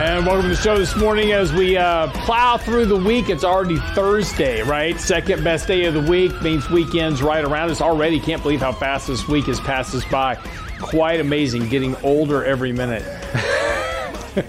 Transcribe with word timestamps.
And 0.00 0.24
welcome 0.24 0.44
to 0.44 0.56
the 0.56 0.56
show 0.56 0.78
this 0.78 0.96
morning 0.96 1.32
as 1.32 1.52
we 1.52 1.76
uh, 1.76 2.10
plow 2.24 2.56
through 2.56 2.86
the 2.86 2.96
week. 2.96 3.28
It's 3.28 3.44
already 3.44 3.76
Thursday, 3.94 4.62
right? 4.62 4.98
Second 4.98 5.44
best 5.44 5.66
day 5.66 5.84
of 5.84 5.92
the 5.92 6.00
week 6.00 6.40
means 6.40 6.70
weekends 6.70 7.22
right 7.22 7.44
around 7.44 7.70
us 7.70 7.82
already. 7.82 8.18
Can't 8.18 8.42
believe 8.42 8.60
how 8.60 8.72
fast 8.72 9.08
this 9.08 9.28
week 9.28 9.44
has 9.44 9.60
passed 9.60 9.94
us 9.94 10.06
by. 10.06 10.36
Quite 10.80 11.20
amazing, 11.20 11.68
getting 11.68 11.96
older 11.96 12.42
every 12.42 12.72
minute. 12.72 13.04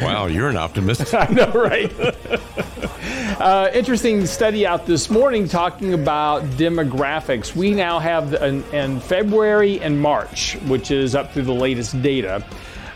Wow, 0.00 0.26
you're 0.26 0.48
an 0.48 0.56
optimist. 0.56 1.14
I 1.14 1.26
know, 1.26 1.50
right? 1.50 1.92
uh, 3.38 3.70
interesting 3.74 4.24
study 4.24 4.66
out 4.66 4.86
this 4.86 5.10
morning 5.10 5.46
talking 5.46 5.92
about 5.92 6.42
demographics. 6.52 7.54
We 7.54 7.74
now 7.74 7.98
have 7.98 8.32
in, 8.32 8.64
in 8.72 9.00
February 9.00 9.78
and 9.80 10.00
March, 10.00 10.54
which 10.68 10.90
is 10.90 11.14
up 11.14 11.34
through 11.34 11.42
the 11.42 11.52
latest 11.52 12.00
data. 12.00 12.42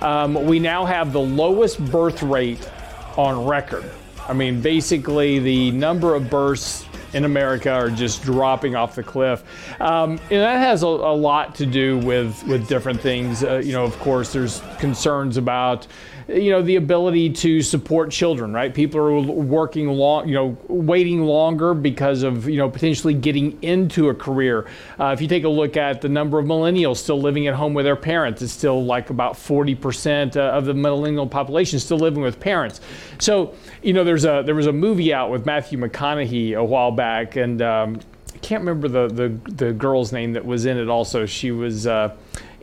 Um, 0.04 0.34
we 0.44 0.58
now 0.58 0.84
have 0.84 1.14
the 1.14 1.20
lowest 1.20 1.82
birth 1.90 2.22
rate 2.22 2.70
on 3.16 3.46
record. 3.46 3.90
I 4.28 4.34
mean, 4.34 4.60
basically, 4.60 5.38
the 5.38 5.70
number 5.70 6.14
of 6.14 6.28
births 6.28 6.84
in 7.14 7.24
America 7.24 7.70
are 7.70 7.88
just 7.88 8.22
dropping 8.22 8.76
off 8.76 8.94
the 8.94 9.02
cliff. 9.02 9.42
Um, 9.80 10.18
and 10.30 10.42
that 10.42 10.58
has 10.58 10.82
a, 10.82 10.86
a, 10.86 11.14
lot 11.14 11.54
to 11.54 11.64
do 11.64 11.98
with, 12.00 12.46
with 12.46 12.68
different 12.68 13.00
things. 13.00 13.42
Uh, 13.42 13.62
you 13.64 13.72
know, 13.72 13.84
of 13.84 13.98
course, 13.98 14.30
there's 14.30 14.60
concerns 14.78 15.38
about 15.38 15.86
you 16.28 16.50
know 16.50 16.62
the 16.62 16.76
ability 16.76 17.30
to 17.30 17.60
support 17.62 18.10
children 18.10 18.52
right? 18.52 18.74
People 18.74 19.00
are 19.00 19.20
working 19.20 19.88
long 19.88 20.28
you 20.28 20.34
know 20.34 20.56
waiting 20.68 21.22
longer 21.22 21.74
because 21.74 22.22
of 22.22 22.48
you 22.48 22.56
know 22.56 22.68
potentially 22.68 23.14
getting 23.14 23.62
into 23.62 24.08
a 24.08 24.14
career. 24.14 24.66
Uh, 24.98 25.08
if 25.08 25.20
you 25.20 25.28
take 25.28 25.44
a 25.44 25.48
look 25.48 25.76
at 25.76 26.00
the 26.00 26.08
number 26.08 26.38
of 26.38 26.46
millennials 26.46 26.96
still 26.96 27.20
living 27.20 27.46
at 27.46 27.54
home 27.54 27.74
with 27.74 27.84
their 27.84 27.96
parents 27.96 28.42
it's 28.42 28.52
still 28.52 28.84
like 28.84 29.10
about 29.10 29.34
40% 29.34 30.36
uh, 30.36 30.40
of 30.40 30.64
the 30.64 30.74
millennial 30.74 31.26
population 31.26 31.78
still 31.78 31.98
living 31.98 32.22
with 32.22 32.40
parents. 32.40 32.80
So 33.18 33.54
you 33.82 33.92
know 33.92 34.04
there's 34.04 34.24
a 34.24 34.42
there 34.44 34.54
was 34.54 34.66
a 34.66 34.72
movie 34.72 35.12
out 35.12 35.30
with 35.30 35.46
matthew 35.46 35.78
mcconaughey 35.78 36.56
a 36.56 36.64
while 36.64 36.90
back 36.90 37.36
and 37.36 37.60
um, 37.62 38.00
i 38.34 38.38
can't 38.38 38.60
remember 38.60 38.88
the, 38.88 39.08
the 39.08 39.52
the 39.52 39.72
girl's 39.72 40.12
name 40.12 40.32
that 40.32 40.44
was 40.44 40.66
in 40.66 40.78
it 40.78 40.88
also. 40.88 41.26
She 41.26 41.50
was 41.50 41.86
uh, 41.86 42.14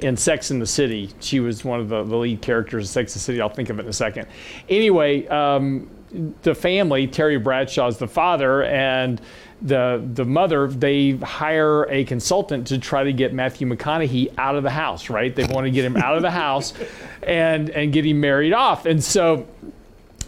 in 0.02 0.18
Sex 0.18 0.52
in 0.52 0.60
the 0.60 0.68
City. 0.68 1.10
She 1.20 1.40
was 1.40 1.64
one 1.64 1.80
of 1.80 1.90
the, 1.90 2.04
the 2.04 2.16
lead 2.16 2.42
characters 2.42 2.86
in 2.86 2.88
Sex 2.88 3.14
in 3.14 3.20
the 3.20 3.24
City. 3.24 3.42
I'll 3.42 3.50
think 3.50 3.70
of 3.70 3.80
it 3.80 3.84
in 3.84 3.90
a 3.90 3.94
second. 3.94 4.28
Anyway, 4.68 5.28
um, 5.28 5.90
the 6.42 6.54
family, 6.54 7.08
Terry 7.08 7.38
Bradshaw 7.38 7.88
is 7.88 7.98
the 7.98 8.08
father, 8.08 8.64
and 8.64 9.22
the 9.62 10.04
the 10.14 10.26
mother, 10.26 10.68
they 10.68 11.12
hire 11.12 11.88
a 11.90 12.04
consultant 12.04 12.68
to 12.68 12.80
try 12.80 13.04
to 13.04 13.14
get 13.14 13.34
Matthew 13.34 13.68
McConaughey 13.68 14.34
out 14.38 14.56
of 14.56 14.64
the 14.64 14.72
house. 14.72 15.10
Right? 15.10 15.34
They 15.34 15.46
want 15.46 15.66
to 15.66 15.72
get 15.72 15.86
him 15.86 15.96
out 15.98 16.16
of 16.16 16.22
the 16.22 16.32
house, 16.32 16.74
and 17.24 17.70
and 17.70 17.94
get 17.94 18.06
him 18.06 18.20
married 18.20 18.54
off. 18.54 18.86
And 18.86 19.04
so 19.04 19.48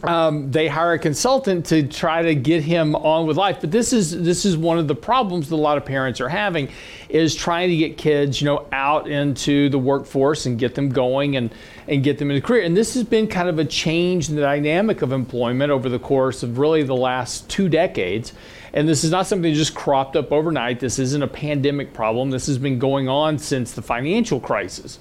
um, 0.03 0.51
they 0.51 0.67
hire 0.67 0.93
a 0.93 0.99
consultant 0.99 1.65
to 1.67 1.87
try 1.87 2.21
to 2.21 2.35
get 2.35 2.63
him 2.63 2.95
on 2.95 3.25
with 3.25 3.37
life. 3.37 3.59
But 3.61 3.71
this 3.71 3.93
is 3.93 4.21
this 4.23 4.45
is 4.45 4.57
one 4.57 4.77
of 4.77 4.87
the 4.87 4.95
problems 4.95 5.49
that 5.49 5.55
a 5.55 5.57
lot 5.57 5.77
of 5.77 5.85
parents 5.85 6.19
are 6.19 6.29
having, 6.29 6.69
is 7.09 7.33
trying 7.33 7.69
to 7.69 7.77
get 7.77 7.97
kids, 7.97 8.41
you 8.41 8.45
know, 8.45 8.67
out 8.71 9.07
into 9.07 9.69
the 9.69 9.79
workforce 9.79 10.45
and 10.45 10.59
get 10.59 10.75
them 10.75 10.89
going 10.89 11.37
and 11.37 11.53
and 11.87 12.03
get 12.03 12.17
them 12.17 12.31
in 12.31 12.37
a 12.37 12.41
career. 12.41 12.63
And 12.63 12.75
this 12.75 12.93
has 12.95 13.03
been 13.03 13.27
kind 13.27 13.47
of 13.47 13.59
a 13.59 13.65
change 13.65 14.29
in 14.29 14.35
the 14.35 14.41
dynamic 14.41 15.01
of 15.01 15.11
employment 15.11 15.71
over 15.71 15.89
the 15.89 15.99
course 15.99 16.43
of 16.43 16.57
really 16.57 16.83
the 16.83 16.95
last 16.95 17.49
two 17.49 17.69
decades. 17.69 18.33
And 18.73 18.89
this 18.89 19.03
is 19.03 19.11
not 19.11 19.27
something 19.27 19.51
that 19.51 19.57
just 19.57 19.75
cropped 19.75 20.15
up 20.15 20.31
overnight. 20.31 20.79
This 20.79 20.97
isn't 20.97 21.21
a 21.21 21.27
pandemic 21.27 21.93
problem. 21.93 22.31
This 22.31 22.47
has 22.47 22.57
been 22.57 22.79
going 22.79 23.07
on 23.07 23.37
since 23.37 23.71
the 23.71 23.83
financial 23.83 24.39
crisis. 24.39 24.97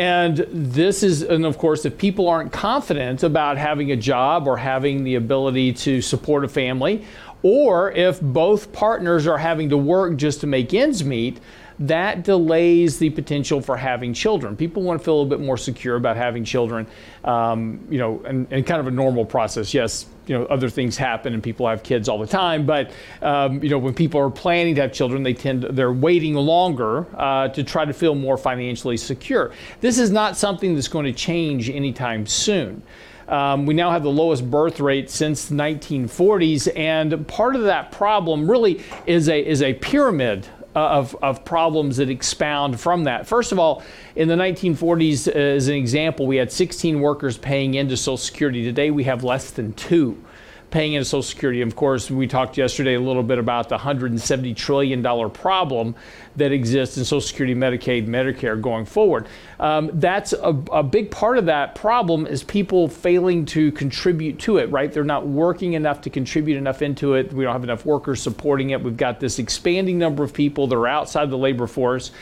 And 0.00 0.46
this 0.50 1.02
is, 1.02 1.20
and 1.20 1.44
of 1.44 1.58
course, 1.58 1.84
if 1.84 1.98
people 1.98 2.26
aren't 2.26 2.52
confident 2.52 3.22
about 3.22 3.58
having 3.58 3.92
a 3.92 3.96
job 3.96 4.48
or 4.48 4.56
having 4.56 5.04
the 5.04 5.16
ability 5.16 5.74
to 5.74 6.00
support 6.00 6.42
a 6.42 6.48
family, 6.48 7.04
or 7.42 7.92
if 7.92 8.18
both 8.18 8.72
partners 8.72 9.26
are 9.26 9.36
having 9.36 9.68
to 9.68 9.76
work 9.76 10.16
just 10.16 10.40
to 10.40 10.46
make 10.46 10.72
ends 10.72 11.04
meet, 11.04 11.38
that 11.80 12.24
delays 12.24 12.98
the 12.98 13.08
potential 13.08 13.62
for 13.62 13.74
having 13.74 14.12
children. 14.12 14.54
People 14.54 14.82
want 14.82 15.00
to 15.00 15.04
feel 15.04 15.14
a 15.14 15.18
little 15.22 15.30
bit 15.30 15.44
more 15.44 15.56
secure 15.56 15.96
about 15.96 16.14
having 16.14 16.44
children, 16.44 16.86
um, 17.24 17.80
you 17.88 17.98
know, 17.98 18.22
and, 18.26 18.46
and, 18.50 18.66
kind 18.66 18.80
of 18.80 18.86
a 18.86 18.90
normal 18.90 19.24
process. 19.24 19.72
Yes, 19.72 20.04
you 20.26 20.38
know, 20.38 20.44
other 20.46 20.68
things 20.68 20.98
happen 20.98 21.32
and 21.32 21.42
people 21.42 21.66
have 21.66 21.82
kids 21.82 22.06
all 22.06 22.18
the 22.18 22.26
time, 22.26 22.66
but 22.66 22.92
um, 23.22 23.62
you 23.62 23.70
know, 23.70 23.78
when 23.78 23.94
people 23.94 24.20
are 24.20 24.30
planning 24.30 24.74
to 24.74 24.82
have 24.82 24.92
children, 24.92 25.22
they 25.22 25.32
tend 25.32 25.62
to, 25.62 25.68
they're 25.72 25.90
waiting 25.90 26.34
longer 26.34 27.06
uh, 27.16 27.48
to 27.48 27.64
try 27.64 27.86
to 27.86 27.94
feel 27.94 28.14
more 28.14 28.36
financially 28.36 28.98
secure. 28.98 29.50
This 29.80 29.98
is 29.98 30.10
not 30.10 30.36
something 30.36 30.74
that's 30.74 30.88
going 30.88 31.06
to 31.06 31.14
change 31.14 31.70
anytime 31.70 32.26
soon. 32.26 32.82
Um, 33.26 33.64
we 33.64 33.74
now 33.74 33.90
have 33.90 34.02
the 34.02 34.10
lowest 34.10 34.50
birth 34.50 34.80
rate 34.80 35.08
since 35.08 35.46
the 35.46 35.54
1940s, 35.54 36.76
and 36.76 37.26
part 37.26 37.54
of 37.56 37.62
that 37.62 37.92
problem 37.92 38.50
really 38.50 38.82
is 39.06 39.28
a 39.28 39.40
is 39.40 39.62
a 39.62 39.72
pyramid 39.74 40.48
of, 40.74 41.16
of 41.22 41.44
problems 41.44 41.96
that 41.96 42.10
expound 42.10 42.80
from 42.80 43.04
that. 43.04 43.26
First 43.26 43.52
of 43.52 43.58
all, 43.58 43.82
in 44.14 44.28
the 44.28 44.36
1940s, 44.36 45.28
uh, 45.28 45.32
as 45.32 45.68
an 45.68 45.74
example, 45.74 46.26
we 46.26 46.36
had 46.36 46.52
16 46.52 47.00
workers 47.00 47.36
paying 47.36 47.74
into 47.74 47.96
Social 47.96 48.16
Security. 48.16 48.62
Today, 48.62 48.90
we 48.90 49.04
have 49.04 49.24
less 49.24 49.50
than 49.50 49.72
two 49.72 50.22
paying 50.70 50.92
into 50.92 51.04
Social 51.04 51.22
Security. 51.22 51.62
Of 51.62 51.74
course, 51.74 52.10
we 52.10 52.26
talked 52.26 52.56
yesterday 52.56 52.94
a 52.94 53.00
little 53.00 53.22
bit 53.22 53.38
about 53.38 53.68
the 53.68 53.76
$170 53.76 54.54
trillion 54.56 55.02
problem 55.30 55.94
that 56.36 56.52
exists 56.52 56.96
in 56.96 57.04
Social 57.04 57.20
Security, 57.20 57.54
Medicaid, 57.54 58.06
Medicare 58.06 58.60
going 58.60 58.84
forward. 58.84 59.26
Um, 59.58 59.90
that's 59.94 60.32
a, 60.32 60.56
a, 60.72 60.82
big 60.82 61.10
part 61.10 61.38
of 61.38 61.46
that 61.46 61.74
problem 61.74 62.26
is 62.26 62.44
people 62.44 62.88
failing 62.88 63.44
to 63.46 63.72
contribute 63.72 64.38
to 64.40 64.58
it, 64.58 64.70
right? 64.70 64.92
They're 64.92 65.04
not 65.04 65.26
working 65.26 65.72
enough 65.74 66.00
to 66.02 66.10
contribute 66.10 66.56
enough 66.56 66.82
into 66.82 67.14
it. 67.14 67.32
We 67.32 67.44
don't 67.44 67.52
have 67.52 67.64
enough 67.64 67.84
workers 67.84 68.22
supporting 68.22 68.70
it. 68.70 68.82
We've 68.82 68.96
got 68.96 69.20
this 69.20 69.38
expanding 69.38 69.98
number 69.98 70.22
of 70.22 70.32
people 70.32 70.66
that 70.68 70.76
are 70.76 70.86
outside 70.86 71.30
the 71.30 71.38
labor 71.38 71.66
force. 71.66 72.12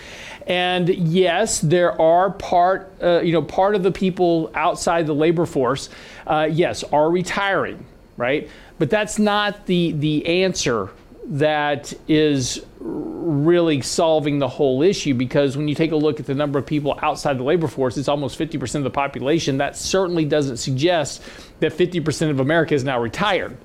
And 0.46 0.88
yes, 0.88 1.60
there 1.60 2.00
are 2.00 2.30
part, 2.30 2.92
uh, 3.02 3.20
you 3.20 3.32
know, 3.32 3.42
part 3.42 3.74
of 3.74 3.82
the 3.82 3.92
people 3.92 4.50
outside 4.54 5.06
the 5.06 5.14
labor 5.14 5.44
force, 5.44 5.90
uh, 6.26 6.48
yes, 6.50 6.82
are 6.84 7.10
retiring 7.10 7.84
right? 8.18 8.50
But 8.78 8.90
that's 8.90 9.18
not 9.18 9.64
the, 9.64 9.92
the 9.92 10.42
answer 10.42 10.90
that 11.28 11.94
is 12.08 12.62
really 12.80 13.80
solving 13.80 14.38
the 14.38 14.48
whole 14.48 14.82
issue 14.82 15.14
because 15.14 15.56
when 15.56 15.68
you 15.68 15.74
take 15.74 15.92
a 15.92 15.96
look 15.96 16.20
at 16.20 16.26
the 16.26 16.34
number 16.34 16.58
of 16.58 16.66
people 16.66 16.98
outside 17.02 17.38
the 17.38 17.42
labor 17.42 17.68
force, 17.68 17.96
it's 17.96 18.08
almost 18.08 18.38
50% 18.38 18.76
of 18.76 18.84
the 18.84 18.90
population. 18.90 19.58
That 19.58 19.76
certainly 19.76 20.24
doesn't 20.24 20.56
suggest 20.56 21.22
that 21.60 21.72
50% 21.72 22.30
of 22.30 22.40
America 22.40 22.74
is 22.74 22.84
now 22.84 23.00
retired. 23.00 23.56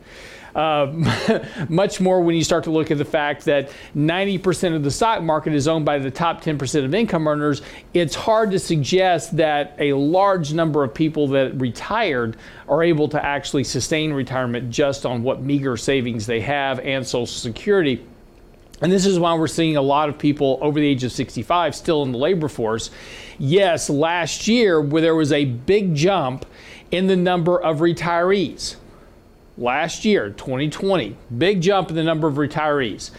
Uh, 0.55 1.39
much 1.69 1.99
more 1.99 2.21
when 2.21 2.35
you 2.35 2.43
start 2.43 2.63
to 2.65 2.71
look 2.71 2.91
at 2.91 2.97
the 2.99 3.05
fact 3.05 3.45
that 3.45 3.71
90% 3.95 4.75
of 4.75 4.83
the 4.83 4.91
stock 4.91 5.23
market 5.23 5.53
is 5.53 5.67
owned 5.67 5.83
by 5.83 5.97
the 5.97 6.11
top 6.11 6.43
10% 6.43 6.85
of 6.85 6.93
income 6.93 7.27
earners. 7.27 7.63
It's 7.93 8.13
hard 8.13 8.51
to 8.51 8.59
suggest 8.59 9.37
that 9.37 9.75
a 9.79 9.93
large 9.93 10.53
number 10.53 10.83
of 10.83 10.93
people 10.93 11.27
that 11.29 11.59
retired 11.59 12.37
are 12.69 12.83
able 12.83 13.07
to 13.09 13.25
actually 13.25 13.63
sustain 13.63 14.13
retirement 14.13 14.69
just 14.69 15.05
on 15.05 15.23
what 15.23 15.41
meager 15.41 15.75
savings 15.75 16.27
they 16.27 16.41
have 16.41 16.79
and 16.79 17.05
Social 17.05 17.25
Security. 17.25 18.05
And 18.81 18.91
this 18.91 19.05
is 19.05 19.17
why 19.17 19.33
we're 19.35 19.47
seeing 19.47 19.77
a 19.77 19.81
lot 19.81 20.09
of 20.09 20.17
people 20.19 20.59
over 20.61 20.79
the 20.79 20.85
age 20.85 21.03
of 21.03 21.11
65 21.11 21.73
still 21.73 22.03
in 22.03 22.11
the 22.11 22.17
labor 22.17 22.47
force. 22.47 22.91
Yes, 23.39 23.89
last 23.89 24.47
year 24.47 24.81
where 24.81 25.01
there 25.01 25.15
was 25.15 25.31
a 25.31 25.45
big 25.45 25.95
jump 25.95 26.45
in 26.91 27.07
the 27.07 27.15
number 27.15 27.59
of 27.59 27.79
retirees 27.79 28.75
last 29.57 30.05
year, 30.05 30.29
2020, 30.29 31.15
big 31.37 31.61
jump 31.61 31.89
in 31.89 31.95
the 31.95 32.03
number 32.03 32.27
of 32.27 32.35
retirees. 32.35 33.11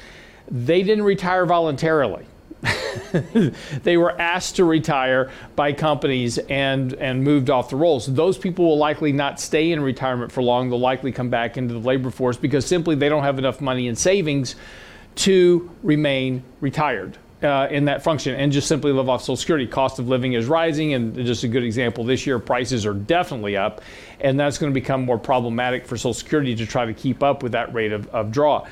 They 0.50 0.82
didn't 0.82 1.04
retire 1.04 1.46
voluntarily. 1.46 2.26
they 3.82 3.96
were 3.96 4.19
asked 4.19 4.56
to 4.56 4.64
retire 4.64 5.31
by 5.54 5.72
companies 5.72 6.38
and, 6.38 6.94
and 6.94 7.22
moved 7.22 7.50
off 7.50 7.70
the 7.70 7.76
rolls. 7.76 8.06
Those 8.06 8.38
people 8.38 8.64
will 8.64 8.78
likely 8.78 9.12
not 9.12 9.38
stay 9.38 9.72
in 9.72 9.82
retirement 9.82 10.32
for 10.32 10.42
long. 10.42 10.70
They'll 10.70 10.78
likely 10.78 11.12
come 11.12 11.28
back 11.28 11.56
into 11.56 11.75
the 11.75 11.81
labor 11.81 12.10
force 12.10 12.36
because 12.36 12.64
simply 12.66 12.94
they 12.94 13.08
don't 13.08 13.22
have 13.22 13.38
enough 13.38 13.60
money 13.60 13.86
in 13.88 13.96
savings 13.96 14.56
to 15.16 15.70
remain 15.82 16.42
retired. 16.60 17.19
uh, 17.44 17.69
in 17.70 17.84
that 17.84 18.02
function 18.02 18.34
and 18.34 18.50
just 18.50 18.66
simply 18.66 18.90
live 18.90 19.08
off 19.08 19.20
Social 19.20 19.36
Security. 19.36 19.66
Cost 19.66 19.98
of 19.98 20.08
living 20.08 20.32
is 20.32 20.46
rising, 20.46 20.94
and 20.94 21.14
just 21.26 21.44
a 21.44 21.48
good 21.48 21.62
example 21.62 22.04
this 22.04 22.26
year, 22.26 22.38
prices 22.38 22.86
are 22.86 22.94
definitely 22.94 23.56
up, 23.56 23.82
and 24.20 24.38
that's 24.38 24.58
going 24.58 24.72
to 24.72 24.75
become 24.75 25.05
more 25.05 25.19
problematic 25.19 25.87
for 25.87 25.96
Social 25.96 26.14
Security 26.14 26.55
to 26.56 26.66
try 26.66 26.84
to 26.84 26.94
keep 26.94 27.22
up 27.22 27.43
with 27.43 27.52
that 27.52 27.72
rate 27.75 27.93
of, 27.93 28.06
of 28.08 28.31
draw. 28.31 28.66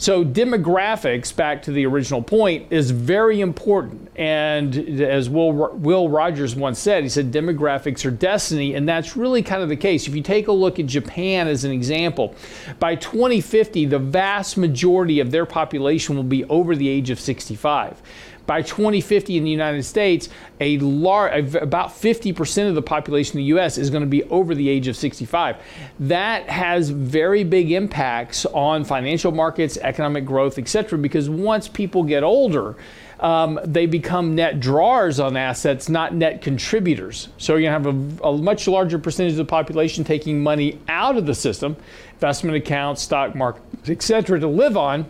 So, 0.00 0.24
demographics, 0.24 1.34
back 1.34 1.62
to 1.62 1.72
the 1.72 1.84
original 1.84 2.22
point, 2.22 2.72
is 2.72 2.92
very 2.92 3.40
important. 3.40 4.08
And 4.14 5.00
as 5.00 5.28
Will, 5.28 5.50
Will 5.52 6.08
Rogers 6.08 6.54
once 6.54 6.78
said, 6.78 7.02
he 7.02 7.08
said, 7.08 7.32
demographics 7.32 8.04
are 8.04 8.12
destiny. 8.12 8.74
And 8.74 8.88
that's 8.88 9.16
really 9.16 9.42
kind 9.42 9.60
of 9.60 9.68
the 9.68 9.76
case. 9.76 10.06
If 10.06 10.14
you 10.14 10.22
take 10.22 10.46
a 10.46 10.52
look 10.52 10.78
at 10.78 10.86
Japan 10.86 11.48
as 11.48 11.64
an 11.64 11.72
example, 11.72 12.36
by 12.78 12.94
2050, 12.94 13.86
the 13.86 13.98
vast 13.98 14.56
majority 14.56 15.18
of 15.18 15.32
their 15.32 15.44
population 15.44 16.14
will 16.14 16.22
be 16.22 16.44
over 16.44 16.76
the 16.76 16.88
age 16.88 17.10
of 17.10 17.18
65 17.18 18.00
by 18.48 18.62
2050 18.62 19.36
in 19.36 19.44
the 19.44 19.50
United 19.50 19.82
States, 19.82 20.30
a 20.58 20.78
large, 20.78 21.54
about 21.54 21.90
50% 21.90 22.66
of 22.66 22.74
the 22.74 22.80
population 22.80 23.38
in 23.38 23.44
the 23.44 23.58
US 23.58 23.76
is 23.76 23.90
going 23.90 24.00
to 24.00 24.08
be 24.08 24.24
over 24.24 24.54
the 24.54 24.70
age 24.70 24.88
of 24.88 24.96
65. 24.96 25.58
That 26.00 26.48
has 26.48 26.88
very 26.88 27.44
big 27.44 27.70
impacts 27.70 28.46
on 28.46 28.84
financial 28.84 29.32
markets, 29.32 29.76
economic 29.76 30.24
growth, 30.24 30.58
etc. 30.58 30.98
because 30.98 31.28
once 31.28 31.68
people 31.68 32.02
get 32.02 32.22
older, 32.24 32.74
um, 33.20 33.60
they 33.64 33.84
become 33.84 34.34
net 34.34 34.60
drawers 34.60 35.20
on 35.20 35.36
assets, 35.36 35.90
not 35.90 36.14
net 36.14 36.40
contributors. 36.40 37.28
So 37.36 37.54
you're 37.54 37.70
going 37.70 37.82
to 37.82 37.90
have 37.90 38.20
a, 38.22 38.28
a, 38.28 38.38
much 38.38 38.66
larger 38.66 38.98
percentage 38.98 39.32
of 39.32 39.38
the 39.38 39.44
population 39.44 40.04
taking 40.04 40.42
money 40.42 40.80
out 40.88 41.18
of 41.18 41.26
the 41.26 41.34
system, 41.34 41.76
investment 42.14 42.56
accounts, 42.56 43.02
stock 43.02 43.34
markets, 43.34 43.90
etc., 43.90 44.40
to 44.40 44.48
live 44.48 44.78
on 44.78 45.04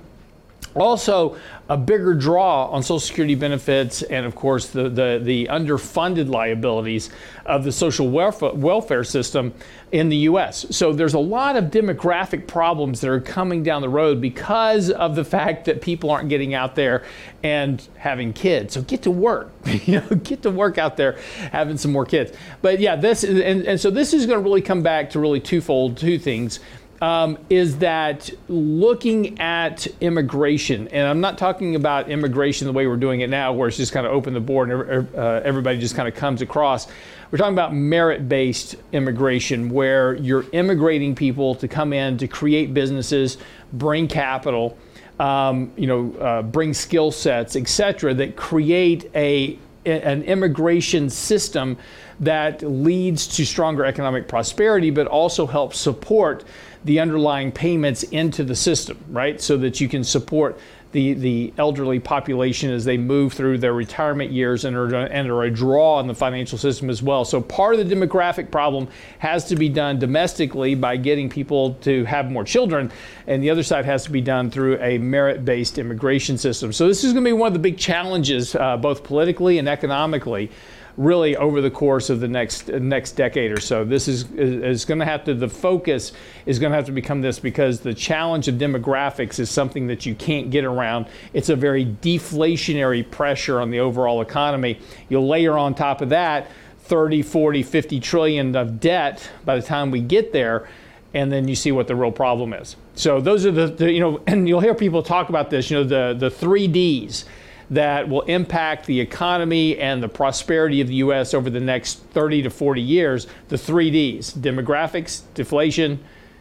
also, 0.75 1.37
a 1.69 1.77
bigger 1.77 2.15
draw 2.15 2.67
on 2.67 2.83
Social 2.83 3.01
Security 3.01 3.35
benefits 3.35 4.03
and, 4.03 4.25
of 4.25 4.35
course, 4.35 4.69
the, 4.69 4.89
the, 4.89 5.21
the 5.23 5.47
underfunded 5.51 6.29
liabilities 6.29 7.11
of 7.47 7.65
the 7.65 7.73
social 7.73 8.09
welfare, 8.09 8.53
welfare 8.53 9.03
system 9.05 9.53
in 9.93 10.09
the 10.09 10.17
U.S. 10.17 10.67
So 10.71 10.93
there's 10.93 11.15
a 11.15 11.19
lot 11.19 11.57
of 11.57 11.65
demographic 11.65 12.47
problems 12.47 13.01
that 13.01 13.11
are 13.11 13.21
coming 13.21 13.63
down 13.63 13.83
the 13.83 13.89
road 13.89 14.21
because 14.21 14.91
of 14.91 15.17
the 15.17 15.25
fact 15.25 15.65
that 15.65 15.81
people 15.81 16.11
aren't 16.11 16.29
getting 16.29 16.55
out 16.55 16.75
there 16.75 17.05
and 17.43 17.87
having 17.97 18.33
kids. 18.33 18.75
So 18.75 18.83
get 18.83 19.03
to 19.03 19.11
work, 19.11 19.51
you 19.65 20.01
know, 20.01 20.09
get 20.17 20.43
to 20.43 20.51
work 20.51 20.79
out 20.79 20.97
there 20.97 21.19
having 21.51 21.77
some 21.77 21.93
more 21.93 22.07
kids. 22.07 22.33
But 22.63 22.81
yeah, 22.81 22.97
this 22.97 23.25
and, 23.25 23.39
and 23.39 23.81
so 23.81 23.91
this 23.91 24.15
is 24.15 24.27
going 24.27 24.39
to 24.39 24.45
really 24.45 24.63
come 24.63 24.83
back 24.83 25.11
to 25.11 25.21
really 25.21 25.41
twofold, 25.41 25.97
two 25.97 26.19
things 26.19 26.61
um, 27.01 27.39
is 27.49 27.79
that 27.79 28.31
looking 28.49 29.39
at 29.41 29.87
immigration, 30.01 30.89
and 30.89 31.07
I'm 31.07 31.21
not 31.21 31.39
talking 31.39 31.77
about 31.77 32.11
immigration 32.11 32.67
the 32.67 32.73
way 32.73 32.87
we're 32.87 32.97
doing 32.97 33.21
it 33.21 33.31
now, 33.31 33.53
where 33.53 33.69
it's 33.69 33.77
just 33.77 33.93
kind 33.93 34.07
of 34.07 34.13
open 34.13 34.35
the 34.35 34.41
board 34.41 34.71
and 34.71 35.15
uh, 35.15 35.41
everybody 35.45 35.79
just 35.79 35.95
kind 35.95 36.09
of 36.09 36.15
comes 36.15 36.43
across. 36.43 36.89
We're 37.31 37.39
talking 37.39 37.55
about 37.55 37.75
merit 37.75 38.29
based 38.29 38.77
immigration, 38.93 39.69
where 39.71 40.15
you're 40.15 40.47
immigrating 40.53 41.15
people 41.15 41.55
to 41.57 41.69
come 41.69 41.93
in 41.93 42.19
to 42.19 42.27
create 42.27 42.75
businesses, 42.75 43.39
bring 43.73 44.09
capital. 44.09 44.77
Um, 45.21 45.73
you 45.77 45.89
know, 45.89 46.13
uh, 46.21 46.43
bring 46.43 46.73
skill 46.73 47.11
sets, 47.11 47.57
et 47.57 47.67
cetera, 47.67 48.15
that 48.15 48.37
create 48.37 49.11
a 49.17 49.59
an 49.85 50.23
immigration 50.23 51.11
system 51.11 51.77
that 52.21 52.63
leads 52.63 53.27
to 53.27 53.45
stronger 53.45 53.85
economic 53.85 54.29
prosperity, 54.29 54.91
but 54.91 55.07
also 55.07 55.47
helps 55.47 55.79
support 55.79 56.45
the 56.85 57.01
underlying 57.01 57.53
payments 57.53 58.03
into 58.05 58.45
the 58.45 58.55
system, 58.55 58.99
right? 59.11 59.41
So 59.41 59.57
that 59.59 59.81
you 59.81 59.89
can 59.89 60.05
support 60.05 60.59
the, 60.93 61.13
the 61.13 61.53
elderly 61.59 62.01
population 62.01 62.71
as 62.71 62.85
they 62.85 62.97
move 62.97 63.35
through 63.35 63.59
their 63.59 63.75
retirement 63.75 64.31
years 64.33 64.65
and 64.65 64.75
are, 64.75 64.95
and 64.95 65.29
are 65.29 65.43
a 65.43 65.51
draw 65.51 65.97
on 65.97 66.07
the 66.07 66.15
financial 66.15 66.57
system 66.57 66.89
as 66.89 67.03
well. 67.03 67.27
So 67.27 67.43
part 67.43 67.75
of 67.75 67.87
the 67.87 67.95
demographic 67.95 68.51
problem 68.51 68.89
has 69.19 69.45
to 69.49 69.57
be 69.57 69.69
done 69.69 69.99
domestically 69.99 70.75
by 70.75 70.97
getting 70.97 71.29
people 71.29 71.75
to 71.83 72.05
have 72.05 72.31
more 72.31 72.45
children, 72.45 72.91
and 73.27 73.43
the 73.43 73.51
other 73.51 73.63
side 73.63 73.85
has 73.85 74.05
to 74.05 74.11
be 74.11 74.23
done 74.23 74.51
through 74.51 74.81
a 74.81 74.97
merit-based 74.97 75.77
immigration 75.79 76.39
system. 76.39 76.73
So 76.73 76.89
this 76.89 77.05
is 77.05 77.13
going 77.13 77.25
to 77.25 77.29
be 77.29 77.35
one 77.35 77.49
of 77.49 77.53
the 77.53 77.59
big 77.59 77.77
challenges, 77.77 78.55
uh, 78.55 78.79
both 78.79 79.05
politically 79.05 79.59
and 79.59 79.69
economically 79.69 80.51
really 80.99 81.37
over 81.37 81.61
the 81.61 81.71
course 81.71 82.11
of 82.11 82.19
the 82.19 82.27
next 82.27 82.69
next 82.69 83.13
decade 83.13 83.53
or 83.53 83.61
so. 83.61 83.85
This 83.85 84.09
is 84.09 84.31
is 84.33 84.85
going 84.85 84.99
to 84.99 85.05
have 85.05 85.25
to 85.25 85.33
the 85.33 85.49
focus 85.49 86.13
is 86.45 86.59
going 86.59 86.73
to 86.73 86.77
have 86.77 86.87
to 86.87 86.93
become 86.93 87.23
this 87.23 87.39
because 87.39 87.81
the 87.81 87.95
challenge 87.95 88.49
of 88.49 88.57
demographics 88.57 89.39
is 89.39 89.49
something 89.49 89.87
that 89.87 90.05
you 90.05 90.17
can't 90.17 90.51
get 90.51 90.65
around. 90.65 91.07
It's 91.33 91.49
a 91.49 91.57
very 91.57 91.87
deflationary 91.87 93.09
pressure 93.09 93.61
on 93.61 93.71
the 93.71 93.79
overall 93.79 94.21
economy. 94.21 94.81
You'll 95.09 95.29
layer 95.29 95.57
on 95.57 95.75
top 95.75 96.03
of 96.03 96.09
that 96.09 96.51
30, 96.81 97.23
40, 97.23 97.63
50 97.63 98.01
trillion 98.01 98.57
of 98.57 98.81
debt 98.81 99.31
by 99.45 99.55
the 99.55 99.63
time 99.63 99.93
we 99.93 100.01
get 100.01 100.33
there 100.33 100.69
and 101.15 101.33
then 101.33 101.49
you 101.49 101.55
see 101.55 101.73
what 101.73 101.87
the 101.87 101.97
real 101.97 102.13
problem 102.13 102.53
is. 102.53 102.77
So 102.95 103.21
those 103.21 103.47
are 103.47 103.51
the, 103.51 103.69
the, 103.69 103.93
you 103.93 104.01
know, 104.01 104.21
and 104.27 104.49
you'll 104.49 104.61
hear 104.61 104.75
people 104.75 105.05
talk 105.05 105.29
about 105.29 105.49
this, 105.49 105.71
you 105.71 105.77
know, 105.77 105.85
the 105.85 106.17
the 106.19 106.31
3 106.31 106.67
Ds 106.67 107.25
that 107.71 108.09
will 108.09 108.23
impact 108.23 108.87
the 108.87 109.01
economy 109.01 109.79
and 109.79 110.03
the 110.03 110.09
prosperity 110.09 110.81
of 110.81 110.89
the 110.89 110.95
U.S. 110.95 111.35
over 111.35 111.51
the 111.51 111.61
next 111.61 112.01
30 112.11 112.43
to 112.43 112.51
40 112.51 112.81
years 112.81 113.27
the 113.49 113.59
three 113.59 113.91
Ds 113.91 114.33
demographics, 114.33 115.23
deflation, 115.35 115.99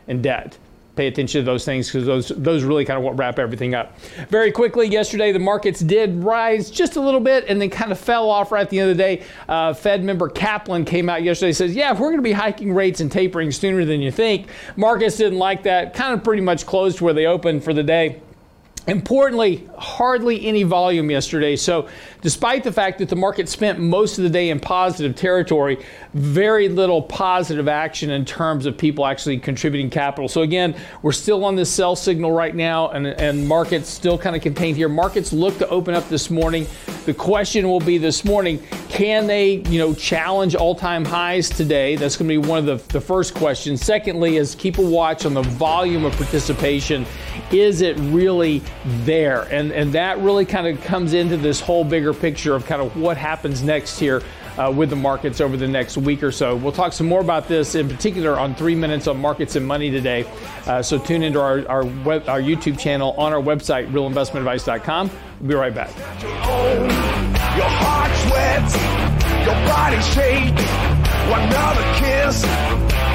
and 0.07 0.23
debt. 0.23 0.57
Pay 0.95 1.05
attention 1.05 1.41
to 1.41 1.45
those 1.45 1.63
things 1.63 1.87
because 1.87 2.07
those, 2.07 2.29
those 2.29 2.63
really 2.63 2.83
kind 2.83 2.97
of 2.97 3.03
what 3.03 3.19
wrap 3.19 3.37
everything 3.37 3.75
up. 3.75 3.99
Very 4.29 4.51
quickly, 4.51 4.87
yesterday 4.87 5.31
the 5.31 5.37
markets 5.37 5.79
did 5.79 6.23
rise 6.23 6.71
just 6.71 6.95
a 6.95 6.99
little 6.99 7.19
bit 7.19 7.45
and 7.47 7.61
then 7.61 7.69
kind 7.69 7.91
of 7.91 7.99
fell 7.99 8.31
off 8.31 8.51
right 8.51 8.61
at 8.61 8.71
the 8.71 8.79
end 8.79 8.89
of 8.89 8.97
the 8.97 9.03
day. 9.03 9.23
Uh, 9.47 9.75
Fed 9.75 10.03
member 10.03 10.27
Kaplan 10.27 10.85
came 10.85 11.07
out 11.07 11.21
yesterday 11.21 11.51
says, 11.51 11.75
Yeah, 11.75 11.91
if 11.91 11.99
we're 11.99 12.07
going 12.07 12.17
to 12.17 12.23
be 12.23 12.31
hiking 12.31 12.73
rates 12.73 12.99
and 12.99 13.11
tapering 13.11 13.51
sooner 13.51 13.85
than 13.85 14.01
you 14.01 14.11
think. 14.11 14.47
Markets 14.75 15.17
didn't 15.17 15.37
like 15.37 15.61
that, 15.63 15.93
kind 15.93 16.15
of 16.15 16.23
pretty 16.23 16.41
much 16.41 16.65
closed 16.65 16.99
where 16.99 17.13
they 17.13 17.27
opened 17.27 17.63
for 17.63 17.75
the 17.75 17.83
day. 17.83 18.19
Importantly, 18.87 19.67
hardly 19.77 20.45
any 20.45 20.63
volume 20.63 21.11
yesterday. 21.11 21.57
So, 21.57 21.89
despite 22.21 22.63
the 22.63 22.71
fact 22.71 22.99
that 22.99 23.09
the 23.09 23.17
market 23.17 23.49
spent 23.49 23.79
most 23.79 24.17
of 24.17 24.23
the 24.23 24.29
day 24.29 24.49
in 24.49 24.61
positive 24.61 25.13
territory, 25.13 25.83
very 26.13 26.69
little 26.69 27.01
positive 27.01 27.67
action 27.67 28.11
in 28.11 28.23
terms 28.23 28.65
of 28.65 28.77
people 28.77 29.05
actually 29.05 29.39
contributing 29.39 29.89
capital. 29.89 30.29
So, 30.29 30.41
again, 30.41 30.73
we're 31.01 31.11
still 31.11 31.43
on 31.43 31.57
this 31.57 31.69
sell 31.69 31.97
signal 31.97 32.31
right 32.31 32.55
now, 32.55 32.89
and, 32.91 33.07
and 33.07 33.45
markets 33.45 33.89
still 33.89 34.17
kind 34.17 34.37
of 34.37 34.41
contained 34.41 34.77
here. 34.77 34.87
Markets 34.87 35.33
look 35.33 35.57
to 35.57 35.67
open 35.67 35.93
up 35.93 36.07
this 36.07 36.29
morning. 36.29 36.65
The 37.05 37.13
question 37.13 37.67
will 37.67 37.81
be 37.81 37.97
this 37.97 38.23
morning 38.23 38.63
can 38.89 39.27
they, 39.27 39.55
you 39.69 39.77
know, 39.77 39.93
challenge 39.93 40.55
all 40.55 40.73
time 40.73 41.05
highs 41.05 41.49
today? 41.49 41.97
That's 41.97 42.15
going 42.15 42.29
to 42.29 42.41
be 42.41 42.47
one 42.47 42.57
of 42.57 42.65
the, 42.65 42.93
the 42.93 43.01
first 43.01 43.35
questions. 43.35 43.81
Secondly, 43.81 44.37
is 44.37 44.55
keep 44.55 44.77
a 44.77 44.81
watch 44.81 45.25
on 45.25 45.33
the 45.33 45.43
volume 45.43 46.05
of 46.05 46.13
participation. 46.13 47.05
Is 47.51 47.81
it 47.81 47.97
really 47.99 48.61
there. 48.85 49.43
And, 49.43 49.71
and 49.71 49.93
that 49.93 50.19
really 50.19 50.45
kind 50.45 50.67
of 50.67 50.83
comes 50.83 51.13
into 51.13 51.37
this 51.37 51.59
whole 51.61 51.83
bigger 51.83 52.13
picture 52.13 52.55
of 52.55 52.65
kind 52.65 52.81
of 52.81 52.95
what 52.97 53.17
happens 53.17 53.63
next 53.63 53.99
here 53.99 54.21
uh, 54.57 54.73
with 54.75 54.89
the 54.89 54.95
markets 54.95 55.39
over 55.39 55.55
the 55.55 55.67
next 55.67 55.97
week 55.97 56.23
or 56.23 56.31
so. 56.31 56.55
We'll 56.55 56.71
talk 56.71 56.93
some 56.93 57.07
more 57.07 57.21
about 57.21 57.47
this 57.47 57.75
in 57.75 57.87
particular 57.87 58.39
on 58.39 58.55
three 58.55 58.75
minutes 58.75 59.07
on 59.07 59.19
markets 59.19 59.55
and 59.55 59.65
money 59.65 59.91
today. 59.91 60.25
Uh, 60.65 60.81
so 60.81 60.97
tune 60.97 61.23
into 61.23 61.39
our, 61.39 61.67
our, 61.67 61.85
web, 61.85 62.27
our 62.27 62.41
YouTube 62.41 62.79
channel 62.79 63.13
on 63.17 63.33
our 63.33 63.41
website, 63.41 63.91
realinvestmentadvice.com. 63.91 65.11
We'll 65.39 65.49
be 65.49 65.55
right 65.55 65.73
back. 65.73 65.95
Your 72.75 73.06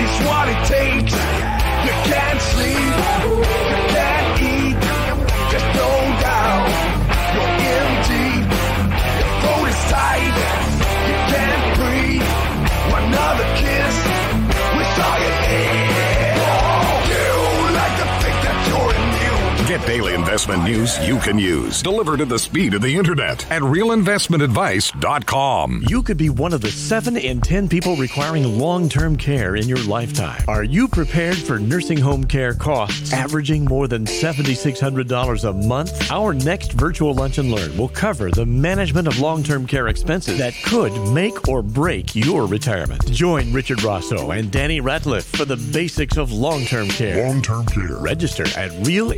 daily 19.93 20.15
investment 20.15 20.65
news 20.65 20.99
you 21.07 21.19
can 21.19 21.39
use, 21.39 21.83
delivered 21.83 22.23
at 22.23 22.29
the 22.31 22.39
speed 22.39 22.73
of 22.73 22.81
the 22.81 22.97
internet 22.97 23.45
at 23.53 23.61
realinvestmentadvice.com. 23.61 25.85
You 25.87 26.03
could 26.03 26.17
be 26.17 26.31
one 26.31 26.55
of 26.55 26.63
the 26.63 26.71
7 26.71 27.19
in 27.19 27.43
10 27.43 27.69
people 27.69 27.97
requiring 27.97 28.59
long 28.59 28.89
term 28.89 29.17
care 29.17 29.55
in 29.55 29.69
your 29.69 29.85
lifetime. 29.85 30.43
Are 30.49 30.65
you 30.65 30.89
prepared 30.89 31.37
for 31.37 31.59
nursing 31.59 31.99
home 31.99 32.25
care 32.25 32.55
costs 32.55 33.13
averaging 33.13 33.67
more 33.67 33.87
than 33.87 34.07
$7,600 34.07 35.45
a 35.47 35.53
month? 35.53 36.11
Our 36.11 36.33
next 36.33 36.73
virtual 36.73 37.13
lunch 37.13 37.37
and 37.37 37.51
learn 37.51 37.77
will 37.77 37.91
cover 37.91 38.31
the 38.31 38.47
management 38.47 39.09
of 39.09 39.19
long 39.19 39.43
term 39.43 39.67
care 39.67 39.89
expenses 39.89 40.39
that 40.39 40.55
could 40.65 40.95
make 41.13 41.49
or 41.49 41.61
break 41.61 42.17
your 42.17 42.47
retirement. 42.47 43.13
Join 43.13 43.53
Richard 43.53 43.83
Rosso 43.83 44.31
and 44.31 44.51
Danny 44.51 44.81
Ratliff 44.81 45.25
for 45.37 45.45
the 45.45 45.59
basics 45.71 46.17
of 46.17 46.33
long 46.33 46.65
term 46.65 46.89
care. 46.89 47.27
Long 47.27 47.43
term 47.43 47.67
care. 47.67 47.99
Register 47.99 48.47
at 48.57 48.71
Real 48.87 49.13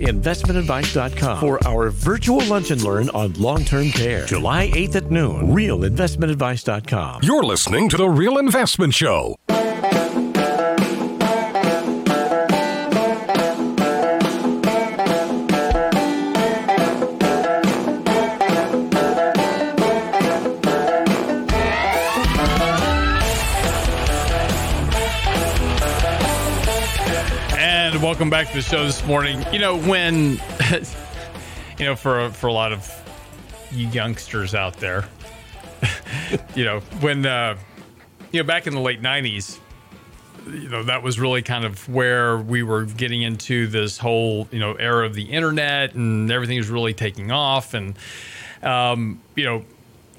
Investment 0.64 0.84
realinvestmentadvice.com 0.84 1.40
for 1.40 1.66
our 1.66 1.90
virtual 1.90 2.44
lunch 2.46 2.70
and 2.70 2.82
learn 2.82 3.08
on 3.10 3.32
long 3.34 3.64
term 3.64 3.90
care. 3.90 4.26
July 4.26 4.68
8th 4.68 4.96
at 4.96 5.10
noon. 5.10 5.48
Realinvestmentadvice.com. 5.48 7.20
You're 7.22 7.44
listening 7.44 7.88
to 7.90 7.96
The 7.96 8.08
Real 8.08 8.38
Investment 8.38 8.94
Show. 8.94 9.36
Welcome 28.04 28.28
back 28.28 28.48
to 28.48 28.56
the 28.56 28.60
show 28.60 28.84
this 28.84 29.02
morning. 29.06 29.42
You 29.50 29.58
know, 29.58 29.78
when, 29.78 30.32
you 31.78 31.86
know, 31.86 31.96
for, 31.96 32.28
for 32.28 32.48
a 32.48 32.52
lot 32.52 32.70
of 32.70 32.86
you 33.72 33.88
youngsters 33.88 34.54
out 34.54 34.76
there, 34.76 35.08
you 36.54 36.66
know, 36.66 36.80
when, 37.00 37.24
uh, 37.24 37.56
you 38.30 38.42
know, 38.42 38.46
back 38.46 38.66
in 38.66 38.74
the 38.74 38.80
late 38.80 39.00
90s, 39.00 39.58
you 40.46 40.68
know, 40.68 40.82
that 40.82 41.02
was 41.02 41.18
really 41.18 41.40
kind 41.40 41.64
of 41.64 41.88
where 41.88 42.36
we 42.36 42.62
were 42.62 42.84
getting 42.84 43.22
into 43.22 43.68
this 43.68 43.96
whole, 43.96 44.48
you 44.52 44.58
know, 44.58 44.74
era 44.74 45.06
of 45.06 45.14
the 45.14 45.32
internet 45.32 45.94
and 45.94 46.30
everything 46.30 46.58
was 46.58 46.68
really 46.68 46.92
taking 46.92 47.32
off. 47.32 47.72
And, 47.72 47.96
um, 48.62 49.18
you 49.34 49.46
know, 49.46 49.64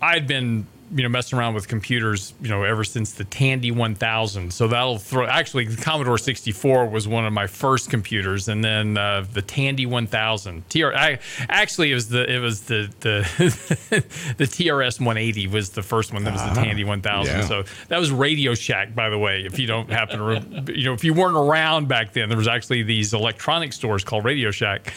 I'd 0.01 0.25
been 0.25 0.65
you 0.93 1.01
know 1.01 1.09
messing 1.09 1.39
around 1.39 1.55
with 1.55 1.67
computers 1.67 2.33
you 2.41 2.49
know 2.49 2.63
ever 2.63 2.83
since 2.83 3.13
the 3.13 3.23
Tandy 3.23 3.71
1000 3.71 4.53
so 4.53 4.67
that'll 4.67 4.99
throw 4.99 5.25
actually 5.25 5.65
the 5.65 5.81
Commodore 5.81 6.17
64 6.17 6.87
was 6.87 7.07
one 7.07 7.25
of 7.25 7.33
my 7.33 7.47
first 7.47 7.89
computers 7.89 8.47
and 8.47 8.63
then 8.63 8.97
uh, 8.97 9.25
the 9.33 9.41
Tandy 9.41 9.85
1000 9.85 10.69
TR 10.69 10.93
I, 10.95 11.19
actually 11.49 11.91
it 11.91 11.95
was 11.95 12.09
the 12.09 12.31
it 12.31 12.39
was 12.39 12.61
the 12.63 12.93
the 12.99 13.27
the 14.37 14.45
TRS 14.45 14.99
180 14.99 15.47
was 15.47 15.71
the 15.71 15.83
first 15.83 16.13
one 16.13 16.23
that 16.23 16.33
was 16.33 16.43
the 16.43 16.61
Tandy 16.61 16.83
1000 16.83 17.35
yeah. 17.35 17.45
so 17.45 17.63
that 17.87 17.99
was 17.99 18.11
Radio 18.11 18.53
Shack 18.53 18.93
by 18.93 19.09
the 19.09 19.17
way 19.17 19.41
if 19.41 19.57
you 19.57 19.65
don't 19.65 19.89
happen 19.89 20.19
to 20.19 20.73
you 20.73 20.85
know 20.85 20.93
if 20.93 21.03
you 21.03 21.13
weren't 21.13 21.37
around 21.37 21.87
back 21.87 22.13
then. 22.13 22.29
There 22.29 22.37
was 22.37 22.47
actually 22.47 22.83
these 22.83 23.13
electronic 23.13 23.73
stores 23.73 24.03
called 24.03 24.23
Radio 24.23 24.51
Shack 24.51 24.93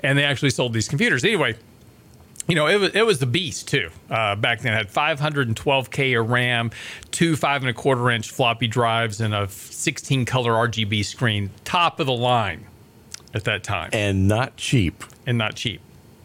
and 0.00 0.16
they 0.16 0.24
actually 0.24 0.50
sold 0.50 0.72
these 0.72 0.88
computers. 0.88 1.24
Anyway 1.24 1.56
you 2.48 2.54
know, 2.54 2.66
it 2.66 2.80
was 2.80 2.94
it 2.94 3.06
was 3.06 3.18
the 3.18 3.26
beast 3.26 3.68
too. 3.68 3.90
Uh, 4.10 4.34
back 4.34 4.60
then, 4.62 4.72
it 4.72 4.76
had 4.76 4.88
512k 4.90 6.18
of 6.20 6.30
RAM, 6.30 6.70
two 7.10 7.36
five 7.36 7.62
and 7.62 7.68
a 7.70 7.74
quarter 7.74 8.10
inch 8.10 8.30
floppy 8.30 8.66
drives, 8.66 9.20
and 9.20 9.34
a 9.34 9.48
16 9.48 10.24
color 10.24 10.52
RGB 10.52 11.04
screen. 11.04 11.50
Top 11.64 12.00
of 12.00 12.06
the 12.06 12.12
line 12.12 12.66
at 13.34 13.44
that 13.44 13.62
time, 13.62 13.90
And 13.92 14.26
not 14.26 14.56
cheap. 14.56 15.04
and 15.26 15.36
not 15.36 15.54
cheap, 15.54 15.82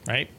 right? 0.08 0.30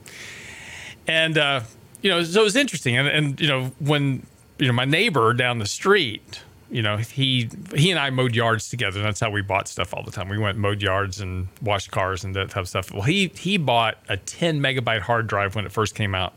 And 1.07 1.37
uh, 1.37 1.61
you 2.01 2.11
know, 2.11 2.23
so 2.23 2.41
it 2.41 2.45
was 2.45 2.57
interesting. 2.57 2.97
And, 2.97 3.07
and 3.09 3.41
you 3.41 3.47
know, 3.49 3.73
when 3.79 4.25
you 4.59 4.67
know 4.67 4.73
my 4.73 4.87
neighbor 4.87 5.35
down 5.35 5.59
the 5.59 5.67
street, 5.67 6.41
you 6.71 6.83
know, 6.83 6.97
he 6.97 7.49
he 7.75 7.91
and 7.91 7.99
I 7.99 8.11
mowed 8.11 8.35
yards 8.35 8.69
together. 8.69 9.03
That's 9.03 9.21
how 9.21 9.31
we 9.31 9.43
bought 9.43 9.69
stuff 9.69 9.95
all 9.95 10.03
the 10.03 10.11
time. 10.11 10.29
We 10.29 10.39
went 10.39 10.59
mowed 10.59 10.83
yards 10.83 11.21
and 11.21 11.49
washed 11.63 11.91
cars 11.91 12.25
and 12.25 12.35
that 12.35 12.51
type 12.51 12.63
of 12.63 12.69
stuff. 12.69 12.93
Well, 12.93 13.03
he 13.03 13.29
he 13.35 13.59
bought 13.59 13.99
a 14.09 14.17
10 14.17 14.61
megabyte 14.61 15.01
hard 15.01 15.27
drive 15.27 15.55
when 15.55 15.67
it 15.67 15.73
first 15.73 15.95
came 15.95 16.15
out. 16.15 16.35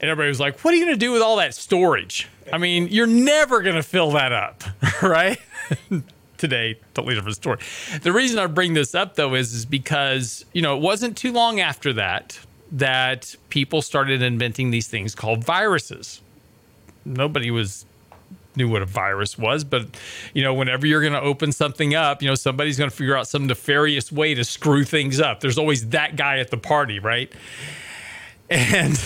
And 0.00 0.10
everybody 0.10 0.28
was 0.28 0.40
like, 0.40 0.60
"What 0.60 0.74
are 0.74 0.76
you 0.76 0.84
going 0.84 0.94
to 0.94 0.98
do 0.98 1.12
with 1.12 1.22
all 1.22 1.36
that 1.36 1.54
storage? 1.54 2.28
I 2.52 2.58
mean, 2.58 2.88
you're 2.88 3.06
never 3.06 3.62
going 3.62 3.76
to 3.76 3.82
fill 3.82 4.12
that 4.12 4.32
up, 4.32 4.64
right?" 5.02 5.38
Today, 6.38 6.76
totally 6.94 7.14
different 7.14 7.36
story. 7.36 7.58
The 8.02 8.12
reason 8.12 8.38
I 8.40 8.46
bring 8.46 8.74
this 8.74 8.96
up 8.96 9.14
though 9.14 9.34
is 9.34 9.54
is 9.54 9.64
because 9.64 10.44
you 10.52 10.60
know 10.60 10.76
it 10.76 10.82
wasn't 10.82 11.16
too 11.16 11.32
long 11.32 11.60
after 11.60 11.92
that 11.92 12.38
that 12.72 13.36
people 13.50 13.82
started 13.82 14.22
inventing 14.22 14.70
these 14.70 14.88
things 14.88 15.14
called 15.14 15.44
viruses. 15.44 16.20
Nobody 17.04 17.50
was 17.50 17.84
knew 18.56 18.68
what 18.68 18.82
a 18.82 18.86
virus 18.86 19.38
was, 19.38 19.64
but 19.64 19.86
you 20.34 20.42
know, 20.42 20.54
whenever 20.54 20.86
you're 20.86 21.00
going 21.00 21.12
to 21.12 21.20
open 21.20 21.52
something 21.52 21.94
up, 21.94 22.22
you 22.22 22.28
know, 22.28 22.34
somebody's 22.34 22.78
going 22.78 22.90
to 22.90 22.96
figure 22.96 23.16
out 23.16 23.26
some 23.28 23.46
nefarious 23.46 24.12
way 24.12 24.34
to 24.34 24.44
screw 24.44 24.84
things 24.84 25.20
up. 25.20 25.40
There's 25.40 25.58
always 25.58 25.88
that 25.88 26.16
guy 26.16 26.38
at 26.38 26.50
the 26.50 26.56
party, 26.56 26.98
right? 26.98 27.32
And 28.50 28.98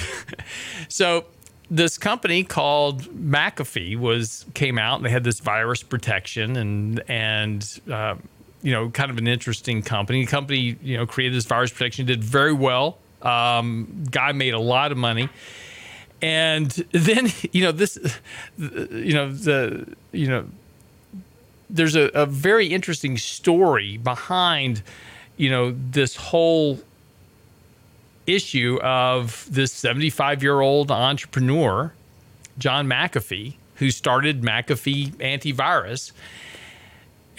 so 0.89 1.27
this 1.71 1.99
company 1.99 2.45
called 2.45 3.03
McAfee 3.03 3.99
was 3.99 4.47
came 4.55 4.79
out 4.79 4.97
and 4.97 5.05
they 5.05 5.11
had 5.11 5.25
this 5.25 5.41
virus 5.41 5.83
protection 5.83 6.57
and 6.57 7.03
and 7.09 7.81
uh, 7.91 8.15
you 8.63 8.73
know 8.73 8.91
kind 8.91 9.11
of 9.11 9.19
an 9.19 9.27
interesting 9.27 9.83
company. 9.83 10.25
The 10.25 10.31
company 10.31 10.77
you 10.83 10.97
know 10.97 11.07
created 11.07 11.37
this 11.37 11.47
virus 11.47 11.71
protection, 11.71 12.07
did 12.07 12.23
very 12.23 12.53
well. 12.53 12.99
Um, 13.23 14.05
guy 14.11 14.33
made 14.33 14.55
a 14.55 14.61
lot 14.61 14.93
of 14.93 14.99
money 14.99 15.29
and 16.23 16.71
then 16.93 17.31
you 17.53 17.63
know 17.63 17.73
this 17.73 17.99
you 18.59 19.15
know 19.15 19.33
the 19.33 19.95
you 20.13 20.29
know 20.29 20.47
there's 21.69 21.97
a, 21.97 22.11
a 22.15 22.27
very 22.27 22.69
interesting 22.69 23.19
story 23.19 23.97
behind 23.97 24.83
you 25.37 25.51
know 25.51 25.75
this 25.91 26.17
whole 26.17 26.81
issue 28.27 28.79
of 28.83 29.47
this 29.51 29.73
75 29.73 30.43
year 30.43 30.61
old 30.61 30.91
entrepreneur 30.91 31.93
john 32.59 32.87
mcafee 32.87 33.55
who 33.77 33.91
started 33.91 34.43
mcafee 34.43 35.11
antivirus 35.17 36.13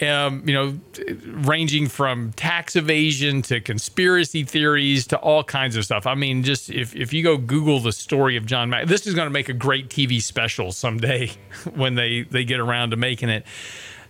um, 0.02 0.42
you 0.46 0.54
know, 0.54 0.78
ranging 1.26 1.88
from 1.88 2.32
tax 2.32 2.76
evasion 2.76 3.42
to 3.42 3.60
conspiracy 3.60 4.44
theories 4.44 5.06
to 5.08 5.16
all 5.18 5.42
kinds 5.42 5.76
of 5.76 5.84
stuff. 5.84 6.06
I 6.06 6.14
mean, 6.14 6.44
just 6.44 6.70
if, 6.70 6.94
if 6.94 7.12
you 7.12 7.22
go 7.22 7.36
Google 7.36 7.80
the 7.80 7.92
story 7.92 8.36
of 8.36 8.46
John 8.46 8.70
Mac, 8.70 8.86
this 8.86 9.06
is 9.06 9.14
going 9.14 9.26
to 9.26 9.32
make 9.32 9.48
a 9.48 9.54
great 9.54 9.88
TV 9.88 10.22
special 10.22 10.72
someday 10.72 11.32
when 11.74 11.94
they, 11.94 12.22
they 12.22 12.44
get 12.44 12.60
around 12.60 12.90
to 12.90 12.96
making 12.96 13.28
it. 13.28 13.44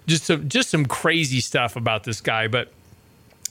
Just 0.07 0.25
some, 0.25 0.49
just 0.49 0.71
some 0.71 0.87
crazy 0.87 1.41
stuff 1.41 1.77
about 1.77 2.05
this 2.05 2.21
guy. 2.21 2.49
But 2.49 2.73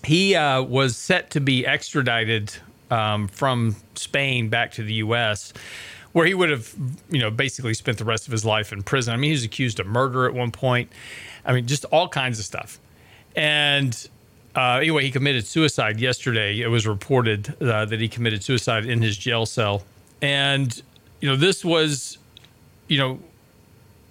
he 0.03 0.35
uh, 0.35 0.61
was 0.61 0.95
set 0.95 1.31
to 1.31 1.39
be 1.39 1.65
extradited 1.65 2.53
um, 2.91 3.27
from 3.27 3.75
Spain 3.95 4.49
back 4.49 4.71
to 4.73 4.83
the 4.83 4.93
U.S., 4.93 5.53
where 6.13 6.25
he 6.25 6.33
would 6.33 6.49
have, 6.49 6.73
you 7.09 7.19
know, 7.19 7.29
basically 7.29 7.73
spent 7.73 7.97
the 7.97 8.05
rest 8.05 8.25
of 8.25 8.31
his 8.31 8.43
life 8.43 8.71
in 8.71 8.81
prison. 8.81 9.13
I 9.13 9.17
mean, 9.17 9.29
he 9.29 9.33
was 9.33 9.43
accused 9.43 9.79
of 9.79 9.85
murder 9.85 10.25
at 10.25 10.33
one 10.33 10.51
point. 10.51 10.91
I 11.47 11.53
mean, 11.53 11.65
just 11.65 11.85
all 11.85 12.07
kinds 12.09 12.37
of 12.37 12.45
stuff. 12.45 12.77
And 13.35 14.09
uh, 14.55 14.79
anyway, 14.81 15.03
he 15.03 15.11
committed 15.11 15.47
suicide 15.47 15.99
yesterday. 15.99 16.59
It 16.59 16.67
was 16.67 16.85
reported 16.85 17.55
uh, 17.61 17.85
that 17.85 17.99
he 17.99 18.09
committed 18.09 18.43
suicide 18.43 18.85
in 18.85 19.01
his 19.01 19.17
jail 19.17 19.45
cell. 19.45 19.83
And, 20.21 20.79
you 21.21 21.29
know, 21.29 21.35
this 21.35 21.63
was, 21.63 22.17
you 22.87 22.97
know, 22.97 23.19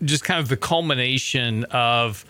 just 0.03 0.25
kind 0.25 0.41
of 0.41 0.49
the 0.49 0.57
culmination 0.57 1.65
of, 1.65 2.25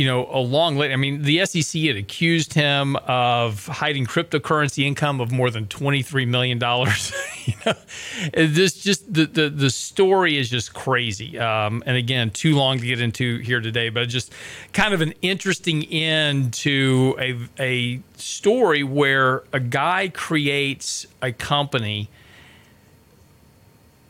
you 0.00 0.06
know, 0.06 0.26
a 0.32 0.40
long 0.40 0.78
late. 0.78 0.92
I 0.92 0.96
mean, 0.96 1.20
the 1.20 1.44
SEC 1.44 1.82
had 1.82 1.96
accused 1.96 2.54
him 2.54 2.96
of 3.06 3.66
hiding 3.66 4.06
cryptocurrency 4.06 4.86
income 4.86 5.20
of 5.20 5.30
more 5.30 5.50
than 5.50 5.66
$23 5.66 6.26
million. 6.26 6.58
you 7.44 7.54
know, 7.66 8.46
this 8.46 8.82
just 8.82 9.12
the, 9.12 9.26
the 9.26 9.50
the 9.50 9.68
story 9.68 10.38
is 10.38 10.48
just 10.48 10.72
crazy. 10.72 11.38
Um, 11.38 11.82
and 11.84 11.98
again, 11.98 12.30
too 12.30 12.56
long 12.56 12.78
to 12.78 12.86
get 12.86 13.02
into 13.02 13.40
here 13.40 13.60
today, 13.60 13.90
but 13.90 14.08
just 14.08 14.32
kind 14.72 14.94
of 14.94 15.02
an 15.02 15.12
interesting 15.20 15.84
end 15.84 16.54
to 16.54 17.14
a 17.18 17.36
a 17.62 18.00
story 18.16 18.82
where 18.82 19.42
a 19.52 19.60
guy 19.60 20.08
creates 20.08 21.06
a 21.20 21.30
company 21.30 22.08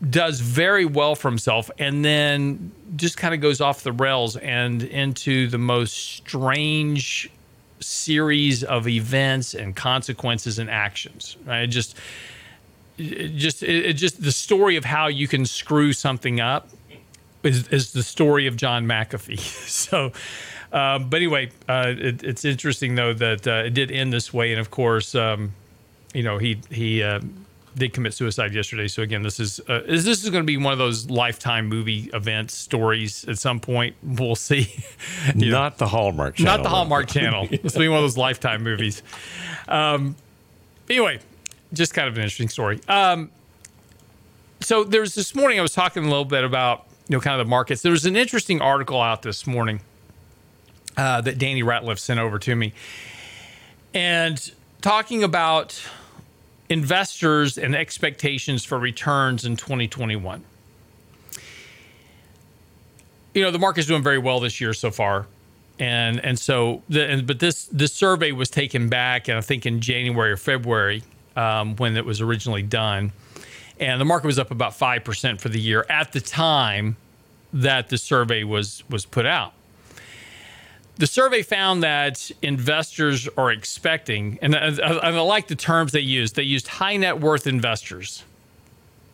does 0.09 0.39
very 0.39 0.85
well 0.85 1.15
for 1.15 1.29
himself 1.29 1.69
and 1.77 2.03
then 2.03 2.71
just 2.95 3.17
kind 3.17 3.33
of 3.33 3.41
goes 3.41 3.61
off 3.61 3.83
the 3.83 3.91
rails 3.91 4.35
and 4.37 4.83
into 4.83 5.47
the 5.47 5.57
most 5.57 5.93
strange 5.93 7.29
series 7.79 8.63
of 8.63 8.87
events 8.87 9.53
and 9.53 9.75
consequences 9.75 10.59
and 10.59 10.69
actions 10.69 11.37
right 11.45 11.69
just 11.69 11.95
it 12.97 13.35
just 13.35 13.63
it, 13.63 13.85
it 13.85 13.93
just 13.93 14.21
the 14.21 14.31
story 14.31 14.75
of 14.75 14.85
how 14.85 15.07
you 15.07 15.27
can 15.27 15.45
screw 15.45 15.93
something 15.93 16.39
up 16.39 16.69
is, 17.43 17.67
is 17.69 17.93
the 17.93 18.03
story 18.03 18.47
of 18.47 18.55
John 18.55 18.85
McAfee. 18.85 19.39
so, 19.69 20.11
um, 20.71 21.09
but 21.09 21.17
anyway, 21.17 21.49
uh, 21.67 21.93
it, 21.97 22.23
it's 22.23 22.45
interesting 22.45 22.95
though 22.95 23.13
that 23.13 23.47
uh, 23.47 23.63
it 23.65 23.73
did 23.73 23.91
end 23.91 24.13
this 24.13 24.33
way, 24.33 24.51
and 24.51 24.59
of 24.59 24.71
course, 24.71 25.15
um, 25.15 25.53
you 26.13 26.23
know 26.23 26.37
he 26.37 26.59
he 26.69 27.03
uh, 27.03 27.19
did 27.75 27.93
commit 27.93 28.13
suicide 28.13 28.53
yesterday. 28.53 28.87
So 28.87 29.01
again, 29.01 29.23
this 29.23 29.39
is 29.39 29.59
uh, 29.69 29.81
is 29.85 30.03
this 30.05 30.23
is 30.23 30.29
going 30.29 30.43
to 30.43 30.47
be 30.47 30.57
one 30.57 30.73
of 30.73 30.79
those 30.79 31.09
lifetime 31.09 31.67
movie 31.67 32.09
events 32.13 32.53
stories 32.53 33.25
at 33.27 33.37
some 33.37 33.59
point. 33.59 33.95
We'll 34.03 34.35
see. 34.35 34.73
You 35.35 35.51
know, 35.51 35.59
Not 35.59 35.77
the 35.77 35.87
Hallmark 35.87 36.35
channel. 36.35 36.57
not 36.57 36.63
the 36.63 36.69
Hallmark 36.69 37.07
Channel. 37.07 37.47
This 37.47 37.73
will 37.73 37.81
be 37.81 37.87
one 37.87 37.97
of 37.99 38.03
those 38.03 38.17
lifetime 38.17 38.63
movies. 38.63 39.03
Um, 39.67 40.15
anyway, 40.89 41.19
just 41.73 41.93
kind 41.93 42.07
of 42.07 42.15
an 42.15 42.21
interesting 42.23 42.49
story. 42.49 42.79
Um, 42.87 43.29
so 44.61 44.83
there's 44.83 45.13
this 45.15 45.35
morning 45.35 45.59
I 45.59 45.61
was 45.61 45.73
talking 45.73 46.03
a 46.03 46.07
little 46.07 46.25
bit 46.25 46.43
about 46.43 46.85
you 47.07 47.15
know 47.15 47.21
kind 47.21 47.39
of 47.39 47.45
the 47.45 47.49
markets. 47.49 47.81
There 47.81 47.91
was 47.91 48.05
an 48.05 48.15
interesting 48.15 48.61
article 48.61 48.99
out 49.01 49.21
this 49.21 49.45
morning 49.45 49.81
uh, 50.97 51.21
that 51.21 51.37
Danny 51.37 51.61
Ratliff 51.63 51.99
sent 51.99 52.19
over 52.19 52.39
to 52.39 52.55
me, 52.55 52.73
and 53.93 54.51
talking 54.81 55.23
about 55.23 55.81
investors 56.71 57.57
and 57.57 57.75
expectations 57.75 58.63
for 58.63 58.79
returns 58.79 59.43
in 59.43 59.57
2021. 59.57 60.41
You 63.33 63.43
know, 63.43 63.51
the 63.51 63.59
market's 63.59 63.87
doing 63.87 64.01
very 64.01 64.17
well 64.17 64.39
this 64.39 64.61
year 64.61 64.73
so 64.73 64.89
far. 64.89 65.27
And 65.79 66.23
and 66.23 66.39
so 66.39 66.81
the, 66.87 67.05
and, 67.09 67.27
but 67.27 67.39
this 67.39 67.65
this 67.65 67.91
survey 67.91 68.31
was 68.31 68.49
taken 68.49 68.87
back 68.87 69.27
and 69.27 69.37
I 69.37 69.41
think 69.41 69.65
in 69.65 69.81
January 69.81 70.31
or 70.31 70.37
February 70.37 71.03
um, 71.35 71.75
when 71.75 71.97
it 71.97 72.05
was 72.05 72.21
originally 72.21 72.63
done. 72.63 73.11
And 73.79 73.99
the 73.99 74.05
market 74.05 74.27
was 74.27 74.37
up 74.39 74.51
about 74.51 74.73
5% 74.73 75.41
for 75.41 75.49
the 75.49 75.59
year 75.59 75.85
at 75.89 76.11
the 76.11 76.21
time 76.21 76.97
that 77.51 77.89
the 77.89 77.97
survey 77.97 78.43
was 78.43 78.83
was 78.89 79.05
put 79.05 79.25
out. 79.25 79.53
The 81.01 81.07
survey 81.07 81.41
found 81.41 81.81
that 81.81 82.29
investors 82.43 83.27
are 83.35 83.49
expecting, 83.49 84.37
and 84.39 84.55
I, 84.55 84.67
I, 84.67 85.09
like 85.21 85.47
the 85.47 85.55
terms 85.55 85.93
they 85.93 85.99
used. 85.99 86.35
They 86.35 86.43
used 86.43 86.67
high 86.67 86.95
net 86.95 87.19
worth 87.19 87.47
investors. 87.47 88.23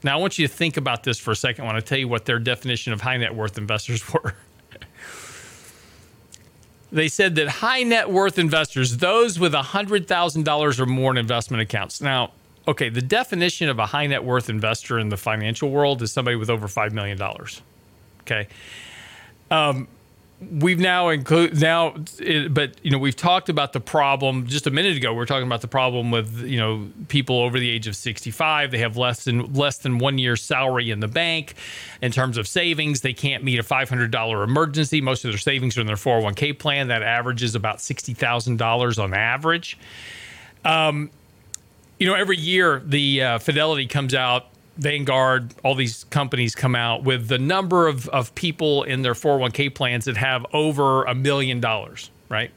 Now, 0.03 0.17
I 0.17 0.19
want 0.19 0.37
you 0.37 0.45
to 0.45 0.53
think 0.53 0.75
about 0.75 1.05
this 1.05 1.17
for 1.17 1.31
a 1.31 1.35
second. 1.37 1.63
I 1.63 1.67
want 1.71 1.77
to 1.77 1.89
tell 1.89 1.97
you 1.97 2.09
what 2.09 2.25
their 2.25 2.39
definition 2.39 2.91
of 2.91 2.99
high 2.99 3.15
net 3.15 3.33
worth 3.33 3.57
investors 3.57 4.13
were. 4.13 4.35
they 6.91 7.07
said 7.07 7.35
that 7.35 7.47
high 7.47 7.83
net 7.83 8.11
worth 8.11 8.37
investors, 8.37 8.97
those 8.97 9.39
with 9.39 9.53
$100,000 9.53 10.79
or 10.79 10.85
more 10.85 11.11
in 11.11 11.17
investment 11.17 11.61
accounts. 11.61 12.01
Now, 12.01 12.33
okay, 12.67 12.89
the 12.89 13.01
definition 13.01 13.69
of 13.69 13.79
a 13.79 13.85
high 13.85 14.07
net 14.07 14.25
worth 14.25 14.49
investor 14.49 14.99
in 14.99 15.07
the 15.07 15.15
financial 15.15 15.69
world 15.69 16.01
is 16.01 16.11
somebody 16.11 16.35
with 16.35 16.49
over 16.49 16.67
$5 16.67 16.91
million. 16.91 17.17
Okay. 18.23 18.49
Um, 19.49 19.87
we've 20.39 20.79
now 20.79 21.09
include 21.09 21.59
now 21.59 21.95
but 22.51 22.75
you 22.83 22.91
know 22.91 22.99
we've 22.99 23.15
talked 23.15 23.49
about 23.49 23.73
the 23.73 23.79
problem 23.79 24.45
just 24.45 24.67
a 24.67 24.71
minute 24.71 24.95
ago 24.95 25.11
we 25.11 25.19
are 25.19 25.25
talking 25.25 25.47
about 25.47 25.61
the 25.61 25.67
problem 25.67 26.11
with 26.11 26.45
you 26.45 26.57
know 26.59 26.87
people 27.07 27.39
over 27.39 27.59
the 27.59 27.67
age 27.67 27.87
of 27.87 27.95
65 27.95 28.69
they 28.69 28.77
have 28.77 28.97
less 28.97 29.23
than 29.23 29.51
less 29.53 29.79
than 29.79 29.97
one 29.97 30.19
year's 30.19 30.41
salary 30.41 30.91
in 30.91 30.99
the 30.99 31.07
bank. 31.07 31.55
In 32.01 32.11
terms 32.11 32.37
of 32.37 32.47
savings 32.47 33.01
they 33.01 33.13
can't 33.13 33.43
meet 33.43 33.59
a 33.59 33.63
$500 33.63 34.43
emergency. 34.43 35.01
Most 35.01 35.25
of 35.25 35.31
their 35.31 35.39
savings 35.39 35.77
are 35.77 35.81
in 35.81 35.87
their 35.87 35.95
401k 35.95 36.57
plan. 36.57 36.89
That 36.89 37.01
averages 37.01 37.55
about 37.55 37.77
$60000 37.77 39.03
on 39.03 39.13
average. 39.13 39.77
Um, 40.63 41.09
you 41.99 42.07
know 42.07 42.13
every 42.13 42.37
year 42.37 42.81
the 42.85 43.23
uh, 43.23 43.39
fidelity 43.39 43.87
comes 43.87 44.13
out 44.13 44.47
Vanguard, 44.77 45.53
all 45.63 45.75
these 45.75 46.03
companies 46.05 46.55
come 46.55 46.75
out 46.75 47.03
with 47.03 47.27
the 47.27 47.39
number 47.39 47.87
of, 47.87 48.07
of 48.09 48.33
people 48.35 48.83
in 48.83 49.01
their 49.01 49.13
401k 49.13 49.73
plans 49.73 50.05
that 50.05 50.17
have 50.17 50.45
over 50.53 51.03
a 51.05 51.15
million 51.15 51.59
dollars, 51.59 52.11
right? 52.29 52.51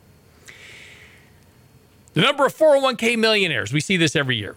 The 2.12 2.20
number 2.20 2.44
of 2.44 2.54
401k 2.54 3.18
millionaires, 3.18 3.72
we 3.72 3.80
see 3.80 3.96
this 3.96 4.16
every 4.16 4.36
year. 4.36 4.56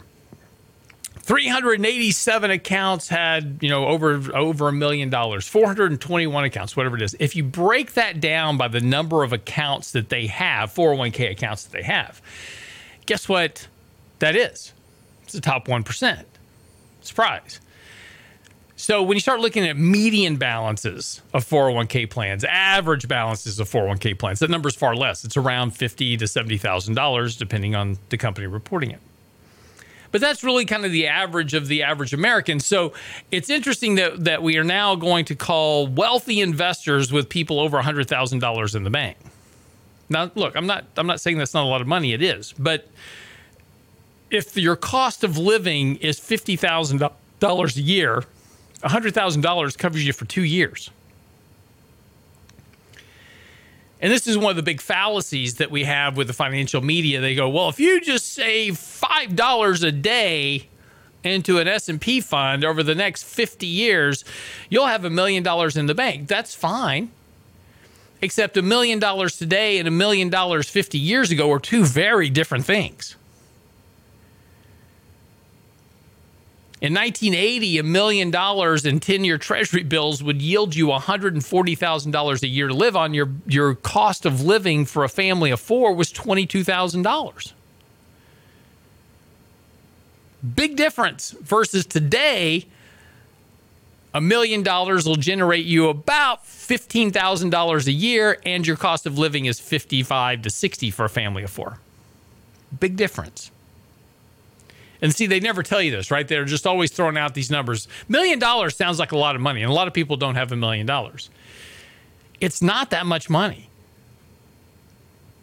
387 1.23 2.51
accounts 2.51 3.07
had, 3.07 3.59
you 3.61 3.69
know, 3.69 3.87
over 3.87 4.35
over 4.35 4.67
a 4.67 4.73
million 4.73 5.09
dollars. 5.09 5.47
421 5.47 6.43
accounts, 6.43 6.75
whatever 6.75 6.97
it 6.97 7.01
is. 7.01 7.15
If 7.17 7.33
you 7.37 7.45
break 7.45 7.93
that 7.93 8.19
down 8.19 8.57
by 8.57 8.67
the 8.67 8.81
number 8.81 9.23
of 9.23 9.31
accounts 9.31 9.91
that 9.91 10.09
they 10.09 10.27
have, 10.27 10.73
401k 10.73 11.31
accounts 11.31 11.63
that 11.63 11.71
they 11.71 11.83
have, 11.83 12.21
guess 13.05 13.29
what 13.29 13.67
that 14.19 14.35
is? 14.35 14.73
It's 15.23 15.31
the 15.31 15.39
top 15.39 15.67
1%. 15.67 16.25
Surprise. 17.03 17.59
So 18.75 19.03
when 19.03 19.15
you 19.15 19.21
start 19.21 19.39
looking 19.39 19.65
at 19.65 19.77
median 19.77 20.35
balances 20.37 21.21
of 21.33 21.45
401k 21.45 22.09
plans, 22.09 22.43
average 22.43 23.07
balances 23.07 23.59
of 23.59 23.69
401k 23.69 24.17
plans, 24.17 24.39
that 24.39 24.49
number 24.49 24.67
is 24.67 24.75
far 24.75 24.95
less. 24.95 25.23
It's 25.23 25.37
around 25.37 25.71
fifty 25.71 26.17
to 26.17 26.27
seventy 26.27 26.57
thousand 26.57 26.95
dollars, 26.95 27.37
depending 27.37 27.75
on 27.75 27.97
the 28.09 28.17
company 28.17 28.47
reporting 28.47 28.91
it. 28.91 28.99
But 30.11 30.21
that's 30.21 30.43
really 30.43 30.65
kind 30.65 30.85
of 30.85 30.91
the 30.91 31.07
average 31.07 31.53
of 31.53 31.67
the 31.67 31.83
average 31.83 32.13
American. 32.13 32.59
So 32.59 32.93
it's 33.31 33.49
interesting 33.49 33.95
that 33.95 34.25
that 34.25 34.43
we 34.43 34.57
are 34.57 34.63
now 34.63 34.95
going 34.95 35.25
to 35.25 35.35
call 35.35 35.87
wealthy 35.87 36.41
investors 36.41 37.11
with 37.11 37.29
people 37.29 37.59
over 37.59 37.81
hundred 37.81 38.09
thousand 38.09 38.39
dollars 38.39 38.75
in 38.75 38.83
the 38.83 38.89
bank. 38.89 39.17
Now, 40.09 40.29
look, 40.35 40.55
I'm 40.55 40.67
not 40.67 40.85
I'm 40.97 41.07
not 41.07 41.21
saying 41.21 41.37
that's 41.37 41.53
not 41.53 41.63
a 41.63 41.67
lot 41.69 41.81
of 41.81 41.87
money. 41.87 42.13
It 42.13 42.21
is, 42.21 42.53
but 42.59 42.89
if 44.33 44.57
your 44.57 44.75
cost 44.75 45.23
of 45.23 45.37
living 45.37 45.95
is 45.97 46.19
fifty 46.19 46.55
thousand 46.55 47.03
dollars 47.39 47.77
a 47.77 47.81
year, 47.81 48.23
hundred 48.83 49.13
thousand 49.13 49.41
dollars 49.41 49.77
covers 49.77 50.05
you 50.05 50.13
for 50.13 50.25
two 50.25 50.43
years. 50.43 50.89
And 54.01 54.11
this 54.11 54.27
is 54.27 54.37
one 54.37 54.49
of 54.49 54.57
the 54.57 54.63
big 54.63 54.81
fallacies 54.81 55.55
that 55.55 55.71
we 55.71 55.85
have 55.85 56.17
with 56.17 56.27
the 56.27 56.33
financial 56.33 56.81
media. 56.81 57.21
They 57.21 57.35
go, 57.35 57.47
"Well, 57.47 57.69
if 57.69 57.79
you 57.79 58.01
just 58.01 58.33
save 58.33 58.77
five 58.77 59.35
dollars 59.35 59.83
a 59.83 59.91
day 59.91 60.67
into 61.23 61.57
an 61.59 61.69
S&P 61.69 62.19
fund 62.19 62.65
over 62.65 62.83
the 62.83 62.95
next 62.95 63.23
50 63.23 63.65
years, 63.65 64.25
you'll 64.69 64.87
have 64.87 65.05
a 65.05 65.09
million 65.09 65.43
dollars 65.43 65.77
in 65.77 65.85
the 65.85 65.95
bank." 65.95 66.27
That's 66.27 66.53
fine. 66.53 67.11
Except 68.21 68.57
a 68.57 68.61
million 68.61 68.99
dollars 68.99 69.37
today 69.37 69.79
and 69.79 69.87
a 69.87 69.91
million 69.91 70.29
dollars 70.29 70.69
50 70.69 70.97
years 70.97 71.29
ago 71.31 71.51
are 71.51 71.59
two 71.59 71.85
very 71.85 72.29
different 72.29 72.65
things. 72.65 73.15
In 76.83 76.93
1980, 76.93 77.77
a 77.77 77.83
million 77.83 78.29
dollars 78.29 78.85
in 78.85 78.99
10 78.99 79.23
year 79.23 79.37
treasury 79.37 79.83
bills 79.83 80.21
would 80.21 80.41
yield 80.41 80.75
you 80.75 80.87
$140,000 80.87 82.43
a 82.43 82.47
year 82.47 82.67
to 82.67 82.73
live 82.73 82.97
on. 82.97 83.13
Your, 83.13 83.29
your 83.47 83.75
cost 83.75 84.25
of 84.25 84.41
living 84.41 84.83
for 84.83 85.05
a 85.05 85.09
family 85.09 85.49
of 85.49 85.61
four 85.61 85.93
was 85.93 86.11
$22,000. 86.11 87.53
Big 90.55 90.75
difference 90.75 91.31
versus 91.31 91.85
today, 91.85 92.65
a 94.13 94.19
million 94.19 94.61
dollars 94.61 95.07
will 95.07 95.15
generate 95.15 95.65
you 95.65 95.87
about 95.87 96.43
$15,000 96.43 97.87
a 97.87 97.91
year, 97.93 98.41
and 98.45 98.67
your 98.67 98.75
cost 98.75 99.05
of 99.05 99.17
living 99.17 99.45
is 99.45 99.57
55 99.57 100.41
to 100.41 100.49
60 100.49 100.91
for 100.91 101.05
a 101.05 101.09
family 101.09 101.43
of 101.43 101.49
four. 101.49 101.79
Big 102.77 102.97
difference. 102.97 103.51
And 105.03 105.13
see, 105.13 105.27
they 105.27 105.41
never 105.41 105.63
tell 105.63 105.81
you 105.81 105.91
this, 105.91 106.09
right? 106.11 106.25
They're 106.25 106.45
just 106.45 106.65
always 106.65 106.89
throwing 106.89 107.17
out 107.17 107.33
these 107.33 107.51
numbers. 107.51 107.89
Million 108.07 108.39
dollars 108.39 108.77
sounds 108.77 108.99
like 108.99 109.11
a 109.11 109.17
lot 109.17 109.35
of 109.35 109.41
money, 109.41 109.61
and 109.61 109.69
a 109.69 109.73
lot 109.73 109.89
of 109.89 109.93
people 109.93 110.15
don't 110.15 110.35
have 110.35 110.53
a 110.53 110.55
million 110.55 110.85
dollars. 110.85 111.29
It's 112.39 112.61
not 112.61 112.89
that 112.91 113.05
much 113.05 113.29
money. 113.29 113.67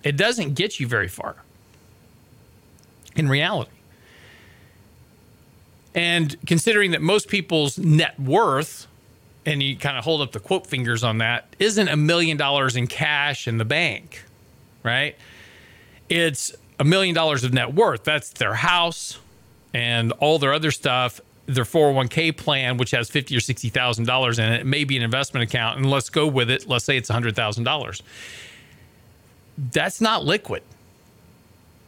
It 0.03 0.17
doesn't 0.17 0.55
get 0.55 0.81
you 0.81 0.87
very 0.87 1.09
far 1.09 1.37
in 3.15 3.29
reality. 3.29 3.71
And 5.95 6.35
considering 6.47 6.93
that 6.93 7.03
most 7.03 7.29
people's 7.29 7.77
net 7.77 8.19
worth, 8.19 8.87
and 9.45 9.63
you 9.63 9.77
kind 9.77 9.99
of 9.99 10.05
hold 10.05 10.23
up 10.23 10.33
the 10.33 10.41
quote 10.41 10.67
fingers 10.67 11.05
on 11.05 11.19
that, 11.19 11.55
isn't 11.59 11.89
a 11.89 11.97
million 11.97 12.39
dollars 12.39 12.77
in 12.77 12.87
cash 12.87 13.47
in 13.47 13.59
the 13.59 13.67
bank, 13.67 14.25
right? 14.83 15.17
It's 16.09 16.55
a 16.79 16.85
million 16.85 17.15
dollars 17.15 17.45
of 17.45 17.53
net 17.53 17.75
worth. 17.75 18.05
That's 18.05 18.31
their 18.31 18.55
house, 18.55 19.19
and 19.73 20.13
all 20.13 20.39
their 20.39 20.53
other 20.53 20.71
stuff 20.71 21.21
their 21.55 21.65
401k 21.65 22.37
plan, 22.37 22.77
which 22.77 22.93
has 22.93 23.11
fifty 23.11 23.37
or 23.37 23.41
sixty 23.41 23.69
thousand 23.69 24.07
dollars 24.07 24.39
in 24.39 24.53
it, 24.53 24.61
it 24.61 24.67
may 24.67 24.85
be 24.85 24.97
an 24.97 25.03
investment 25.03 25.49
account, 25.49 25.79
and 25.79 25.91
let's 25.91 26.09
go 26.09 26.27
with 26.27 26.51
it. 26.51 26.69
Let's 26.69 26.85
say 26.85 26.97
it's 26.97 27.09
hundred 27.09 27.37
thousand 27.37 27.65
dollars. 27.65 28.03
That's 29.59 30.01
not 30.01 30.25
liquid, 30.25 30.63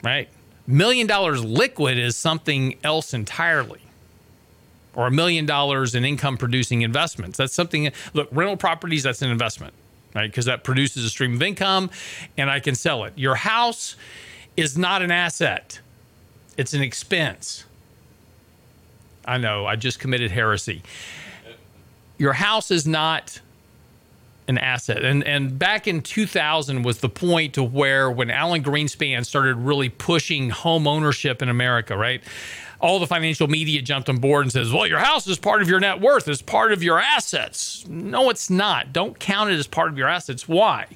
right? 0.02 0.28
Million 0.66 1.06
dollars 1.06 1.44
liquid 1.44 1.98
is 1.98 2.16
something 2.16 2.76
else 2.82 3.14
entirely, 3.14 3.80
or 4.94 5.06
a 5.06 5.10
million 5.10 5.46
dollars 5.46 5.94
in 5.94 6.04
income 6.04 6.36
producing 6.36 6.82
investments. 6.82 7.38
That's 7.38 7.54
something. 7.54 7.92
Look, 8.14 8.28
rental 8.32 8.56
properties. 8.56 9.04
That's 9.04 9.22
an 9.22 9.30
investment, 9.30 9.74
right? 10.14 10.28
Because 10.28 10.46
that 10.46 10.64
produces 10.64 11.04
a 11.04 11.10
stream 11.10 11.34
of 11.34 11.42
income, 11.42 11.90
and 12.36 12.50
I 12.50 12.58
can 12.58 12.74
sell 12.74 13.04
it. 13.04 13.12
Your 13.16 13.36
house 13.36 13.96
is 14.56 14.76
not 14.76 15.02
an 15.02 15.12
asset; 15.12 15.78
it's 16.56 16.74
an 16.74 16.82
expense 16.82 17.64
I 19.24 19.38
know, 19.38 19.66
I 19.66 19.76
just 19.76 20.00
committed 20.00 20.30
heresy. 20.30 20.82
Your 22.18 22.32
house 22.32 22.70
is 22.70 22.86
not 22.86 23.40
an 24.48 24.58
asset. 24.58 25.04
And 25.04 25.24
and 25.24 25.58
back 25.58 25.86
in 25.86 26.02
2000 26.02 26.82
was 26.82 26.98
the 26.98 27.08
point 27.08 27.54
to 27.54 27.62
where 27.62 28.10
when 28.10 28.30
Alan 28.30 28.62
Greenspan 28.62 29.24
started 29.24 29.56
really 29.56 29.88
pushing 29.88 30.50
home 30.50 30.86
ownership 30.86 31.42
in 31.42 31.48
America, 31.48 31.96
right? 31.96 32.22
All 32.80 32.98
the 32.98 33.06
financial 33.06 33.46
media 33.46 33.80
jumped 33.80 34.08
on 34.08 34.18
board 34.18 34.44
and 34.44 34.52
says, 34.52 34.72
"Well, 34.72 34.86
your 34.86 34.98
house 34.98 35.26
is 35.28 35.38
part 35.38 35.62
of 35.62 35.68
your 35.68 35.78
net 35.78 36.00
worth, 36.00 36.26
it's 36.26 36.42
part 36.42 36.72
of 36.72 36.82
your 36.82 36.98
assets." 36.98 37.84
No, 37.88 38.28
it's 38.28 38.50
not. 38.50 38.92
Don't 38.92 39.18
count 39.18 39.50
it 39.50 39.58
as 39.58 39.68
part 39.68 39.88
of 39.88 39.96
your 39.96 40.08
assets. 40.08 40.48
Why? 40.48 40.86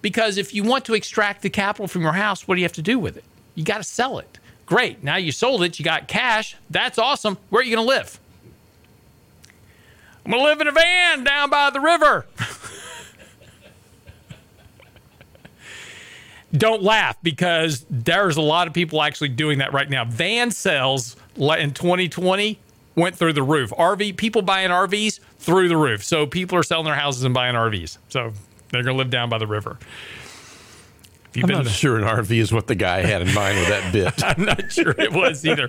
Because 0.00 0.36
if 0.36 0.52
you 0.52 0.64
want 0.64 0.84
to 0.86 0.94
extract 0.94 1.42
the 1.42 1.50
capital 1.50 1.86
from 1.86 2.02
your 2.02 2.12
house, 2.12 2.48
what 2.48 2.56
do 2.56 2.60
you 2.60 2.64
have 2.64 2.72
to 2.72 2.82
do 2.82 2.98
with 2.98 3.16
it? 3.16 3.24
You 3.54 3.64
got 3.64 3.78
to 3.78 3.84
sell 3.84 4.18
it. 4.18 4.38
Great. 4.66 5.02
Now 5.02 5.16
you 5.16 5.32
sold 5.32 5.62
it, 5.62 5.78
you 5.78 5.84
got 5.84 6.08
cash. 6.08 6.56
That's 6.70 6.98
awesome. 6.98 7.36
Where 7.50 7.60
are 7.60 7.64
you 7.64 7.74
going 7.76 7.86
to 7.86 7.88
live? 7.88 8.18
I'm 10.24 10.30
going 10.30 10.42
to 10.42 10.48
live 10.48 10.60
in 10.60 10.68
a 10.68 10.72
van 10.72 11.24
down 11.24 11.50
by 11.50 11.70
the 11.70 11.80
river. 11.80 12.26
don't 16.56 16.82
laugh 16.82 17.16
because 17.22 17.84
there's 17.88 18.36
a 18.36 18.42
lot 18.42 18.68
of 18.68 18.74
people 18.74 19.02
actually 19.02 19.28
doing 19.28 19.58
that 19.58 19.72
right 19.72 19.88
now. 19.88 20.04
Van 20.04 20.50
sales 20.50 21.16
in 21.36 21.72
2020 21.72 22.58
went 22.94 23.16
through 23.16 23.32
the 23.32 23.42
roof. 23.42 23.70
RV 23.70 24.16
people 24.16 24.42
buying 24.42 24.70
RVs 24.70 25.20
through 25.38 25.68
the 25.68 25.76
roof. 25.76 26.04
So 26.04 26.26
people 26.26 26.58
are 26.58 26.62
selling 26.62 26.84
their 26.84 26.94
houses 26.94 27.24
and 27.24 27.32
buying 27.32 27.54
RVs. 27.54 27.98
So 28.10 28.32
they're 28.68 28.82
going 28.82 28.94
to 28.94 28.98
live 28.98 29.10
down 29.10 29.28
by 29.28 29.38
the 29.38 29.46
river. 29.46 29.78
I'm 31.36 31.48
not 31.48 31.68
sure 31.68 31.98
an 31.98 32.04
RV 32.04 32.30
is 32.30 32.52
what 32.52 32.66
the 32.66 32.74
guy 32.74 33.00
had 33.02 33.22
in 33.22 33.32
mind 33.34 33.58
with 33.58 33.68
that 33.68 33.92
bit. 33.92 34.24
I'm 34.24 34.44
not 34.44 34.70
sure 34.70 34.94
it 34.98 35.12
was 35.12 35.44
either. 35.46 35.68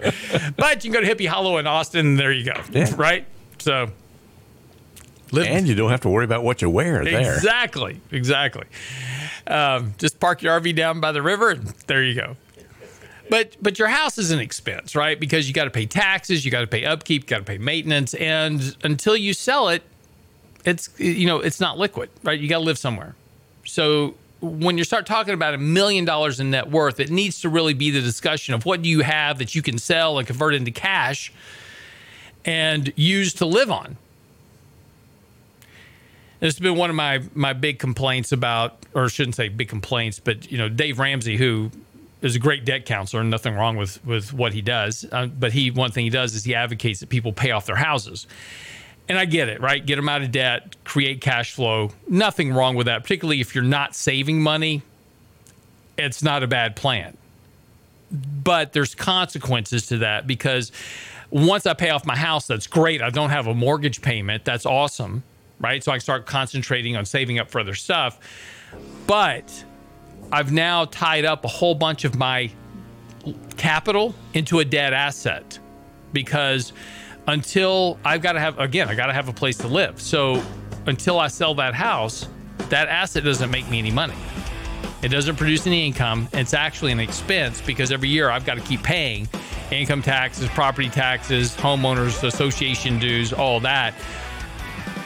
but 0.58 0.84
you 0.84 0.91
can 0.91 1.02
go 1.02 1.08
to 1.08 1.15
Hippie 1.15 1.28
Hollow 1.28 1.58
in 1.58 1.67
Austin, 1.67 2.06
and 2.06 2.19
there 2.19 2.32
you 2.32 2.45
go. 2.45 2.62
Yeah. 2.71 2.93
Right? 2.97 3.26
So. 3.60 3.89
Live. 5.32 5.47
And 5.47 5.67
you 5.67 5.73
don't 5.73 5.89
have 5.89 6.02
to 6.02 6.10
worry 6.10 6.26
about 6.26 6.43
what 6.43 6.62
you 6.62 6.69
wear 6.69 7.04
there. 7.04 7.34
Exactly. 7.34 7.99
Exactly. 8.12 8.65
Um, 9.47 9.95
just 9.97 10.19
park 10.19 10.43
your 10.43 10.60
RV 10.60 10.76
down 10.76 10.99
by 10.99 11.12
the 11.12 11.21
river, 11.21 11.49
and 11.49 11.67
there 11.88 12.04
you 12.04 12.13
go. 12.13 12.38
But 13.30 13.56
but 13.62 13.80
your 13.80 13.88
house 13.88 14.17
is 14.17 14.32
an 14.32 14.39
expense, 14.39 14.95
right? 14.95 15.19
Because 15.19 15.47
you 15.47 15.54
got 15.54 15.63
to 15.63 15.71
pay 15.71 15.86
taxes, 15.86 16.45
you 16.45 16.52
got 16.52 16.62
to 16.62 16.67
pay 16.67 16.86
upkeep, 16.86 17.23
you 17.23 17.28
got 17.28 17.39
to 17.39 17.43
pay 17.43 17.58
maintenance, 17.58 18.13
and 18.13 18.76
until 18.84 19.15
you 19.15 19.34
sell 19.34 19.69
it, 19.69 19.82
it's 20.65 20.89
you 20.99 21.26
know 21.26 21.39
it's 21.39 21.60
not 21.60 21.80
liquid, 21.80 22.10
right? 22.21 22.39
You 22.39 22.47
got 22.47 22.60
to 22.60 22.63
live 22.63 22.78
somewhere. 22.78 23.15
So 23.65 24.15
when 24.43 24.77
you 24.77 24.84
start 24.84 25.06
talking 25.06 25.34
about 25.34 25.53
a 25.53 25.58
million 25.58 26.03
dollars 26.03 26.39
in 26.39 26.51
net 26.51 26.69
worth, 26.69 26.99
it 26.99 27.10
needs 27.10 27.41
to 27.41 27.49
really 27.49 27.73
be 27.73 27.91
the 27.91 28.01
discussion 28.01 28.53
of 28.53 28.65
what 28.65 28.82
do 28.82 28.89
you 28.89 28.99
have 28.99 29.39
that 29.39 29.56
you 29.56 29.62
can 29.62 29.77
sell 29.77 30.17
and 30.17 30.27
convert 30.27 30.53
into 30.53 30.69
cash 30.69 31.32
and 32.43 32.91
use 32.97 33.34
to 33.36 33.45
live 33.45 33.71
on. 33.71 33.95
This 36.41 36.56
has 36.56 36.60
been 36.60 36.75
one 36.75 36.89
of 36.89 36.95
my 36.97 37.23
my 37.34 37.53
big 37.53 37.79
complaints 37.79 38.34
about, 38.34 38.86
or 38.93 39.06
I 39.06 39.08
shouldn't 39.08 39.36
say 39.36 39.47
big 39.47 39.69
complaints, 39.69 40.19
but 40.19 40.51
you 40.51 40.58
know, 40.58 40.67
Dave 40.67 40.99
Ramsey, 40.99 41.38
who 41.38 41.71
is 42.21 42.36
a 42.36 42.39
great 42.39 42.65
debt 42.65 42.86
counselor, 42.86 43.21
and 43.21 43.29
nothing 43.29 43.56
wrong 43.56 43.77
with 43.77 44.03
with 44.06 44.34
what 44.34 44.51
he 44.51 44.62
does. 44.62 45.06
Uh, 45.10 45.27
but 45.27 45.53
he 45.53 45.71
one 45.71 45.91
thing 45.91 46.03
he 46.03 46.10
does 46.10 46.36
is 46.36 46.43
he 46.43 46.53
advocates 46.53 46.99
that 46.99 47.08
people 47.08 47.32
pay 47.32 47.51
off 47.51 47.65
their 47.65 47.77
houses. 47.77 48.27
And 49.08 49.17
I 49.17 49.25
get 49.25 49.49
it, 49.49 49.60
right? 49.62 49.86
Get 49.86 49.97
them 49.97 50.08
out 50.08 50.21
of 50.21 50.32
debt, 50.32 50.77
create 50.93 51.21
cash 51.21 51.53
flow. 51.53 51.91
Nothing 52.08 52.53
wrong 52.53 52.75
with 52.75 52.86
that, 52.88 53.03
particularly 53.03 53.41
if 53.41 53.56
you're 53.56 53.63
not 53.63 53.95
saving 53.95 54.41
money. 54.41 54.82
It's 55.97 56.23
not 56.23 56.43
a 56.43 56.47
bad 56.47 56.75
plan. 56.75 57.17
But 58.12 58.73
there's 58.73 58.93
consequences 58.93 59.88
to 59.88 59.99
that 59.99 60.27
because 60.27 60.71
once 61.32 61.65
I 61.65 61.73
pay 61.73 61.89
off 61.89 62.06
my 62.06 62.15
house, 62.15 62.47
that's 62.47 62.67
great. 62.67 63.01
I 63.01 63.10
don't 63.10 63.32
have 63.32 63.47
a 63.47 63.53
mortgage 63.53 64.01
payment. 64.01 64.45
That's 64.45 64.65
awesome 64.65 65.23
right? 65.63 65.84
So 65.84 65.91
I 65.91 65.95
can 65.95 66.01
start 66.01 66.25
concentrating 66.25 66.95
on 66.95 67.06
saving 67.06 67.39
up 67.39 67.49
for 67.49 67.60
other 67.60 67.73
stuff. 67.73 68.19
But 69.08 69.63
I've 70.32 70.51
now 70.51 70.86
tied 70.86 71.25
up 71.25 71.45
a 71.45 71.47
whole 71.47 71.73
bunch 71.73 72.03
of 72.03 72.15
my 72.15 72.51
capital 73.58 74.13
into 74.34 74.60
a 74.60 74.65
dead 74.65 74.93
asset 74.93 75.58
because 76.12 76.73
until 77.27 77.97
I've 78.03 78.21
got 78.21 78.34
to 78.34 78.39
have, 78.39 78.60
again, 78.60 78.89
I 78.89 78.95
got 78.95 79.08
to 79.08 79.13
have 79.13 79.29
a 79.29 79.34
place 79.34 79.58
to 79.60 79.67
live. 79.67 80.01
So 80.01 80.43
until 80.86 81.19
I 81.19 81.28
sell 81.28 81.56
that 81.56 81.74
house, 81.74 82.28
that 82.69 82.88
asset 82.88 83.24
doesn't 83.24 83.52
make 83.52 83.69
me 83.69 83.80
any 83.80 83.91
money. 83.91 84.15
It 85.02 85.10
doesn't 85.10 85.36
produce 85.36 85.67
any 85.67 85.86
income. 85.86 86.30
It's 86.34 86.54
actually 86.54 86.91
an 86.91 87.00
expense 87.00 87.62
because 87.62 87.91
every 87.91 88.10
year 88.10 88.30
I've 88.30 88.46
got 88.46 88.56
to 88.56 88.62
keep 88.62 88.84
paying 88.84 89.28
income 89.72 90.02
taxes, 90.02 90.48
property 90.50 90.89
taxes, 90.89 91.56
homeowners 91.56 92.24
association 92.24 93.00
dues, 93.00 93.34
all 93.34 93.60
that 93.62 93.93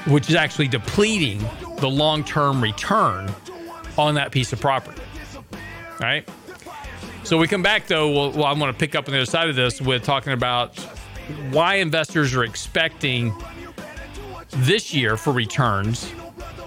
which 0.07 0.29
is 0.29 0.35
actually 0.35 0.67
depleting 0.67 1.39
the 1.79 1.89
long 1.89 2.23
term 2.23 2.61
return 2.61 3.33
on 3.97 4.15
that 4.15 4.31
piece 4.31 4.53
of 4.53 4.59
property. 4.59 5.01
Right? 5.99 6.27
So 7.23 7.37
we 7.37 7.47
come 7.47 7.63
back 7.63 7.87
though. 7.87 8.09
Well, 8.11 8.31
well, 8.31 8.45
I'm 8.45 8.59
going 8.59 8.71
to 8.71 8.77
pick 8.77 8.95
up 8.95 9.07
on 9.07 9.11
the 9.11 9.19
other 9.19 9.25
side 9.25 9.49
of 9.49 9.55
this 9.55 9.81
with 9.81 10.03
talking 10.03 10.33
about 10.33 10.77
why 11.51 11.75
investors 11.75 12.33
are 12.35 12.43
expecting 12.43 13.33
this 14.57 14.93
year 14.93 15.17
for 15.17 15.31
returns 15.31 16.11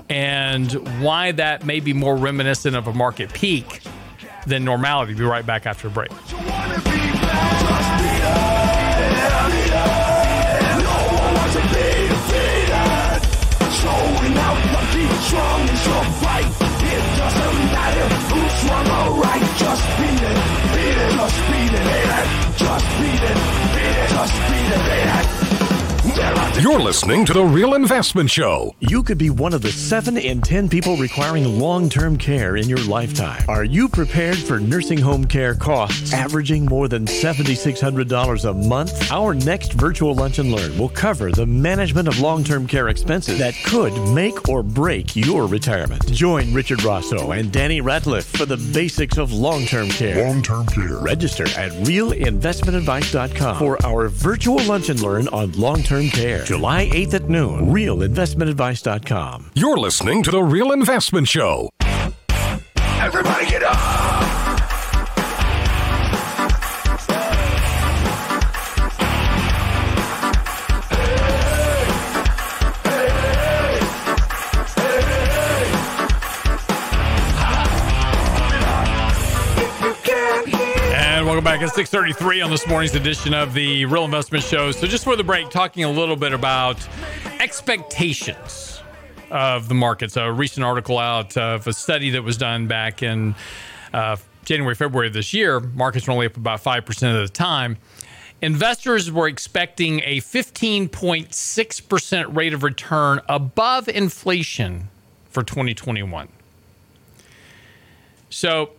and 0.09 0.73
why 1.03 1.33
that 1.33 1.65
may 1.65 1.81
be 1.81 1.93
more 1.93 2.17
reminiscent 2.17 2.77
of 2.77 2.87
a 2.87 2.93
market 2.93 3.33
peak 3.33 3.81
than 4.47 4.65
normality. 4.65 5.15
Be 5.15 5.25
right 5.25 5.45
back 5.45 5.67
after 5.67 5.89
a 5.89 5.91
break. 5.91 6.11
Just 19.59 19.85
beat 19.99 20.23
it, 20.23 20.37
beat 20.75 20.97
it, 20.97 21.13
just 21.13 21.37
beat 21.51 21.73
it, 21.73 21.85
beat 21.85 22.17
it, 23.97 24.09
just 24.09 24.35
beat 24.49 24.71
it, 24.71 24.85
beat 24.85 25.47
it. 25.47 25.50
You're 26.11 26.81
listening 26.81 27.25
to 27.27 27.33
The 27.33 27.45
Real 27.45 27.75
Investment 27.75 28.29
Show. 28.29 28.75
You 28.81 29.05
could 29.05 29.17
be 29.17 29.31
one 29.31 29.55
of 29.55 29.63
the 29.63 29.71
7 29.71 30.17
in 30.17 30.41
10 30.41 30.69
people 30.69 30.97
requiring 30.97 31.61
long 31.61 31.89
term 31.89 32.19
care 32.19 32.57
in 32.57 32.69
your 32.69 32.83
lifetime. 32.85 33.45
Are 33.49 33.63
you 33.63 33.89
prepared 33.89 34.37
for 34.37 34.59
nursing 34.59 34.99
home 34.99 35.25
care 35.25 35.55
costs 35.55 36.13
averaging 36.13 36.65
more 36.65 36.89
than 36.89 37.07
$7,600 37.07 38.45
a 38.45 38.53
month? 38.53 39.13
Our 39.13 39.35
next 39.35 39.75
virtual 39.75 40.15
lunch 40.15 40.41
and 40.41 40.51
learn 40.51 40.77
will 40.77 40.89
cover 40.89 41.31
the 41.31 41.47
management 41.47 42.09
of 42.09 42.19
long 42.19 42.43
term 42.43 42.67
care 42.67 42.89
expenses 42.89 43.39
that 43.39 43.55
could 43.65 43.93
make 44.13 44.49
or 44.49 44.65
break 44.65 45.15
your 45.15 45.47
retirement. 45.47 46.11
Join 46.13 46.53
Richard 46.53 46.83
Rosso 46.83 47.31
and 47.31 47.53
Danny 47.53 47.81
Ratliff 47.81 48.25
for 48.25 48.47
the 48.47 48.57
basics 48.75 49.17
of 49.17 49.33
long 49.33 49.65
term 49.65 49.89
care. 49.89 50.27
Long 50.27 50.43
term 50.43 50.67
care. 50.67 50.97
Register 50.97 51.45
at 51.57 51.71
realinvestmentadvice.com 51.85 53.59
for 53.59 53.87
our 53.87 54.09
virtual 54.09 54.59
lunch 54.65 54.89
and 54.89 55.01
learn 55.01 55.29
on 55.29 55.53
long 55.53 55.83
term 55.85 56.00
care. 56.09 56.45
July 56.45 56.87
8th 56.87 57.15
at 57.15 57.29
noon. 57.29 57.67
RealInvestmentAdvice.com. 57.67 59.51
You're 59.55 59.77
listening 59.77 60.23
to 60.23 60.31
The 60.31 60.43
Real 60.43 60.73
Investment 60.73 61.29
Show. 61.29 61.69
Everybody 63.01 63.47
get 63.47 63.63
up! 63.63 64.20
Welcome 81.41 81.59
back. 81.59 81.67
at 81.67 81.75
633 81.75 82.43
on 82.43 82.51
this 82.51 82.67
morning's 82.67 82.95
edition 82.95 83.33
of 83.33 83.55
the 83.55 83.87
Real 83.87 84.05
Investment 84.05 84.45
Show. 84.45 84.73
So 84.73 84.87
just 84.87 85.05
for 85.05 85.17
the 85.17 85.25
break, 85.25 85.49
talking 85.49 85.85
a 85.85 85.91
little 85.91 86.17
bit 86.17 86.35
about 86.35 86.87
expectations 87.39 88.83
of 89.31 89.67
the 89.67 89.75
markets. 89.75 90.19
A 90.19 90.31
recent 90.31 90.67
article 90.67 90.99
out 90.99 91.39
of 91.39 91.67
a 91.67 91.73
study 91.73 92.11
that 92.11 92.23
was 92.23 92.37
done 92.37 92.67
back 92.67 93.03
in 93.03 93.35
uh, 93.95 94.19
January, 94.45 94.75
February 94.75 95.07
of 95.07 95.15
this 95.15 95.33
year. 95.33 95.61
Markets 95.61 96.07
were 96.07 96.13
only 96.13 96.27
up 96.27 96.37
about 96.37 96.63
5% 96.63 97.15
of 97.15 97.27
the 97.27 97.33
time. 97.33 97.79
Investors 98.43 99.11
were 99.11 99.27
expecting 99.27 100.03
a 100.05 100.19
15.6% 100.19 102.37
rate 102.37 102.53
of 102.53 102.63
return 102.63 103.19
above 103.31 103.89
inflation 103.89 104.91
for 105.31 105.43
2021. 105.43 106.29
So 108.29 108.73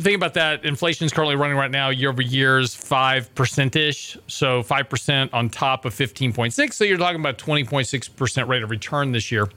think 0.00 0.16
about 0.16 0.34
that. 0.34 0.64
Inflation 0.64 1.06
is 1.06 1.12
currently 1.12 1.36
running 1.36 1.56
right 1.56 1.70
now 1.70 1.90
year 1.90 2.10
over 2.10 2.22
year 2.22 2.58
is 2.58 2.74
five 2.74 3.34
percent 3.34 3.76
ish. 3.76 4.16
So 4.26 4.62
five 4.62 4.88
percent 4.88 5.32
on 5.32 5.48
top 5.48 5.84
of 5.84 5.94
fifteen 5.94 6.32
point 6.32 6.52
six. 6.52 6.76
So 6.76 6.84
you're 6.84 6.98
talking 6.98 7.20
about 7.20 7.38
twenty 7.38 7.64
point 7.64 7.86
six 7.86 8.08
percent 8.08 8.48
rate 8.48 8.62
of 8.62 8.70
return 8.70 9.12
this 9.12 9.30
year. 9.30 9.48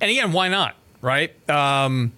And 0.00 0.10
again, 0.10 0.32
why 0.32 0.48
not? 0.48 0.76
Right? 1.00 1.48
Um, 1.50 2.12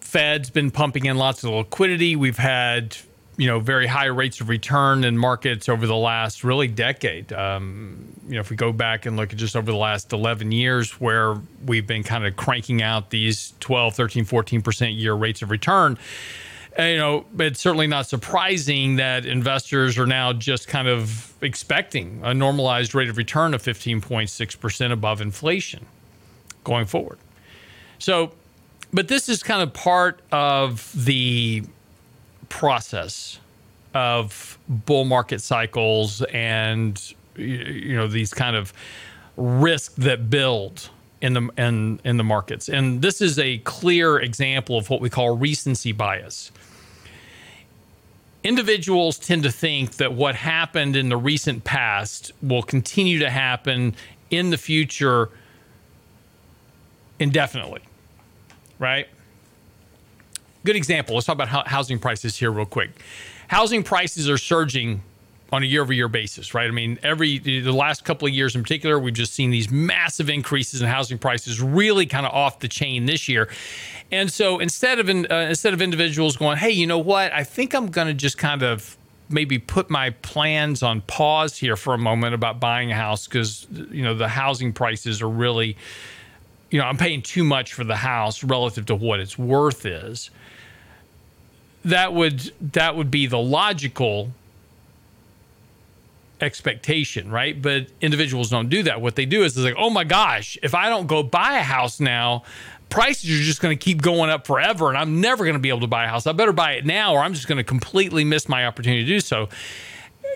Fed's 0.00 0.50
been 0.50 0.70
pumping 0.70 1.06
in 1.06 1.16
lots 1.16 1.42
of 1.44 1.50
liquidity. 1.50 2.16
We've 2.16 2.38
had 2.38 2.96
you 3.42 3.48
know 3.48 3.58
very 3.58 3.88
high 3.88 4.06
rates 4.06 4.40
of 4.40 4.48
return 4.48 5.02
in 5.02 5.18
markets 5.18 5.68
over 5.68 5.84
the 5.84 5.96
last 5.96 6.44
really 6.44 6.68
decade. 6.68 7.32
Um, 7.32 8.12
you 8.28 8.34
know, 8.34 8.40
if 8.40 8.50
we 8.50 8.56
go 8.56 8.70
back 8.70 9.04
and 9.04 9.16
look 9.16 9.32
at 9.32 9.38
just 9.38 9.56
over 9.56 9.68
the 9.68 9.76
last 9.76 10.12
11 10.12 10.52
years, 10.52 11.00
where 11.00 11.34
we've 11.66 11.84
been 11.84 12.04
kind 12.04 12.24
of 12.24 12.36
cranking 12.36 12.82
out 12.82 13.10
these 13.10 13.54
12, 13.58 13.96
13, 13.96 14.24
14 14.24 14.62
percent 14.62 14.92
year 14.92 15.14
rates 15.14 15.42
of 15.42 15.50
return. 15.50 15.98
Uh, 16.78 16.84
you 16.84 16.96
know, 16.96 17.24
it's 17.40 17.58
certainly 17.58 17.88
not 17.88 18.06
surprising 18.06 18.94
that 18.94 19.26
investors 19.26 19.98
are 19.98 20.06
now 20.06 20.32
just 20.32 20.68
kind 20.68 20.86
of 20.86 21.34
expecting 21.42 22.20
a 22.22 22.32
normalized 22.32 22.94
rate 22.94 23.08
of 23.08 23.16
return 23.16 23.54
of 23.54 23.62
15.6% 23.62 24.92
above 24.92 25.20
inflation 25.20 25.84
going 26.62 26.86
forward. 26.86 27.18
So, 27.98 28.30
but 28.92 29.08
this 29.08 29.28
is 29.28 29.42
kind 29.42 29.62
of 29.62 29.74
part 29.74 30.22
of 30.30 30.92
the 30.94 31.64
process 32.52 33.40
of 33.94 34.58
bull 34.68 35.06
market 35.06 35.40
cycles 35.40 36.22
and 36.32 37.14
you 37.34 37.96
know 37.96 38.06
these 38.06 38.34
kind 38.34 38.54
of 38.54 38.74
risk 39.38 39.94
that 39.94 40.28
build 40.28 40.90
in 41.22 41.32
the 41.32 41.48
in, 41.56 41.98
in 42.04 42.18
the 42.18 42.24
markets. 42.24 42.68
And 42.68 43.00
this 43.00 43.22
is 43.22 43.38
a 43.38 43.58
clear 43.58 44.18
example 44.18 44.76
of 44.76 44.90
what 44.90 45.00
we 45.00 45.08
call 45.08 45.34
recency 45.34 45.92
bias. 45.92 46.52
Individuals 48.44 49.18
tend 49.18 49.44
to 49.44 49.50
think 49.50 49.92
that 49.92 50.12
what 50.12 50.34
happened 50.34 50.94
in 50.94 51.08
the 51.08 51.16
recent 51.16 51.64
past 51.64 52.32
will 52.42 52.62
continue 52.62 53.18
to 53.20 53.30
happen 53.30 53.94
in 54.30 54.50
the 54.50 54.58
future 54.58 55.30
indefinitely. 57.18 57.80
Right? 58.78 59.08
Good 60.64 60.76
example. 60.76 61.14
Let's 61.14 61.26
talk 61.26 61.34
about 61.34 61.66
housing 61.68 61.98
prices 61.98 62.36
here 62.36 62.50
real 62.50 62.66
quick. 62.66 62.90
Housing 63.48 63.82
prices 63.82 64.28
are 64.30 64.38
surging 64.38 65.02
on 65.52 65.62
a 65.62 65.66
year 65.66 65.82
over 65.82 65.92
year 65.92 66.08
basis, 66.08 66.54
right? 66.54 66.66
I 66.66 66.70
mean, 66.70 66.98
every 67.02 67.38
the 67.38 67.72
last 67.72 68.04
couple 68.04 68.26
of 68.26 68.32
years 68.32 68.56
in 68.56 68.62
particular, 68.62 68.98
we've 68.98 69.12
just 69.12 69.34
seen 69.34 69.50
these 69.50 69.70
massive 69.70 70.30
increases 70.30 70.80
in 70.80 70.88
housing 70.88 71.18
prices, 71.18 71.60
really 71.60 72.06
kind 72.06 72.24
of 72.24 72.32
off 72.32 72.60
the 72.60 72.68
chain 72.68 73.04
this 73.04 73.28
year. 73.28 73.48
And 74.10 74.32
so 74.32 74.60
instead 74.60 74.98
of 74.98 75.08
uh, 75.08 75.34
instead 75.34 75.74
of 75.74 75.82
individuals 75.82 76.36
going, 76.36 76.56
hey, 76.56 76.70
you 76.70 76.86
know 76.86 76.98
what? 76.98 77.32
I 77.32 77.44
think 77.44 77.74
I'm 77.74 77.88
going 77.88 78.06
to 78.06 78.14
just 78.14 78.38
kind 78.38 78.62
of 78.62 78.96
maybe 79.28 79.58
put 79.58 79.90
my 79.90 80.10
plans 80.10 80.82
on 80.82 81.00
pause 81.02 81.56
here 81.58 81.76
for 81.76 81.94
a 81.94 81.98
moment 81.98 82.34
about 82.34 82.60
buying 82.60 82.90
a 82.90 82.94
house 82.94 83.26
because 83.26 83.66
you 83.90 84.02
know 84.02 84.14
the 84.14 84.28
housing 84.28 84.72
prices 84.72 85.20
are 85.20 85.28
really, 85.28 85.76
you 86.70 86.78
know, 86.78 86.84
I'm 86.84 86.96
paying 86.96 87.20
too 87.20 87.44
much 87.44 87.74
for 87.74 87.84
the 87.84 87.96
house 87.96 88.42
relative 88.42 88.86
to 88.86 88.94
what 88.94 89.20
its 89.20 89.36
worth 89.36 89.84
is. 89.84 90.30
That 91.84 92.12
would 92.14 92.52
that 92.72 92.96
would 92.96 93.10
be 93.10 93.26
the 93.26 93.38
logical 93.38 94.30
expectation, 96.40 97.30
right? 97.30 97.60
But 97.60 97.86
individuals 98.00 98.50
don't 98.50 98.68
do 98.68 98.82
that. 98.84 99.00
What 99.00 99.16
they 99.16 99.26
do 99.26 99.44
is 99.44 99.54
they're 99.54 99.64
like, 99.64 99.74
oh 99.78 99.90
my 99.90 100.04
gosh, 100.04 100.58
if 100.62 100.74
I 100.74 100.88
don't 100.88 101.06
go 101.06 101.22
buy 101.22 101.58
a 101.58 101.62
house 101.62 102.00
now, 102.00 102.42
prices 102.88 103.30
are 103.30 103.42
just 103.42 103.60
going 103.60 103.76
to 103.76 103.82
keep 103.82 104.02
going 104.02 104.28
up 104.28 104.46
forever 104.46 104.88
and 104.88 104.98
I'm 104.98 105.20
never 105.20 105.44
going 105.44 105.54
to 105.54 105.60
be 105.60 105.70
able 105.70 105.80
to 105.80 105.86
buy 105.86 106.04
a 106.04 106.08
house. 106.08 106.26
I 106.26 106.32
better 106.32 106.52
buy 106.52 106.72
it 106.72 106.84
now 106.84 107.14
or 107.14 107.20
I'm 107.20 107.32
just 107.32 107.48
going 107.48 107.58
to 107.58 107.64
completely 107.64 108.24
miss 108.24 108.48
my 108.48 108.66
opportunity 108.66 109.02
to 109.04 109.08
do 109.08 109.20
so. 109.20 109.48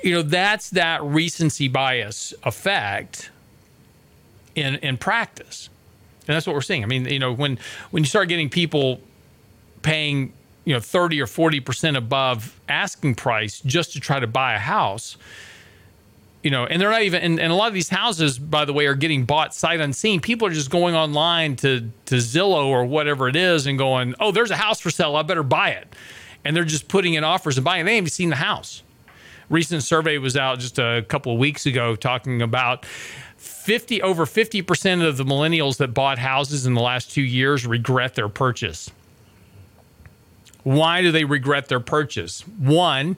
You 0.02 0.12
know, 0.12 0.22
that's 0.22 0.70
that 0.70 1.02
recency 1.02 1.68
bias 1.68 2.32
effect 2.44 3.30
in 4.54 4.76
in 4.76 4.96
practice. 4.96 5.68
And 6.26 6.34
that's 6.34 6.46
what 6.46 6.54
we're 6.54 6.62
seeing. 6.62 6.82
I 6.82 6.86
mean, 6.86 7.04
you 7.06 7.18
know, 7.18 7.32
when 7.32 7.58
when 7.90 8.02
you 8.02 8.08
start 8.08 8.28
getting 8.28 8.48
people 8.48 9.00
paying, 9.82 10.32
you 10.66 10.74
know, 10.74 10.80
30 10.80 11.22
or 11.22 11.26
40% 11.26 11.96
above 11.96 12.60
asking 12.68 13.14
price 13.14 13.60
just 13.60 13.92
to 13.92 14.00
try 14.00 14.18
to 14.18 14.26
buy 14.26 14.54
a 14.54 14.58
house, 14.58 15.16
you 16.42 16.50
know, 16.50 16.66
and 16.66 16.82
they're 16.82 16.90
not 16.90 17.02
even, 17.02 17.22
and, 17.22 17.40
and, 17.40 17.52
a 17.52 17.54
lot 17.54 17.68
of 17.68 17.74
these 17.74 17.88
houses, 17.88 18.36
by 18.36 18.64
the 18.64 18.72
way, 18.72 18.86
are 18.86 18.96
getting 18.96 19.24
bought 19.24 19.54
sight 19.54 19.80
unseen. 19.80 20.20
People 20.20 20.48
are 20.48 20.52
just 20.52 20.68
going 20.68 20.96
online 20.96 21.54
to, 21.56 21.88
to 22.06 22.16
Zillow 22.16 22.66
or 22.66 22.84
whatever 22.84 23.28
it 23.28 23.36
is 23.36 23.66
and 23.66 23.78
going, 23.78 24.14
oh, 24.18 24.32
there's 24.32 24.50
a 24.50 24.56
house 24.56 24.80
for 24.80 24.90
sale. 24.90 25.14
I 25.14 25.22
better 25.22 25.44
buy 25.44 25.70
it. 25.70 25.94
And 26.44 26.54
they're 26.54 26.64
just 26.64 26.88
putting 26.88 27.14
in 27.14 27.22
offers 27.22 27.56
and 27.56 27.64
buying. 27.64 27.84
They 27.84 27.94
haven't 27.94 28.10
seen 28.10 28.30
the 28.30 28.36
house. 28.36 28.82
Recent 29.48 29.84
survey 29.84 30.18
was 30.18 30.36
out 30.36 30.58
just 30.58 30.80
a 30.80 31.04
couple 31.08 31.32
of 31.32 31.38
weeks 31.38 31.66
ago 31.66 31.94
talking 31.94 32.42
about 32.42 32.84
50 33.36 34.02
over 34.02 34.26
50% 34.26 35.06
of 35.06 35.16
the 35.16 35.24
millennials 35.24 35.76
that 35.76 35.94
bought 35.94 36.18
houses 36.18 36.66
in 36.66 36.74
the 36.74 36.80
last 36.80 37.12
two 37.12 37.22
years 37.22 37.64
regret 37.64 38.16
their 38.16 38.28
purchase. 38.28 38.90
Why 40.66 41.00
do 41.00 41.12
they 41.12 41.24
regret 41.24 41.68
their 41.68 41.80
purchase? 41.80 42.40
One, 42.58 43.16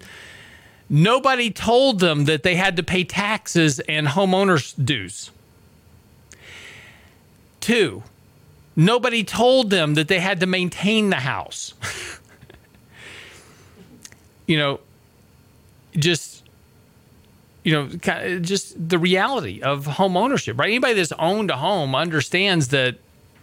Nobody 0.90 1.50
told 1.50 2.00
them 2.00 2.24
that 2.24 2.42
they 2.42 2.54
had 2.54 2.76
to 2.76 2.82
pay 2.82 3.04
taxes 3.04 3.78
and 3.80 4.06
homeowners 4.06 4.74
dues. 4.82 5.30
Two, 7.61 8.02
nobody 8.74 9.22
told 9.22 9.68
them 9.68 9.94
that 9.94 10.08
they 10.08 10.20
had 10.20 10.40
to 10.40 10.46
maintain 10.46 11.11
the 11.11 11.16
house. 11.16 11.74
you 14.46 14.56
know, 14.56 14.80
just 15.94 16.42
you 17.64 17.72
know, 17.72 18.38
just 18.40 18.88
the 18.88 18.98
reality 18.98 19.61
of 19.61 19.84
home 19.84 20.16
ownership, 20.16 20.58
right? 20.58 20.68
Anybody 20.68 20.94
that's 20.94 21.12
owned 21.12 21.50
a 21.50 21.56
home 21.58 21.94
understands 21.94 22.68
that 22.68 22.96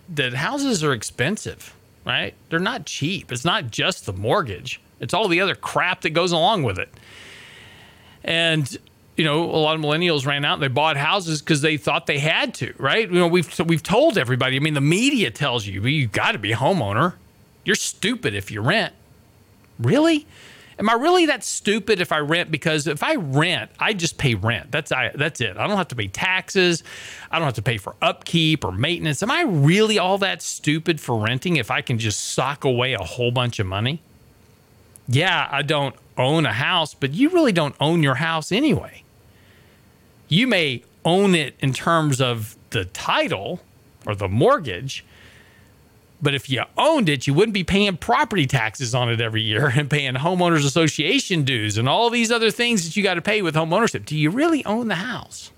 that 0.10 0.34
houses 0.34 0.84
are 0.84 0.94
expensive, 0.94 1.76
right? 2.06 2.34
They're 2.50 2.60
not 2.60 2.86
cheap. 2.86 3.32
It's 3.32 3.46
not 3.46 3.72
just 3.72 4.06
the 4.06 4.14
mortgage; 4.14 4.80
it's 5.00 5.14
all 5.14 5.28
the 5.28 5.42
other 5.42 5.56
crap 5.56 6.02
that 6.02 6.12
goes 6.12 6.32
along 6.32 6.64
with 6.64 6.80
it. 6.80 6.90
And 8.24 8.78
you 9.18 9.24
know, 9.24 9.44
a 9.44 9.58
lot 9.58 9.76
of 9.76 9.82
millennials 9.82 10.26
ran 10.26 10.44
out 10.44 10.56
and 10.56 10.64
they 10.64 10.68
bought 10.68 10.98
houses 10.98 11.42
because 11.42 11.62
they 11.62 11.78
thought 11.78 12.06
they 12.06 12.20
had 12.20 12.54
to, 12.56 12.74
right? 12.78 13.10
You 13.10 13.20
know, 13.20 13.28
we've 13.28 13.60
we've 13.60 13.84
told 13.84 14.18
everybody. 14.18 14.58
I 14.58 14.60
mean, 14.60 14.74
the 14.74 14.82
media 14.82 15.32
tells 15.32 15.66
you 15.66 15.82
you 15.86 16.08
got 16.08 16.34
to 16.34 16.40
be 16.40 16.52
a 16.52 16.58
homeowner. 16.58 17.14
You're 17.64 17.76
stupid 17.76 18.36
if 18.36 18.52
you 18.52 18.62
rent. 18.62 18.94
Really? 19.80 20.28
Am 20.78 20.90
I 20.90 20.94
really 20.94 21.26
that 21.28 21.44
stupid 21.44 22.02
if 22.02 22.12
I 22.12 22.20
rent? 22.20 22.52
Because 22.52 22.86
if 22.86 23.02
I 23.02 23.16
rent, 23.16 23.72
I 23.80 23.94
just 23.94 24.18
pay 24.18 24.36
rent. 24.36 24.72
That's 24.72 24.92
I. 24.92 25.12
That's 25.16 25.40
it. 25.40 25.56
I 25.58 25.68
don't 25.68 25.78
have 25.78 25.88
to 25.90 25.96
pay 25.96 26.08
taxes. 26.08 26.84
I 27.32 27.40
don't 27.40 27.46
have 27.46 27.56
to 27.56 27.62
pay 27.62 27.78
for 27.78 27.96
upkeep 28.02 28.66
or 28.66 28.72
maintenance. 28.72 29.24
Am 29.24 29.32
I 29.32 29.44
really 29.44 29.98
all 29.98 30.18
that 30.18 30.42
stupid 30.42 31.00
for 31.00 31.18
renting 31.18 31.56
if 31.56 31.72
I 31.72 31.82
can 31.82 31.98
just 31.98 32.34
sock 32.34 32.66
away 32.66 32.94
a 32.94 33.04
whole 33.04 33.32
bunch 33.32 33.60
of 33.60 33.68
money? 33.68 34.02
Yeah, 35.08 35.48
I 35.52 35.62
don't 35.62 35.96
own 36.18 36.46
a 36.46 36.54
house, 36.54 36.94
but 36.94 37.14
you 37.14 37.30
really 37.30 37.52
don't 37.52 37.76
own 37.80 38.04
your 38.04 38.16
house 38.16 38.52
anyway. 38.52 39.04
You 40.28 40.48
may 40.48 40.84
own 41.04 41.36
it 41.36 41.56
in 41.60 41.72
terms 41.72 42.20
of 42.20 42.58
the 42.72 42.86
title 42.86 43.62
or 44.06 44.16
the 44.16 44.28
mortgage, 44.28 45.06
but 46.26 46.34
if 46.34 46.50
you 46.50 46.64
owned 46.78 47.08
it, 47.08 47.28
you 47.28 47.34
wouldn't 47.34 47.54
be 47.54 47.64
paying 47.64 47.96
property 47.98 48.48
taxes 48.48 48.96
on 48.96 49.10
it 49.10 49.22
every 49.22 49.44
year 49.44 49.68
and 49.76 49.90
paying 49.90 50.16
homeowners 50.16 50.66
association 50.66 51.44
dues 51.44 51.78
and 51.78 51.88
all 51.88 52.10
these 52.10 52.32
other 52.32 52.52
things 52.52 52.84
that 52.84 52.98
you 52.98 53.04
got 53.04 53.14
to 53.14 53.22
pay 53.22 53.42
with 53.42 53.56
homeownership. 53.56 54.06
Do 54.06 54.18
you 54.18 54.32
really 54.32 54.66
own 54.66 54.88
the 54.88 54.96
house? 54.96 55.52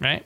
Right? 0.00 0.24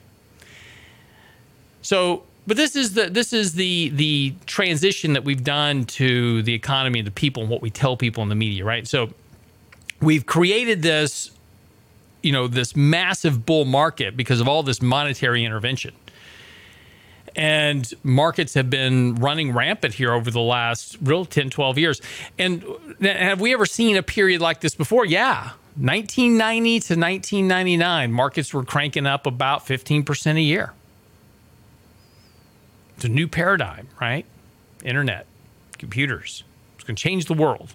So 1.81 2.23
but 2.45 2.57
this 2.57 2.75
is 2.75 2.93
the 2.93 3.09
this 3.09 3.33
is 3.33 3.53
the 3.53 3.89
the 3.89 4.33
transition 4.45 5.13
that 5.13 5.23
we've 5.23 5.43
done 5.43 5.85
to 5.85 6.41
the 6.43 6.53
economy 6.53 6.99
and 6.99 7.07
the 7.07 7.11
people 7.11 7.43
and 7.43 7.49
what 7.49 7.61
we 7.61 7.69
tell 7.69 7.95
people 7.95 8.23
in 8.23 8.29
the 8.29 8.35
media, 8.35 8.65
right? 8.65 8.87
So 8.87 9.09
we've 10.01 10.25
created 10.25 10.81
this, 10.81 11.31
you 12.21 12.31
know, 12.31 12.47
this 12.47 12.75
massive 12.75 13.45
bull 13.45 13.65
market 13.65 14.15
because 14.17 14.39
of 14.39 14.47
all 14.47 14.63
this 14.63 14.81
monetary 14.81 15.43
intervention. 15.43 15.93
And 17.35 17.91
markets 18.03 18.53
have 18.53 18.69
been 18.69 19.15
running 19.15 19.53
rampant 19.53 19.95
here 19.95 20.13
over 20.13 20.29
the 20.29 20.41
last 20.41 20.97
real 21.01 21.25
10, 21.25 21.49
12 21.49 21.77
years. 21.77 22.01
And 22.37 22.63
have 23.01 23.41
we 23.41 23.53
ever 23.53 23.65
seen 23.65 23.97
a 23.97 24.03
period 24.03 24.41
like 24.41 24.61
this 24.61 24.75
before? 24.75 25.05
Yeah. 25.05 25.51
1990 25.75 26.69
to 26.69 26.93
1999, 26.93 28.11
markets 28.11 28.53
were 28.53 28.63
cranking 28.63 29.07
up 29.07 29.25
about 29.25 29.65
15% 29.65 30.35
a 30.35 30.41
year. 30.41 30.71
It's 32.95 33.05
a 33.05 33.09
new 33.09 33.27
paradigm, 33.27 33.87
right? 33.99 34.25
Internet, 34.83 35.25
computers. 35.79 36.43
It's 36.75 36.83
going 36.83 36.95
to 36.95 37.01
change 37.01 37.25
the 37.25 37.33
world. 37.33 37.73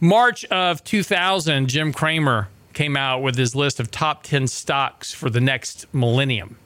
March 0.00 0.46
of 0.46 0.82
2000, 0.84 1.68
Jim 1.68 1.92
Cramer 1.92 2.48
came 2.72 2.96
out 2.96 3.22
with 3.22 3.36
his 3.36 3.54
list 3.54 3.78
of 3.78 3.90
top 3.90 4.22
10 4.22 4.46
stocks 4.46 5.12
for 5.12 5.28
the 5.28 5.40
next 5.40 5.92
millennium. 5.92 6.56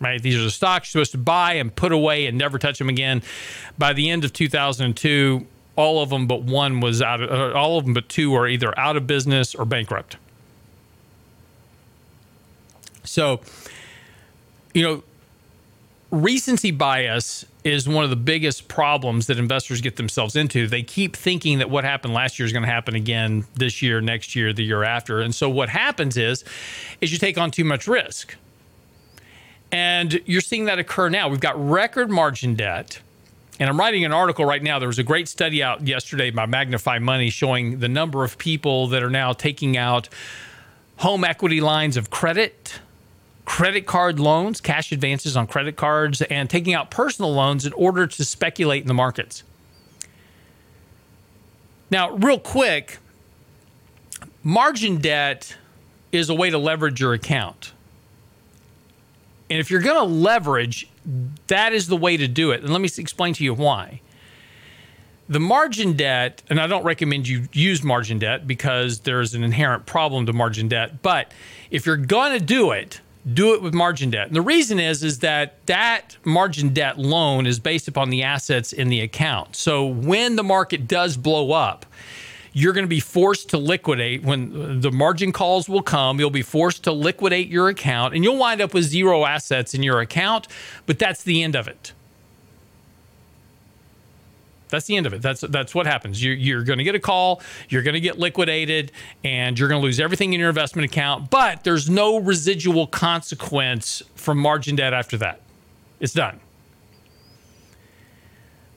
Right? 0.00 0.20
These 0.20 0.36
are 0.36 0.42
the 0.42 0.50
stocks 0.50 0.94
you're 0.94 1.04
supposed 1.04 1.12
to 1.12 1.18
buy 1.18 1.54
and 1.54 1.74
put 1.74 1.92
away 1.92 2.26
and 2.26 2.38
never 2.38 2.58
touch 2.58 2.78
them 2.78 2.88
again. 2.88 3.22
By 3.76 3.92
the 3.92 4.08
end 4.08 4.24
of 4.24 4.32
2002, 4.32 5.46
all 5.76 6.02
of 6.02 6.10
them 6.10 6.26
but 6.26 6.42
one 6.42 6.80
was 6.80 7.02
out 7.02 7.20
of, 7.20 7.30
uh, 7.30 7.56
all 7.56 7.78
of 7.78 7.84
them 7.84 7.94
but 7.94 8.08
two 8.08 8.34
are 8.34 8.48
either 8.48 8.76
out 8.78 8.96
of 8.96 9.06
business 9.06 9.54
or 9.54 9.64
bankrupt. 9.64 10.16
So, 13.04 13.40
you 14.74 14.82
know, 14.82 15.02
recency 16.10 16.70
bias 16.70 17.44
is 17.64 17.88
one 17.88 18.04
of 18.04 18.10
the 18.10 18.16
biggest 18.16 18.68
problems 18.68 19.26
that 19.26 19.38
investors 19.38 19.80
get 19.80 19.96
themselves 19.96 20.34
into. 20.34 20.66
They 20.66 20.82
keep 20.82 21.14
thinking 21.14 21.58
that 21.58 21.70
what 21.70 21.84
happened 21.84 22.14
last 22.14 22.38
year 22.38 22.46
is 22.46 22.52
going 22.52 22.64
to 22.64 22.70
happen 22.70 22.94
again 22.94 23.44
this 23.54 23.82
year, 23.82 24.00
next 24.00 24.34
year, 24.34 24.52
the 24.52 24.64
year 24.64 24.82
after. 24.82 25.20
And 25.20 25.34
so 25.34 25.48
what 25.48 25.68
happens 25.68 26.16
is 26.16 26.44
is 27.00 27.12
you 27.12 27.18
take 27.18 27.38
on 27.38 27.50
too 27.50 27.64
much 27.64 27.86
risk. 27.86 28.36
And 29.72 30.20
you're 30.26 30.40
seeing 30.40 30.64
that 30.64 30.78
occur 30.78 31.08
now. 31.08 31.28
We've 31.28 31.40
got 31.40 31.56
record 31.68 32.10
margin 32.10 32.54
debt. 32.54 33.00
And 33.60 33.68
I'm 33.68 33.78
writing 33.78 34.04
an 34.04 34.12
article 34.12 34.44
right 34.44 34.62
now. 34.62 34.78
There 34.78 34.88
was 34.88 34.98
a 34.98 35.04
great 35.04 35.28
study 35.28 35.62
out 35.62 35.86
yesterday 35.86 36.30
by 36.30 36.46
Magnify 36.46 36.98
Money 36.98 37.30
showing 37.30 37.78
the 37.78 37.88
number 37.88 38.24
of 38.24 38.38
people 38.38 38.86
that 38.88 39.02
are 39.02 39.10
now 39.10 39.32
taking 39.32 39.76
out 39.76 40.08
home 40.96 41.24
equity 41.24 41.60
lines 41.60 41.96
of 41.96 42.10
credit 42.10 42.80
credit 43.44 43.84
card 43.84 44.20
loans, 44.20 44.60
cash 44.60 44.92
advances 44.92 45.36
on 45.36 45.44
credit 45.44 45.74
cards, 45.74 46.22
and 46.22 46.48
taking 46.48 46.72
out 46.72 46.88
personal 46.88 47.34
loans 47.34 47.66
in 47.66 47.72
order 47.72 48.06
to 48.06 48.24
speculate 48.24 48.80
in 48.80 48.86
the 48.86 48.94
markets. 48.94 49.42
Now, 51.90 52.12
real 52.12 52.38
quick, 52.38 52.98
margin 54.44 54.98
debt 54.98 55.56
is 56.12 56.30
a 56.30 56.34
way 56.34 56.50
to 56.50 56.58
leverage 56.58 57.00
your 57.00 57.12
account. 57.12 57.72
And 59.50 59.58
if 59.58 59.70
you're 59.70 59.80
going 59.80 59.96
to 59.96 60.14
leverage, 60.14 60.88
that 61.48 61.72
is 61.72 61.88
the 61.88 61.96
way 61.96 62.16
to 62.16 62.28
do 62.28 62.52
it. 62.52 62.62
And 62.62 62.72
let 62.72 62.80
me 62.80 62.88
explain 62.96 63.34
to 63.34 63.44
you 63.44 63.52
why. 63.52 64.00
The 65.28 65.40
margin 65.40 65.94
debt, 65.94 66.42
and 66.48 66.60
I 66.60 66.66
don't 66.66 66.84
recommend 66.84 67.28
you 67.28 67.48
use 67.52 67.82
margin 67.82 68.18
debt 68.18 68.46
because 68.46 69.00
there's 69.00 69.34
an 69.34 69.44
inherent 69.44 69.86
problem 69.86 70.26
to 70.26 70.32
margin 70.32 70.68
debt. 70.68 71.02
But 71.02 71.32
if 71.70 71.84
you're 71.86 71.96
going 71.96 72.38
to 72.38 72.44
do 72.44 72.70
it, 72.70 73.00
do 73.32 73.54
it 73.54 73.62
with 73.62 73.74
margin 73.74 74.10
debt. 74.10 74.28
And 74.28 74.34
the 74.34 74.40
reason 74.40 74.80
is 74.80 75.04
is 75.04 75.18
that 75.20 75.64
that 75.66 76.16
margin 76.24 76.72
debt 76.72 76.98
loan 76.98 77.46
is 77.46 77.58
based 77.58 77.86
upon 77.86 78.10
the 78.10 78.22
assets 78.22 78.72
in 78.72 78.88
the 78.88 79.00
account. 79.00 79.56
So 79.56 79.86
when 79.86 80.36
the 80.36 80.42
market 80.42 80.88
does 80.88 81.16
blow 81.16 81.52
up, 81.52 81.86
you're 82.52 82.72
going 82.72 82.84
to 82.84 82.88
be 82.88 83.00
forced 83.00 83.50
to 83.50 83.58
liquidate 83.58 84.22
when 84.22 84.80
the 84.80 84.90
margin 84.90 85.32
calls 85.32 85.68
will 85.68 85.82
come. 85.82 86.18
You'll 86.18 86.30
be 86.30 86.42
forced 86.42 86.84
to 86.84 86.92
liquidate 86.92 87.48
your 87.48 87.68
account 87.68 88.14
and 88.14 88.24
you'll 88.24 88.38
wind 88.38 88.60
up 88.60 88.74
with 88.74 88.84
zero 88.84 89.24
assets 89.24 89.74
in 89.74 89.82
your 89.82 90.00
account, 90.00 90.48
but 90.86 90.98
that's 90.98 91.22
the 91.22 91.42
end 91.42 91.54
of 91.54 91.68
it. 91.68 91.92
That's 94.70 94.86
the 94.86 94.96
end 94.96 95.06
of 95.06 95.12
it. 95.12 95.20
That's 95.20 95.40
that's 95.40 95.74
what 95.74 95.86
happens. 95.86 96.22
You're, 96.22 96.34
you're 96.34 96.62
going 96.62 96.78
to 96.78 96.84
get 96.84 96.94
a 96.94 97.00
call. 97.00 97.42
You're 97.68 97.82
going 97.82 97.94
to 97.94 98.00
get 98.00 98.18
liquidated, 98.18 98.92
and 99.24 99.58
you're 99.58 99.68
going 99.68 99.80
to 99.80 99.84
lose 99.84 99.98
everything 99.98 100.32
in 100.32 100.40
your 100.40 100.48
investment 100.48 100.90
account. 100.90 101.28
But 101.28 101.64
there's 101.64 101.90
no 101.90 102.18
residual 102.18 102.86
consequence 102.86 104.02
from 104.14 104.38
margin 104.38 104.76
debt 104.76 104.94
after 104.94 105.16
that. 105.18 105.40
It's 105.98 106.12
done. 106.12 106.40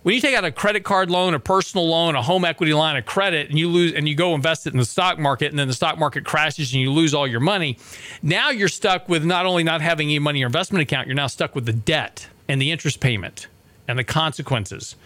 When 0.04 0.14
you 0.14 0.20
take 0.20 0.36
out 0.36 0.44
a 0.44 0.52
credit 0.52 0.84
card 0.84 1.10
loan, 1.10 1.34
a 1.34 1.40
personal 1.40 1.88
loan, 1.88 2.16
a 2.16 2.22
home 2.22 2.44
equity 2.44 2.74
line 2.74 2.98
of 2.98 3.06
credit, 3.06 3.50
and 3.50 3.58
you 3.58 3.70
lose 3.70 3.94
and 3.94 4.08
you 4.08 4.16
go 4.16 4.36
invest 4.36 4.68
it 4.68 4.74
in 4.74 4.80
the 4.80 4.86
stock 4.86 5.18
market, 5.18 5.50
and 5.50 5.58
then 5.58 5.70
the 5.70 5.74
stock 5.74 5.98
market 5.98 6.26
crashes 6.26 6.74
and 6.74 6.82
you 6.82 6.92
lose 6.92 7.14
all 7.14 7.26
your 7.26 7.40
money, 7.40 7.78
now 8.22 8.50
you're 8.50 8.68
stuck 8.68 9.08
with 9.08 9.24
not 9.24 9.46
only 9.46 9.64
not 9.64 9.82
having 9.82 10.10
any 10.10 10.20
money 10.20 10.40
in 10.40 10.42
your 10.42 10.48
investment 10.48 10.82
account, 10.82 11.08
you're 11.08 11.16
now 11.16 11.28
stuck 11.28 11.56
with 11.56 11.66
the 11.66 11.74
debt 11.74 12.28
and 12.50 12.62
the 12.62 12.70
interest 12.70 13.00
payment 13.00 13.48
and 13.88 13.98
the 13.98 14.04
consequences. 14.04 14.98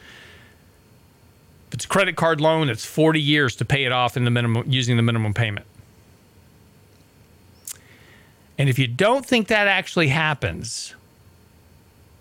If 1.68 1.76
it's 1.76 1.86
a 1.86 1.88
credit 1.88 2.16
card 2.16 2.42
loan, 2.42 2.68
it's 2.68 2.86
40 2.86 3.22
years 3.22 3.56
to 3.58 3.66
pay 3.66 3.84
it 3.84 3.92
off 3.92 4.18
in 4.18 4.26
the 4.26 4.32
minimum 4.32 4.64
using 4.68 4.98
the 4.98 5.04
minimum 5.04 5.34
payment. 5.34 5.68
And 8.58 8.68
if 8.68 8.80
you 8.80 8.88
don't 8.88 9.24
think 9.24 9.50
that 9.50 9.68
actually 9.68 10.08
happens, 10.08 10.96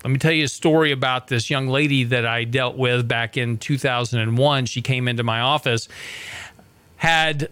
let 0.06 0.12
me 0.12 0.18
tell 0.20 0.30
you 0.30 0.44
a 0.44 0.48
story 0.48 0.92
about 0.92 1.26
this 1.26 1.50
young 1.50 1.66
lady 1.66 2.04
that 2.04 2.24
I 2.24 2.44
dealt 2.44 2.76
with 2.76 3.08
back 3.08 3.36
in 3.36 3.58
2001. 3.58 4.66
She 4.66 4.80
came 4.80 5.08
into 5.08 5.24
my 5.24 5.40
office, 5.40 5.88
had 6.98 7.50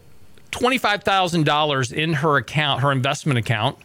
$25,000 0.52 1.92
in 1.92 2.12
her 2.12 2.36
account, 2.36 2.82
her 2.82 2.92
investment 2.92 3.40
account, 3.40 3.76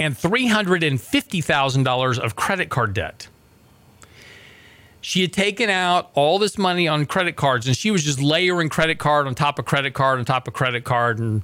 and 0.00 0.14
$350,000 0.14 2.18
of 2.18 2.36
credit 2.36 2.70
card 2.70 2.94
debt. 2.94 3.28
She 5.02 5.20
had 5.20 5.34
taken 5.34 5.68
out 5.68 6.10
all 6.14 6.38
this 6.38 6.56
money 6.56 6.88
on 6.88 7.04
credit 7.04 7.36
cards 7.36 7.66
and 7.66 7.76
she 7.76 7.90
was 7.90 8.02
just 8.02 8.18
layering 8.18 8.70
credit 8.70 8.98
card 8.98 9.26
on 9.26 9.34
top 9.34 9.58
of 9.58 9.66
credit 9.66 9.92
card 9.92 10.18
on 10.18 10.24
top 10.24 10.48
of 10.48 10.54
credit 10.54 10.84
card 10.84 11.18
and 11.18 11.42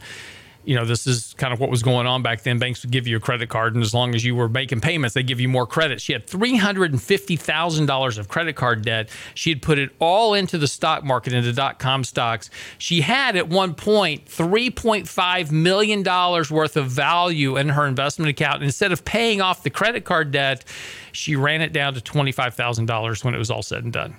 you 0.65 0.77
know, 0.77 0.85
this 0.85 1.07
is 1.07 1.35
kind 1.39 1.53
of 1.53 1.61
what 1.61 1.71
was 1.71 1.83
going 1.83 2.07
on 2.07 2.23
back 2.23 2.43
then. 2.43 2.59
Banks 2.59 2.83
would 2.83 2.93
give 2.93 3.07
you 3.07 3.17
a 3.17 3.21
credit 3.21 3.49
card, 3.49 3.75
and 3.75 3.83
as 3.83 3.93
long 3.93 4.15
as 4.15 4.25
you 4.25 4.35
were 4.35 4.49
making 4.49 4.81
payments, 4.81 5.15
they 5.15 5.23
give 5.23 5.41
you 5.41 5.49
more 5.49 5.67
credit. 5.67 6.01
She 6.01 6.13
had 6.13 6.27
$350,000 6.27 8.19
of 8.19 8.29
credit 8.29 8.55
card 8.55 8.83
debt. 8.83 9.09
She 9.35 9.51
had 9.51 9.63
put 9.63 9.79
it 9.79 9.91
all 9.99 10.35
into 10.35 10.59
the 10.59 10.69
stock 10.69 11.05
market, 11.05 11.33
into 11.33 11.53
dot 11.53 11.79
com 11.79 12.05
stocks. 12.05 12.51
She 12.79 13.01
had 13.01 13.37
at 13.37 13.49
one 13.49 13.75
point 13.75 14.27
$3.5 14.27 15.51
million 15.51 16.03
worth 16.03 16.77
of 16.77 16.87
value 16.87 17.57
in 17.57 17.71
her 17.71 17.87
investment 17.87 18.29
account. 18.29 18.57
And 18.57 18.65
instead 18.65 18.93
of 18.93 19.05
paying 19.05 19.41
off 19.41 19.63
the 19.63 19.71
credit 19.71 20.05
card 20.05 20.31
debt, 20.31 20.65
she 21.13 21.37
ran 21.37 21.61
it 21.61 21.73
down 21.73 21.95
to 21.95 22.01
$25,000 22.01 23.25
when 23.25 23.35
it 23.35 23.39
was 23.39 23.51
all 23.51 23.63
said 23.63 23.85
and 23.85 23.93
done. 23.93 24.17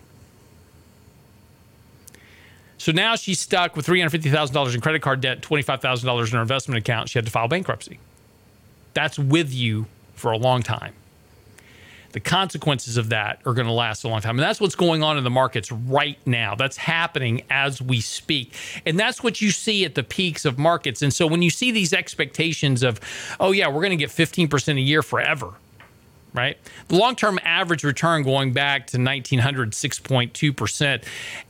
So 2.84 2.91
now 2.91 3.15
she's 3.15 3.39
stuck 3.39 3.78
with 3.78 3.88
$350,000 3.88 4.76
in 4.76 4.82
credit 4.82 5.02
card 5.02 5.22
debt, 5.22 5.39
$25,000 5.41 6.28
in 6.28 6.34
her 6.34 6.41
investment 6.41 6.80
account. 6.80 7.08
She 7.08 7.17
had 7.17 7.24
to 7.24 7.32
file 7.32 7.48
bankruptcy. 7.48 7.98
That's 8.93 9.17
with 9.17 9.54
you 9.54 9.86
for 10.15 10.34
a 10.34 10.38
long 10.38 10.63
time. 10.63 10.93
The 12.12 12.19
consequences 12.19 12.98
of 12.98 13.08
that 13.08 13.39
are 13.46 13.54
going 13.54 13.67
to 13.67 13.72
last 13.72 14.04
a 14.04 14.10
long 14.10 14.19
time. 14.19 14.38
And 14.38 14.43
that's 14.43 14.60
what's 14.60 14.76
going 14.76 15.02
on 15.02 15.17
in 15.17 15.24
the 15.24 15.30
markets 15.30 15.72
right 15.72 16.19
now. 16.26 16.56
That's 16.56 16.76
happening 16.76 17.43
as 17.50 17.82
we 17.82 18.02
speak. 18.02 18.54
And 18.86 19.00
that's 19.00 19.24
what 19.24 19.39
you 19.39 19.52
see 19.52 19.86
at 19.86 19.96
the 19.96 20.04
peaks 20.04 20.43
of 20.43 20.60
markets. 20.60 21.02
And 21.02 21.13
so 21.13 21.26
when 21.26 21.41
you 21.41 21.52
see 21.52 21.72
these 21.72 21.93
expectations 21.93 22.84
of, 22.84 23.00
oh, 23.39 23.54
yeah, 23.54 23.69
we're 23.69 23.82
going 23.82 23.98
to 23.98 24.06
get 24.06 24.10
15% 24.10 24.76
a 24.76 24.82
year 24.82 25.02
forever, 25.02 25.54
right? 26.34 26.58
The 26.88 26.96
long 26.96 27.15
term 27.15 27.39
average 27.43 27.84
return 27.84 28.24
going 28.24 28.54
back 28.54 28.88
to 28.88 28.98
1900, 28.98 29.72
6.2%. 29.72 31.04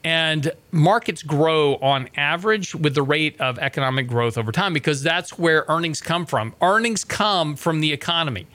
And 0.04 0.52
markets 0.72 1.24
grow 1.24 1.76
on 1.76 2.10
average 2.15 2.76
with 2.76 2.96
the 2.96 3.04
rate 3.04 3.39
of 3.39 3.58
economic 3.60 4.08
growth 4.08 4.38
over 4.38 4.52
time 4.52 4.74
because 4.74 5.02
that's 5.02 5.38
where 5.38 5.65
earnings 5.67 6.02
come 6.02 6.26
from. 6.26 6.54
Earnings 6.62 7.04
come 7.04 7.56
from 7.56 7.80
the 7.80 7.93
economy. 7.93 8.48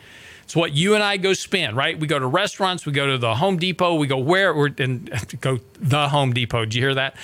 It's 0.44 0.56
what 0.56 0.72
you 0.72 0.94
and 0.94 1.02
I 1.02 1.18
go 1.18 1.34
spend, 1.34 1.76
right? 1.76 1.98
We 1.98 2.06
go 2.06 2.18
to 2.18 2.26
restaurants, 2.26 2.86
we 2.86 2.92
go 2.92 3.06
to 3.06 3.18
the 3.18 3.34
Home 3.34 3.58
Depot, 3.58 3.96
we 3.96 4.06
go 4.06 4.16
where 4.16 4.54
we're 4.54 4.70
and 4.78 5.10
go 5.42 5.60
the 5.78 6.08
Home 6.08 6.32
Depot. 6.32 6.64
Did 6.64 6.74
you 6.74 6.82
hear 6.82 6.94
that? 6.94 7.16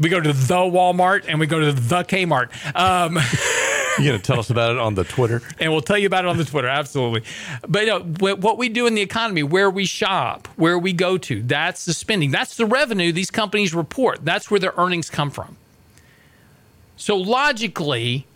We 0.00 0.08
go 0.08 0.20
to 0.20 0.32
the 0.32 0.54
Walmart 0.54 1.26
and 1.28 1.38
we 1.38 1.46
go 1.46 1.60
to 1.60 1.72
the 1.72 2.02
Kmart. 2.02 2.48
Um, 2.74 3.18
You're 3.98 4.12
going 4.12 4.20
to 4.20 4.26
tell 4.26 4.38
us 4.38 4.50
about 4.50 4.72
it 4.72 4.78
on 4.78 4.94
the 4.94 5.04
Twitter? 5.04 5.42
And 5.60 5.72
we'll 5.72 5.82
tell 5.82 5.98
you 5.98 6.06
about 6.06 6.24
it 6.24 6.28
on 6.28 6.38
the 6.38 6.44
Twitter, 6.44 6.68
absolutely. 6.68 7.24
But 7.68 8.04
what 8.20 8.58
we 8.58 8.68
do 8.68 8.86
in 8.86 8.94
the 8.94 9.02
economy, 9.02 9.42
where 9.42 9.70
we 9.70 9.84
shop, 9.84 10.48
where 10.56 10.78
we 10.78 10.92
go 10.92 11.18
to, 11.18 11.42
that's 11.42 11.84
the 11.84 11.92
spending. 11.92 12.30
That's 12.30 12.56
the 12.56 12.66
revenue 12.66 13.12
these 13.12 13.30
companies 13.30 13.74
report. 13.74 14.24
That's 14.24 14.50
where 14.50 14.60
their 14.60 14.74
earnings 14.76 15.10
come 15.10 15.30
from. 15.30 15.56
So 16.96 17.16
logically, 17.16 18.26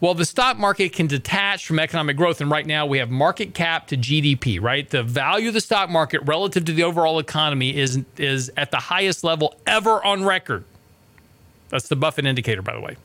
well, 0.00 0.14
the 0.14 0.24
stock 0.24 0.58
market 0.58 0.92
can 0.92 1.06
detach 1.06 1.66
from 1.66 1.78
economic 1.78 2.16
growth. 2.16 2.40
And 2.40 2.50
right 2.50 2.66
now 2.66 2.86
we 2.86 2.98
have 2.98 3.10
market 3.10 3.54
cap 3.54 3.88
to 3.88 3.96
GDP, 3.96 4.60
right? 4.60 4.88
The 4.88 5.02
value 5.02 5.48
of 5.48 5.54
the 5.54 5.60
stock 5.60 5.90
market 5.90 6.22
relative 6.24 6.64
to 6.66 6.72
the 6.72 6.84
overall 6.84 7.18
economy 7.18 7.76
is, 7.76 8.00
is 8.16 8.50
at 8.56 8.70
the 8.70 8.78
highest 8.78 9.24
level 9.24 9.56
ever 9.66 10.02
on 10.04 10.24
record. 10.24 10.64
That's 11.68 11.88
the 11.88 11.96
Buffett 11.96 12.26
indicator, 12.26 12.62
by 12.62 12.74
the 12.74 12.80
way 12.80 12.96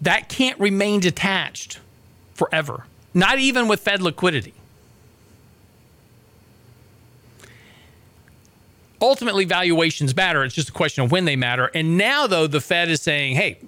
that 0.00 0.28
can't 0.28 0.58
remain 0.58 1.00
detached 1.00 1.78
forever, 2.34 2.84
not 3.12 3.38
even 3.38 3.68
with 3.68 3.80
Fed 3.80 4.02
liquidity. 4.02 4.54
Ultimately, 9.02 9.46
valuations 9.46 10.14
matter. 10.14 10.44
It's 10.44 10.54
just 10.54 10.68
a 10.68 10.72
question 10.72 11.04
of 11.04 11.10
when 11.10 11.24
they 11.24 11.36
matter. 11.36 11.70
And 11.74 11.96
now, 11.96 12.26
though, 12.26 12.46
the 12.46 12.60
Fed 12.60 12.90
is 12.90 13.00
saying, 13.00 13.34
hey, 13.34 13.58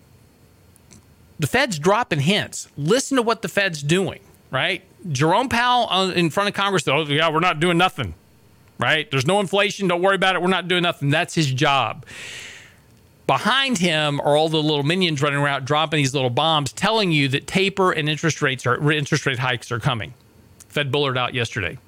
the 1.38 1.46
Fed's 1.46 1.78
dropping 1.78 2.20
hints. 2.20 2.68
Listen 2.76 3.16
to 3.16 3.22
what 3.22 3.40
the 3.40 3.48
Fed's 3.48 3.82
doing, 3.82 4.20
right? 4.50 4.82
Jerome 5.10 5.48
Powell 5.48 6.10
in 6.10 6.28
front 6.28 6.50
of 6.50 6.54
Congress, 6.54 6.86
oh, 6.86 7.04
yeah, 7.06 7.30
we're 7.30 7.40
not 7.40 7.60
doing 7.60 7.78
nothing, 7.78 8.14
right? 8.78 9.10
There's 9.10 9.26
no 9.26 9.40
inflation. 9.40 9.88
Don't 9.88 10.02
worry 10.02 10.16
about 10.16 10.36
it. 10.36 10.42
We're 10.42 10.48
not 10.48 10.68
doing 10.68 10.82
nothing. 10.82 11.08
That's 11.08 11.34
his 11.34 11.50
job. 11.50 12.04
Behind 13.26 13.78
him 13.78 14.20
are 14.20 14.36
all 14.36 14.48
the 14.48 14.62
little 14.62 14.82
minions 14.82 15.22
running 15.22 15.38
around 15.38 15.64
dropping 15.64 15.98
these 15.98 16.14
little 16.14 16.30
bombs, 16.30 16.72
telling 16.72 17.12
you 17.12 17.28
that 17.28 17.46
taper 17.46 17.92
and 17.92 18.08
interest 18.08 18.42
rates 18.42 18.66
are 18.66 18.90
interest 18.90 19.26
rate 19.26 19.38
hikes 19.38 19.70
are 19.70 19.78
coming. 19.78 20.12
Fed 20.68 20.90
Bullard 20.90 21.16
out 21.16 21.34
yesterday. 21.34 21.78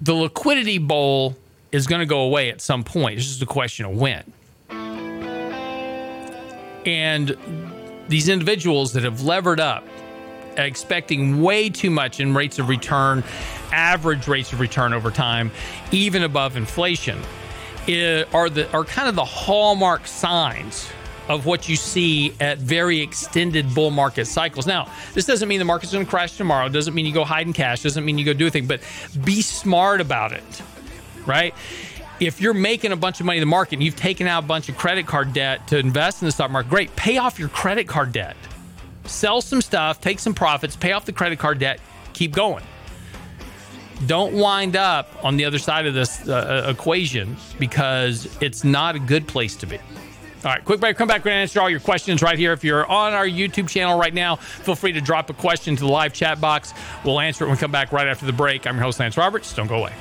The 0.00 0.14
liquidity 0.14 0.78
bowl 0.78 1.36
is 1.72 1.86
going 1.86 2.00
to 2.00 2.06
go 2.06 2.22
away 2.22 2.50
at 2.50 2.60
some 2.60 2.82
point. 2.82 3.18
It's 3.18 3.28
just 3.28 3.42
a 3.42 3.46
question 3.46 3.86
of 3.86 3.96
when. 3.96 4.32
And 6.86 7.36
these 8.08 8.28
individuals 8.28 8.94
that 8.94 9.04
have 9.04 9.22
levered 9.22 9.60
up, 9.60 9.86
expecting 10.66 11.42
way 11.42 11.70
too 11.70 11.90
much 11.90 12.20
in 12.20 12.34
rates 12.34 12.58
of 12.58 12.68
return 12.68 13.22
average 13.72 14.28
rates 14.28 14.52
of 14.52 14.60
return 14.60 14.92
over 14.92 15.10
time, 15.10 15.50
even 15.92 16.22
above 16.22 16.56
inflation, 16.56 17.18
are 17.88 18.50
the 18.50 18.68
are 18.72 18.84
kind 18.84 19.08
of 19.08 19.14
the 19.14 19.24
hallmark 19.24 20.06
signs 20.06 20.90
of 21.28 21.46
what 21.46 21.68
you 21.68 21.76
see 21.76 22.34
at 22.40 22.58
very 22.58 23.00
extended 23.00 23.72
bull 23.74 23.90
market 23.90 24.26
cycles. 24.26 24.66
Now, 24.66 24.90
this 25.14 25.26
doesn't 25.26 25.48
mean 25.48 25.60
the 25.60 25.64
market's 25.64 25.92
going 25.92 26.04
to 26.04 26.10
crash 26.10 26.36
tomorrow. 26.36 26.66
It 26.66 26.72
doesn't 26.72 26.92
mean 26.92 27.06
you 27.06 27.12
go 27.12 27.24
hide 27.24 27.46
in 27.46 27.52
cash. 27.52 27.80
It 27.80 27.84
doesn't 27.84 28.04
mean 28.04 28.18
you 28.18 28.24
go 28.24 28.32
do 28.32 28.48
a 28.48 28.50
thing. 28.50 28.66
But 28.66 28.80
be 29.24 29.40
smart 29.40 30.00
about 30.00 30.32
it, 30.32 30.62
right? 31.26 31.54
If 32.18 32.40
you're 32.40 32.52
making 32.52 32.90
a 32.92 32.96
bunch 32.96 33.20
of 33.20 33.26
money 33.26 33.38
in 33.38 33.42
the 33.42 33.46
market 33.46 33.74
and 33.74 33.82
you've 33.82 33.96
taken 33.96 34.26
out 34.26 34.44
a 34.44 34.46
bunch 34.46 34.68
of 34.68 34.76
credit 34.76 35.06
card 35.06 35.32
debt 35.32 35.68
to 35.68 35.78
invest 35.78 36.20
in 36.20 36.26
the 36.26 36.32
stock 36.32 36.50
market, 36.50 36.68
great. 36.68 36.94
Pay 36.96 37.18
off 37.18 37.38
your 37.38 37.48
credit 37.48 37.86
card 37.86 38.12
debt. 38.12 38.36
Sell 39.10 39.42
some 39.42 39.60
stuff, 39.60 40.00
take 40.00 40.18
some 40.18 40.34
profits, 40.34 40.76
pay 40.76 40.92
off 40.92 41.04
the 41.04 41.12
credit 41.12 41.38
card 41.38 41.58
debt, 41.58 41.80
keep 42.12 42.32
going 42.32 42.64
don't 44.06 44.34
wind 44.34 44.76
up 44.76 45.12
on 45.22 45.36
the 45.36 45.44
other 45.44 45.58
side 45.58 45.86
of 45.86 45.94
this 45.94 46.26
uh, 46.28 46.64
uh, 46.66 46.70
equation 46.70 47.36
because 47.58 48.34
it's 48.40 48.64
not 48.64 48.96
a 48.96 48.98
good 48.98 49.26
place 49.28 49.56
to 49.56 49.66
be. 49.66 49.76
All 49.76 50.50
right, 50.50 50.64
quick 50.64 50.80
break. 50.80 50.96
Come 50.96 51.08
back. 51.08 51.22
To 51.24 51.30
answer 51.30 51.60
all 51.60 51.68
your 51.68 51.80
questions 51.80 52.22
right 52.22 52.38
here. 52.38 52.54
If 52.54 52.64
you're 52.64 52.86
on 52.86 53.12
our 53.12 53.26
YouTube 53.26 53.68
channel 53.68 53.98
right 53.98 54.14
now, 54.14 54.36
feel 54.36 54.74
free 54.74 54.92
to 54.92 55.00
drop 55.00 55.28
a 55.28 55.34
question 55.34 55.76
to 55.76 55.82
the 55.82 55.90
live 55.90 56.14
chat 56.14 56.40
box. 56.40 56.72
We'll 57.04 57.20
answer 57.20 57.44
it 57.44 57.48
when 57.48 57.56
we 57.56 57.60
come 57.60 57.72
back 57.72 57.92
right 57.92 58.08
after 58.08 58.24
the 58.24 58.32
break. 58.32 58.66
I'm 58.66 58.76
your 58.76 58.84
host, 58.84 59.00
Lance 59.00 59.18
Roberts. 59.18 59.54
Don't 59.54 59.66
go 59.66 59.76
away. 59.76 59.92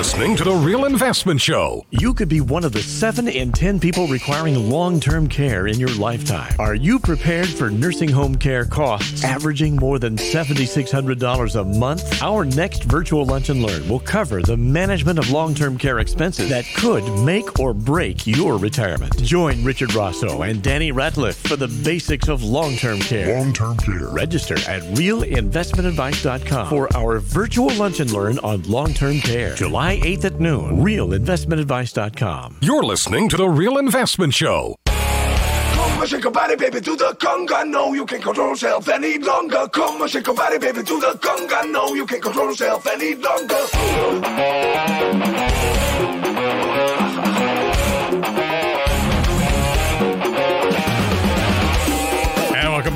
Listening 0.00 0.34
to 0.34 0.44
The 0.44 0.54
Real 0.54 0.86
Investment 0.86 1.42
Show. 1.42 1.84
You 1.90 2.14
could 2.14 2.30
be 2.30 2.40
one 2.40 2.64
of 2.64 2.72
the 2.72 2.80
7 2.80 3.28
in 3.28 3.52
10 3.52 3.78
people 3.78 4.06
requiring 4.06 4.70
long 4.70 4.98
term 4.98 5.28
care 5.28 5.66
in 5.66 5.78
your 5.78 5.94
lifetime. 5.96 6.54
Are 6.58 6.74
you 6.74 6.98
prepared 6.98 7.50
for 7.50 7.68
nursing 7.68 8.08
home 8.08 8.36
care 8.36 8.64
costs 8.64 9.24
averaging 9.24 9.76
more 9.76 9.98
than 9.98 10.16
$7,600 10.16 11.60
a 11.60 11.64
month? 11.64 12.22
Our 12.22 12.46
next 12.46 12.84
virtual 12.84 13.26
lunch 13.26 13.50
and 13.50 13.62
learn 13.62 13.86
will 13.90 14.00
cover 14.00 14.40
the 14.40 14.56
management 14.56 15.18
of 15.18 15.28
long 15.30 15.54
term 15.54 15.76
care 15.76 15.98
expenses 15.98 16.48
that 16.48 16.64
could 16.76 17.04
make 17.22 17.60
or 17.60 17.74
break 17.74 18.26
your 18.26 18.56
retirement. 18.56 19.22
Join 19.22 19.62
Richard 19.62 19.92
Rosso 19.92 20.40
and 20.40 20.62
Danny 20.62 20.92
Ratliff 20.92 21.34
for 21.46 21.56
the 21.56 21.68
basics 21.84 22.28
of 22.28 22.42
long 22.42 22.74
term 22.76 23.00
care. 23.00 23.38
Long 23.38 23.52
term 23.52 23.76
care. 23.76 24.08
Register 24.08 24.54
at 24.66 24.80
realinvestmentadvice.com 24.94 26.70
for 26.70 26.88
our 26.96 27.18
virtual 27.18 27.68
lunch 27.74 28.00
and 28.00 28.10
learn 28.10 28.38
on 28.38 28.62
long 28.62 28.94
term 28.94 29.18
care. 29.18 29.54
July 29.56 29.89
8th 29.98 30.24
at 30.24 30.40
noon. 30.40 30.78
Realinvestmentadvice.com. 30.78 32.58
You're 32.60 32.82
listening 32.82 33.28
to 33.28 33.36
The 33.36 33.48
Real 33.48 33.78
Investment 33.78 34.34
Show. 34.34 34.76
Come 34.86 36.00
and 36.00 36.08
shake 36.08 36.22
your 36.22 36.32
body, 36.32 36.56
baby, 36.56 36.80
to 36.80 36.96
the 36.96 37.16
conga. 37.18 37.66
No, 37.68 37.92
you 37.92 38.06
can't 38.06 38.22
control 38.22 38.50
yourself 38.50 38.88
any 38.88 39.18
longer. 39.18 39.68
Come 39.68 40.00
and 40.00 40.10
shake 40.10 40.26
your 40.26 40.36
body, 40.36 40.58
baby, 40.58 40.82
to 40.82 41.00
the 41.00 41.18
conga. 41.20 41.70
No, 41.70 41.94
you 41.94 42.06
can't 42.06 42.22
control 42.22 42.48
yourself 42.48 42.86
any 42.86 43.14
longer. 43.16 43.56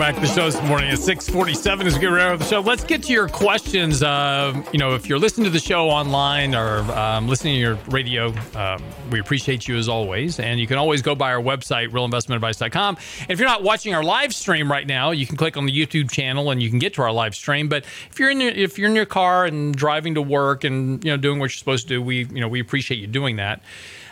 Back 0.04 0.16
to 0.16 0.20
the 0.20 0.26
show 0.26 0.44
this 0.44 0.62
morning 0.64 0.90
at 0.90 0.98
647 0.98 1.86
as 1.86 1.94
we 1.94 2.00
get 2.00 2.08
ready 2.08 2.36
for 2.36 2.36
the 2.36 2.44
show. 2.44 2.60
Let's 2.60 2.84
get 2.84 3.04
to 3.04 3.12
your 3.14 3.26
questions. 3.26 4.02
Uh, 4.02 4.62
you 4.70 4.78
know, 4.78 4.94
if 4.94 5.08
you're 5.08 5.18
listening 5.18 5.46
to 5.46 5.50
the 5.50 5.58
show 5.58 5.88
online 5.88 6.54
or 6.54 6.80
um, 6.92 7.26
listening 7.26 7.54
to 7.54 7.58
your 7.58 7.74
radio, 7.88 8.26
um, 8.54 8.82
we 9.10 9.18
appreciate 9.18 9.66
you 9.66 9.78
as 9.78 9.88
always. 9.88 10.38
And 10.38 10.60
you 10.60 10.66
can 10.66 10.76
always 10.76 11.00
go 11.00 11.14
by 11.14 11.32
our 11.32 11.40
website, 11.40 11.88
realinvestmentadvice.com. 11.88 12.98
And 13.22 13.30
if 13.30 13.38
you're 13.38 13.48
not 13.48 13.62
watching 13.62 13.94
our 13.94 14.04
live 14.04 14.34
stream 14.34 14.70
right 14.70 14.86
now, 14.86 15.10
you 15.10 15.26
can 15.26 15.38
click 15.38 15.56
on 15.56 15.64
the 15.64 15.72
YouTube 15.72 16.10
channel 16.10 16.50
and 16.50 16.62
you 16.62 16.68
can 16.68 16.78
get 16.78 16.92
to 16.94 17.02
our 17.02 17.10
live 17.10 17.34
stream. 17.34 17.70
But 17.70 17.86
if 18.10 18.18
you're 18.18 18.28
in 18.28 18.42
your, 18.42 18.50
if 18.50 18.78
you're 18.78 18.90
in 18.90 18.96
your 18.96 19.06
car 19.06 19.46
and 19.46 19.74
driving 19.74 20.16
to 20.16 20.22
work 20.22 20.64
and 20.64 21.02
you 21.02 21.12
know 21.12 21.16
doing 21.16 21.38
what 21.38 21.46
you're 21.46 21.56
supposed 21.56 21.88
to 21.88 21.94
do, 21.94 22.02
we 22.02 22.26
you 22.26 22.42
know 22.42 22.48
we 22.48 22.60
appreciate 22.60 23.00
you 23.00 23.06
doing 23.06 23.36
that. 23.36 23.62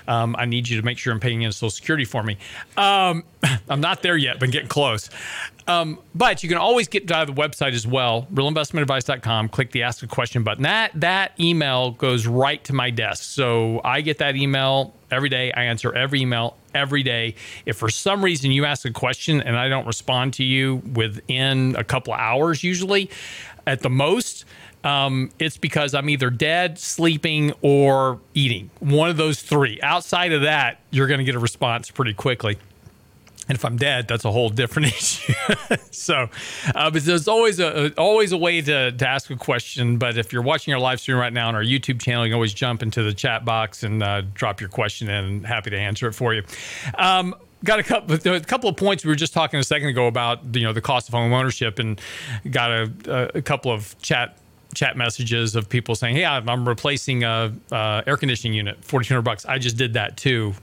Um, 0.09 0.37
I 0.39 0.45
need 0.45 0.69
you 0.69 0.77
to 0.79 0.85
make 0.85 0.99
sure 0.99 1.13
I'm 1.13 1.21
paying 1.21 1.43
in 1.43 1.53
Social 1.53 1.71
Security 1.71 2.05
for 2.05 2.23
me. 2.23 2.39
Um, 2.77 3.25
I'm 3.69 3.81
not 3.81 4.03
there 4.03 4.17
yet, 4.17 4.39
but 4.41 4.51
getting 4.51 4.69
close. 4.69 5.11
Um, 5.67 5.99
but 6.15 6.43
you 6.43 6.49
can 6.49 6.59
always 6.59 6.89
get 6.89 7.07
to 7.09 7.25
the 7.27 7.33
website 7.33 7.73
as 7.73 7.87
well, 7.87 8.27
realinvestmentadvice.com. 8.33 9.49
Click 9.51 9.71
the 9.71 9.83
ask 9.85 10.03
a 10.03 10.07
question 10.07 10.43
button. 10.43 10.65
That 10.65 10.93
that 10.95 11.39
email 11.39 11.93
goes 11.93 12.27
right 12.27 12.63
to 12.65 12.73
my 12.73 12.91
desk. 12.91 13.23
So 13.23 13.81
I 13.85 14.01
get 14.01 14.19
that 14.19 14.37
email 14.37 14.95
every 15.11 15.29
day. 15.29 15.53
I 15.53 15.65
answer 15.65 15.95
every 15.95 16.21
email 16.21 16.57
every 16.75 17.03
day. 17.03 17.35
If 17.67 17.77
for 17.77 17.91
some 17.91 18.25
reason 18.25 18.51
you 18.51 18.65
ask 18.65 18.85
a 18.85 18.91
question 18.91 19.41
and 19.41 19.57
I 19.57 19.69
don't 19.69 19.87
respond 19.87 20.35
to 20.35 20.45
you 20.45 20.77
within 20.95 21.77
a 21.77 21.85
couple 21.85 22.13
of 22.13 22.19
hours, 22.19 22.65
usually 22.65 23.11
at 23.67 23.81
the 23.81 23.91
most, 23.91 24.45
um, 24.85 25.31
it's 25.39 25.57
because 25.57 25.95
I'm 25.95 26.09
either 26.09 26.31
dead, 26.31 26.79
sleeping, 26.79 27.53
or 27.63 28.21
eating. 28.35 28.71
One 28.81 29.11
of 29.11 29.17
those 29.17 29.43
three. 29.43 29.81
Outside 29.83 30.33
of 30.33 30.43
that, 30.43 30.81
you're 30.91 31.07
going 31.07 31.19
to 31.19 31.25
get 31.25 31.35
a 31.35 31.41
response 31.41 31.91
pretty 31.91 32.15
quickly. 32.15 32.59
And 33.49 33.59
if 33.59 33.65
I'm 33.65 33.77
dead, 33.77 34.07
that's 34.07 34.25
a 34.25 34.31
whole 34.31 34.51
different 34.51 34.89
issue. 34.95 35.33
so, 35.91 36.29
uh, 36.75 36.91
but 36.91 37.05
there's 37.05 37.29
always 37.29 37.59
a, 37.61 37.93
always 37.95 38.33
a 38.33 38.37
way 38.37 38.61
to, 38.61 38.93
to 38.93 39.09
ask 39.09 39.31
a 39.31 39.37
question. 39.37 39.99
But 39.99 40.17
if 40.17 40.33
you're 40.33 40.43
watching 40.43 40.73
our 40.75 40.81
live 40.81 41.01
stream 41.01 41.19
right 41.19 41.33
now 41.33 41.49
on 41.49 41.55
our 41.55 41.63
YouTube 41.63 42.01
channel, 42.01 42.25
you 42.25 42.31
can 42.31 42.35
always 42.35 42.55
jump 42.55 42.83
into 42.83 43.03
the 43.03 43.13
chat 43.13 43.45
box 43.45 43.83
and 43.83 44.03
uh, 44.03 44.23
drop 44.35 44.61
your 44.61 44.71
question 44.71 45.09
in. 45.09 45.25
And 45.25 45.47
happy 45.47 45.71
to 45.71 45.79
answer 45.79 46.07
it 46.09 46.13
for 46.13 46.35
you. 46.35 46.45
Um, 46.97 47.35
got 47.65 47.79
a 47.79 47.83
couple 47.83 48.15
a 48.33 48.41
couple 48.41 48.69
of 48.69 48.77
points 48.77 49.05
we 49.05 49.09
were 49.09 49.17
just 49.17 49.33
talking 49.33 49.61
a 49.61 49.65
second 49.65 49.89
ago 49.89 50.09
about 50.09 50.57
you 50.57 50.63
know 50.63 50.73
the 50.73 50.81
cost 50.81 51.09
of 51.09 51.15
home 51.15 51.33
ownership 51.33 51.79
and 51.79 52.01
got 52.51 52.71
a, 52.71 53.37
a 53.37 53.43
couple 53.43 53.71
of 53.71 53.97
chat 54.03 54.37
chat 54.75 54.97
messages 54.97 55.55
of 55.55 55.69
people 55.69 55.95
saying 55.95 56.15
hey 56.17 56.25
i'm 56.25 56.69
replacing 56.69 57.25
a, 57.25 57.53
a 57.71 58.03
air 58.07 58.17
conditioning 58.17 58.55
unit 58.55 58.77
1400 58.77 59.23
bucks 59.23 59.45
i 59.47 59.59
just 59.59 59.77
did 59.77 59.95
that 59.95 60.17
too 60.17 60.55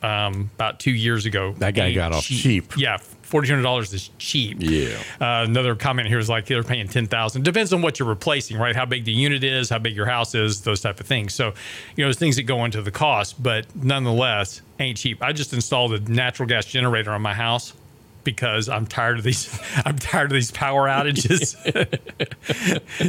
um, 0.00 0.48
about 0.54 0.78
two 0.78 0.92
years 0.92 1.26
ago 1.26 1.52
That 1.58 1.74
guy 1.74 1.92
got 1.92 2.12
off 2.12 2.22
cheap. 2.24 2.72
yeah 2.76 2.98
fourteen 3.22 3.50
hundred 3.50 3.62
dollars 3.64 3.92
is 3.92 4.08
cheap. 4.16 4.56
Yeah. 4.60 4.96
Uh, 5.20 5.44
another 5.44 5.74
comment 5.74 6.08
here 6.08 6.18
is 6.18 6.30
like 6.30 6.46
they're 6.46 6.62
paying 6.62 6.88
ten 6.88 7.06
thousand. 7.06 7.42
Depends 7.44 7.72
on 7.74 7.82
what 7.82 7.98
you're 7.98 8.08
replacing, 8.08 8.56
right? 8.56 8.74
How 8.74 8.86
big 8.86 9.04
the 9.04 9.12
unit 9.12 9.44
is, 9.44 9.68
how 9.68 9.78
big 9.80 9.94
your 9.94 10.06
house 10.06 10.34
is, 10.34 10.62
those 10.62 10.80
type 10.80 10.98
of 11.00 11.06
things. 11.06 11.34
So, 11.34 11.48
you 11.96 12.04
know, 12.04 12.06
there's 12.06 12.18
things 12.18 12.36
that 12.36 12.44
go 12.44 12.64
into 12.64 12.80
the 12.80 12.90
cost, 12.90 13.42
but 13.42 13.66
nonetheless, 13.76 14.62
ain't 14.78 14.96
cheap. 14.96 15.22
I 15.22 15.32
just 15.32 15.52
installed 15.52 15.92
a 15.92 16.00
natural 16.10 16.48
gas 16.48 16.64
generator 16.64 17.10
on 17.10 17.20
my 17.20 17.34
house 17.34 17.74
because 18.24 18.68
I'm 18.68 18.86
tired 18.86 19.18
of 19.18 19.24
these. 19.24 19.58
I'm 19.84 19.98
tired 19.98 20.30
of 20.30 20.34
these 20.34 20.50
power 20.50 20.88
outages. 20.88 21.56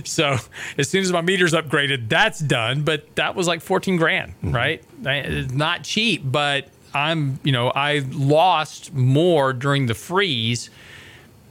so 0.07 0.37
as 0.77 0.89
soon 0.89 1.01
as 1.01 1.11
my 1.11 1.21
meter's 1.21 1.53
upgraded, 1.53 2.09
that's 2.09 2.39
done. 2.39 2.83
But 2.83 3.15
that 3.15 3.35
was 3.35 3.47
like 3.47 3.61
14 3.61 3.97
grand, 3.97 4.31
mm-hmm. 4.31 4.55
right? 4.55 4.83
It's 5.03 5.53
not 5.53 5.83
cheap, 5.83 6.21
but 6.25 6.67
I'm, 6.93 7.39
you 7.43 7.51
know, 7.51 7.69
I 7.69 8.05
lost 8.11 8.93
more 8.93 9.53
during 9.53 9.85
the 9.85 9.93
freeze 9.93 10.69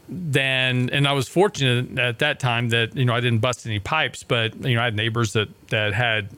than, 0.08 0.90
and 0.90 1.06
I 1.06 1.12
was 1.12 1.28
fortunate 1.28 1.98
at 1.98 2.18
that 2.20 2.40
time 2.40 2.70
that 2.70 2.96
you 2.96 3.04
know 3.04 3.14
I 3.14 3.20
didn't 3.20 3.40
bust 3.40 3.66
any 3.66 3.78
pipes, 3.78 4.22
but 4.22 4.56
you 4.64 4.74
know 4.74 4.80
I 4.80 4.86
had 4.86 4.96
neighbors 4.96 5.34
that 5.34 5.48
that 5.68 5.92
had 5.92 6.30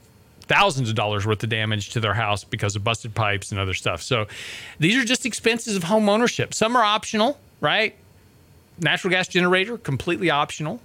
thousands 0.51 0.89
of 0.89 0.97
dollars 0.97 1.25
worth 1.25 1.41
of 1.45 1.49
damage 1.49 1.91
to 1.91 2.01
their 2.01 2.13
house 2.13 2.43
because 2.43 2.75
of 2.75 2.83
busted 2.83 3.15
pipes 3.15 3.53
and 3.53 3.61
other 3.61 3.73
stuff. 3.73 4.03
So 4.03 4.27
these 4.81 4.97
are 4.97 5.05
just 5.05 5.25
expenses 5.25 5.77
of 5.77 5.85
home 5.85 6.09
ownership. 6.09 6.55
Some 6.55 6.75
are 6.75 6.83
optional, 6.83 7.39
right? 7.61 7.95
Natural 8.77 9.13
gas 9.13 9.29
generator, 9.29 9.79
completely 9.79 10.29
optional. 10.29 10.81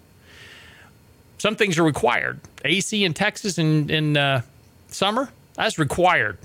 Some 1.39 1.55
things 1.55 1.79
are 1.79 1.83
required. 1.83 2.39
AC 2.63 3.03
in 3.03 3.15
Texas 3.15 3.57
in, 3.57 3.89
in 3.89 4.15
uh, 4.15 4.43
summer, 4.89 5.31
that's 5.55 5.79
required. 5.79 6.37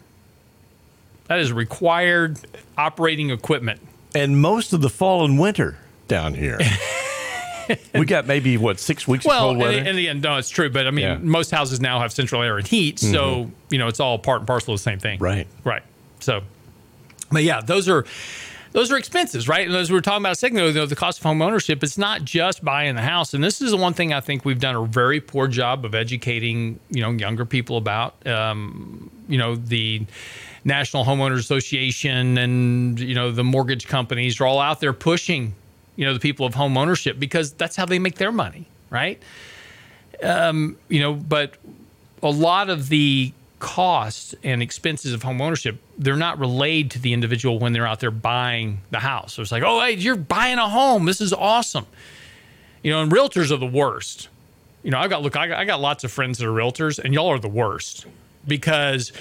That 1.26 1.40
is 1.40 1.52
required 1.52 2.38
operating 2.78 3.28
equipment. 3.28 3.82
And 4.14 4.40
most 4.40 4.72
of 4.72 4.80
the 4.80 4.88
fall 4.88 5.26
and 5.26 5.38
winter 5.38 5.76
down 6.08 6.32
here. 6.32 6.58
we 7.94 8.06
got 8.06 8.26
maybe 8.26 8.56
what 8.56 8.78
six 8.80 9.06
weeks 9.08 9.24
Well, 9.24 9.38
of 9.50 9.54
cold 9.54 9.58
weather. 9.58 9.78
and, 9.78 9.88
and 9.88 9.98
again, 9.98 10.20
no, 10.20 10.36
it's 10.36 10.50
true. 10.50 10.70
But 10.70 10.86
I 10.86 10.90
mean, 10.90 11.04
Yeah. 11.04 11.18
most 11.20 11.50
houses 11.50 11.80
now 11.80 12.00
have 12.00 12.12
central 12.12 12.42
air 12.42 12.58
and 12.58 12.66
heat, 12.66 12.98
so 12.98 13.50
you 13.70 13.78
know 13.78 13.88
it's 13.88 14.00
all 14.00 14.18
part 14.18 14.40
and 14.40 14.46
parcel 14.46 14.74
of 14.74 14.80
the 14.80 14.82
same 14.82 14.98
thing. 14.98 15.18
Right. 15.18 15.46
Right. 15.64 15.82
So, 16.20 16.42
but 17.32 17.42
yeah, 17.42 17.60
those 17.60 17.88
are 17.88 18.04
those 18.72 18.92
are 18.92 18.96
expenses, 18.98 19.48
right? 19.48 19.66
And 19.66 19.74
as 19.74 19.90
we 19.90 19.94
were 19.96 20.00
talking 20.00 20.22
about 20.22 20.32
a 20.32 20.36
second 20.36 20.58
ago, 20.58 20.86
the 20.86 20.94
cost 20.94 21.18
of 21.18 21.24
home 21.24 21.42
ownership, 21.42 21.82
it's 21.82 21.98
not 21.98 22.22
just 22.24 22.64
buying 22.64 22.94
the 22.94 23.02
house. 23.02 23.34
And 23.34 23.42
this 23.42 23.60
is 23.60 23.72
the 23.72 23.76
one 23.76 23.94
thing 23.94 24.12
I 24.12 24.20
think 24.20 24.44
we've 24.44 24.60
done 24.60 24.76
a 24.76 24.84
very 24.86 25.20
poor 25.20 25.48
job 25.48 25.84
of 25.84 25.92
educating, 25.94 26.78
you 26.88 27.02
know, 27.02 27.10
younger 27.10 27.44
people 27.44 27.76
about. 27.76 28.24
Um, 28.26 29.10
you 29.28 29.38
know, 29.38 29.56
the 29.56 30.02
National 30.64 31.04
Homeowners 31.04 31.38
Association 31.38 32.36
and 32.38 33.00
you 33.00 33.14
know 33.14 33.30
the 33.32 33.42
mortgage 33.44 33.86
companies 33.88 34.40
are 34.40 34.46
all 34.46 34.60
out 34.60 34.78
there 34.80 34.92
pushing, 34.92 35.54
you 35.96 36.04
know, 36.06 36.14
the 36.14 36.20
people 36.20 36.46
of 36.46 36.54
home 36.54 36.76
ownership 36.76 37.18
because 37.18 37.52
that's 37.52 37.76
how 37.76 37.84
they 37.84 37.98
make 37.98 38.16
their 38.16 38.32
money, 38.32 38.66
right? 38.90 39.22
Um, 40.22 40.76
you 40.88 41.00
know, 41.00 41.14
but 41.14 41.54
a 42.22 42.30
lot 42.30 42.70
of 42.70 42.88
the 42.88 43.32
costs 43.58 44.34
and 44.42 44.62
expenses 44.62 45.12
of 45.12 45.22
home 45.22 45.40
ownership 45.42 45.78
they're 45.98 46.16
not 46.16 46.38
relayed 46.38 46.90
to 46.90 46.98
the 46.98 47.12
individual 47.12 47.58
when 47.58 47.74
they're 47.74 47.86
out 47.86 48.00
there 48.00 48.10
buying 48.10 48.80
the 48.90 48.98
house. 48.98 49.34
So 49.34 49.42
it's 49.42 49.52
like, 49.52 49.62
oh, 49.62 49.80
hey, 49.80 49.92
you're 49.92 50.16
buying 50.16 50.58
a 50.58 50.66
home. 50.68 51.04
This 51.04 51.20
is 51.20 51.34
awesome. 51.34 51.86
You 52.82 52.90
know, 52.90 53.02
and 53.02 53.12
realtors 53.12 53.52
are 53.52 53.58
the 53.58 53.66
worst. 53.66 54.28
You 54.82 54.90
know, 54.90 54.98
I've 54.98 55.10
got 55.10 55.20
look, 55.20 55.36
I 55.36 55.46
got, 55.46 55.58
I 55.58 55.66
got 55.66 55.80
lots 55.80 56.04
of 56.04 56.10
friends 56.10 56.38
that 56.38 56.46
are 56.46 56.52
realtors, 56.52 56.98
and 56.98 57.12
y'all 57.12 57.28
are 57.28 57.38
the 57.38 57.48
worst 57.48 58.06
because 58.48 59.12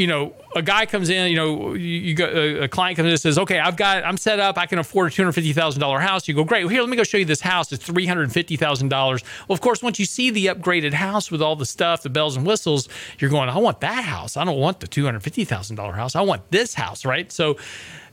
you 0.00 0.06
know, 0.06 0.32
a 0.56 0.62
guy 0.62 0.86
comes 0.86 1.10
in, 1.10 1.30
you 1.30 1.36
know, 1.36 1.74
you, 1.74 1.86
you 1.86 2.14
go, 2.14 2.24
a, 2.24 2.62
a 2.62 2.68
client 2.68 2.96
comes 2.96 3.04
in 3.04 3.10
and 3.10 3.20
says, 3.20 3.36
okay, 3.36 3.58
I've 3.58 3.76
got, 3.76 4.02
I'm 4.02 4.16
set 4.16 4.40
up, 4.40 4.56
I 4.56 4.64
can 4.64 4.78
afford 4.78 5.12
a 5.12 5.14
$250,000 5.14 6.00
house. 6.00 6.26
You 6.26 6.32
go, 6.32 6.42
great. 6.42 6.64
Well, 6.64 6.70
here, 6.70 6.80
let 6.80 6.88
me 6.88 6.96
go 6.96 7.04
show 7.04 7.18
you 7.18 7.26
this 7.26 7.42
house. 7.42 7.70
It's 7.70 7.86
$350,000. 7.86 8.90
Well, 8.90 9.22
of 9.50 9.60
course, 9.60 9.82
once 9.82 9.98
you 9.98 10.06
see 10.06 10.30
the 10.30 10.46
upgraded 10.46 10.94
house 10.94 11.30
with 11.30 11.42
all 11.42 11.54
the 11.54 11.66
stuff, 11.66 12.02
the 12.02 12.08
bells 12.08 12.34
and 12.34 12.46
whistles, 12.46 12.88
you're 13.18 13.28
going, 13.28 13.50
I 13.50 13.58
want 13.58 13.80
that 13.80 14.04
house. 14.04 14.38
I 14.38 14.44
don't 14.46 14.58
want 14.58 14.80
the 14.80 14.88
$250,000 14.88 15.94
house. 15.94 16.16
I 16.16 16.22
want 16.22 16.50
this 16.50 16.72
house, 16.72 17.04
right? 17.04 17.30
So, 17.30 17.58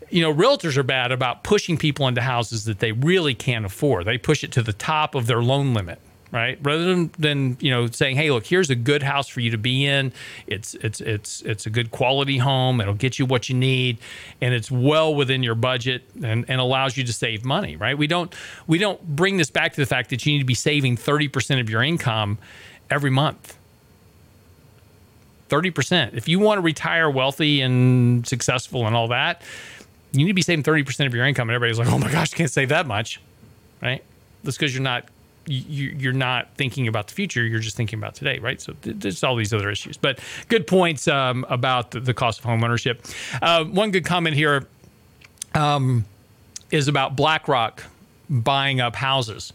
you 0.10 0.22
know, 0.22 0.34
realtors 0.34 0.76
are 0.76 0.84
bad 0.84 1.14
about 1.14 1.46
pushing 1.46 1.78
people 1.78 2.06
into 2.10 2.22
houses 2.22 2.66
that 2.66 2.80
they 2.80 2.92
really 2.92 3.34
can't 3.34 3.66
afford. 3.66 4.04
They 4.04 4.18
push 4.18 4.44
it 4.44 4.52
to 4.52 4.62
the 4.62 4.74
top 4.74 5.16
of 5.16 5.26
their 5.26 5.42
loan 5.42 5.74
limit, 5.74 6.02
right? 6.32 6.58
Rather 6.62 6.86
than, 6.86 7.12
than 7.18 7.58
you 7.60 7.72
know 7.72 7.88
saying, 7.88 8.16
"Hey, 8.16 8.32
look, 8.32 8.46
here's 8.46 8.70
a 8.70 8.76
good 8.76 9.04
house 9.04 9.28
for 9.28 9.40
you 9.40 9.52
to 9.52 9.58
be 9.58 9.86
in. 9.86 10.12
It's 10.46 10.74
it's 10.76 11.02
it's 11.02 11.42
it's 11.42 11.66
a 11.66 11.70
good 11.70 11.92
quality 11.92 12.38
home. 12.38 12.82
It'll 12.82 12.94
get 12.94 13.20
you 13.20 13.26
what 13.26 13.50
you 13.50 13.56
need, 13.56 13.98
and 14.42 14.54
it's 14.54 14.70
well 14.70 15.14
within 15.14 15.44
your 15.44 15.56
budget 15.56 16.04
and, 16.24 16.46
and 16.48 16.60
allows 16.60 16.98
you 16.98 17.04
to 17.04 17.14
save 17.14 17.46
money." 17.46 17.76
Right? 17.76 17.98
We 17.98 18.08
don't 18.08 18.34
we 18.68 18.78
don't 18.78 19.16
bring 19.16 19.38
this 19.38 19.50
back 19.50 19.74
to 19.74 19.82
the 19.82 19.86
fact 19.86 20.10
that 20.10 20.26
you 20.26 20.34
need 20.34 20.40
to 20.40 20.46
be 20.46 20.54
saving 20.54 20.98
thirty 20.98 21.28
percent 21.28 21.62
of 21.62 21.70
your 21.70 21.84
income 21.84 22.38
every 22.90 23.12
month. 23.12 23.58
Thirty 25.50 25.72
percent. 25.72 26.14
If 26.14 26.28
you 26.28 26.40
want 26.40 26.58
to 26.58 26.62
retire 26.62 27.10
wealthy 27.10 27.62
and 27.62 28.28
successful 28.28 28.86
and 28.86 28.96
all 28.96 29.08
that, 29.10 29.42
you 30.12 30.20
need 30.20 30.28
to 30.28 30.34
be 30.34 30.42
saving 30.42 30.64
thirty 30.64 30.84
percent 30.84 31.08
of 31.08 31.14
your 31.14 31.26
income. 31.26 31.50
And 31.50 31.56
everybody's 31.56 31.80
like, 31.80 31.88
"Oh 31.88 31.98
my 31.98 32.12
gosh, 32.12 32.34
I 32.34 32.38
can't 32.38 32.52
save 32.52 32.70
that 32.70 32.86
much," 32.86 33.22
right? 33.82 34.04
That's 34.44 34.58
because 34.58 34.74
you're 34.74 34.84
not 34.84 35.06
you, 35.48 36.10
are 36.10 36.14
not 36.14 36.50
thinking 36.56 36.88
about 36.88 37.08
the 37.08 37.14
future. 37.14 37.44
You're 37.44 37.60
just 37.60 37.78
thinking 37.78 38.00
about 38.00 38.16
today, 38.16 38.40
right? 38.40 38.60
So 38.62 38.74
there's 38.82 39.24
all 39.24 39.36
these 39.36 39.54
other 39.54 39.70
issues. 39.70 39.98
But 39.98 40.20
good 40.48 40.68
points 40.68 41.08
um, 41.08 41.46
about 41.50 41.92
the, 41.92 42.00
the, 42.00 42.14
cost 42.14 42.40
of 42.40 42.46
home 42.46 42.64
ownership. 42.64 43.06
Uh, 43.42 43.64
one 43.66 43.92
good 43.92 44.06
comment 44.06 44.36
here 44.36 44.68
um, 45.54 46.06
is 46.72 46.88
about 46.88 47.16
BlackRock 47.16 47.84
buying 48.30 48.82
up 48.82 48.96
houses. 48.96 49.54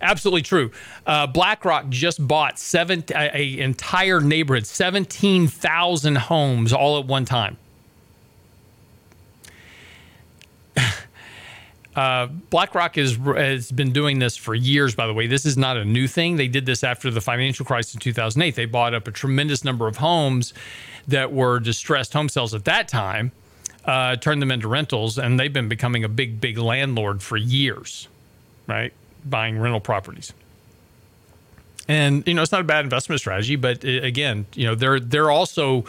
Absolutely 0.00 0.42
true. 0.42 0.70
Uh, 1.06 1.26
BlackRock 1.26 1.88
just 1.88 2.26
bought 2.26 2.58
seven 2.58 3.02
a, 3.14 3.36
a 3.36 3.58
entire 3.60 4.20
neighborhood, 4.20 4.66
seventeen 4.66 5.48
thousand 5.48 6.16
homes 6.16 6.72
all 6.72 6.98
at 6.98 7.06
one 7.06 7.24
time. 7.24 7.56
Uh, 11.96 12.26
BlackRock 12.26 12.98
is, 12.98 13.16
has 13.16 13.70
been 13.70 13.92
doing 13.92 14.18
this 14.18 14.36
for 14.36 14.54
years, 14.54 14.94
by 14.94 15.06
the 15.06 15.14
way. 15.14 15.26
This 15.26 15.46
is 15.46 15.56
not 15.56 15.76
a 15.76 15.84
new 15.84 16.08
thing. 16.08 16.36
They 16.36 16.48
did 16.48 16.66
this 16.66 16.82
after 16.82 17.10
the 17.10 17.20
financial 17.20 17.64
crisis 17.64 17.94
in 17.94 18.00
2008. 18.00 18.56
They 18.56 18.64
bought 18.66 18.94
up 18.94 19.06
a 19.06 19.12
tremendous 19.12 19.64
number 19.64 19.86
of 19.86 19.98
homes 19.98 20.52
that 21.06 21.32
were 21.32 21.60
distressed 21.60 22.12
home 22.12 22.28
sales 22.28 22.52
at 22.52 22.64
that 22.64 22.88
time, 22.88 23.30
uh, 23.84 24.16
turned 24.16 24.42
them 24.42 24.50
into 24.50 24.66
rentals, 24.66 25.18
and 25.18 25.38
they've 25.38 25.52
been 25.52 25.68
becoming 25.68 26.02
a 26.02 26.08
big, 26.08 26.40
big 26.40 26.58
landlord 26.58 27.22
for 27.22 27.36
years, 27.36 28.08
right? 28.66 28.92
Buying 29.24 29.58
rental 29.58 29.80
properties. 29.80 30.32
And 31.86 32.26
you 32.26 32.34
know, 32.34 32.42
it's 32.42 32.52
not 32.52 32.62
a 32.62 32.64
bad 32.64 32.84
investment 32.84 33.20
strategy, 33.20 33.56
but 33.56 33.84
uh, 33.84 33.88
again, 33.88 34.46
you 34.54 34.66
know, 34.66 34.74
they're 34.74 34.98
they're 34.98 35.30
also 35.30 35.84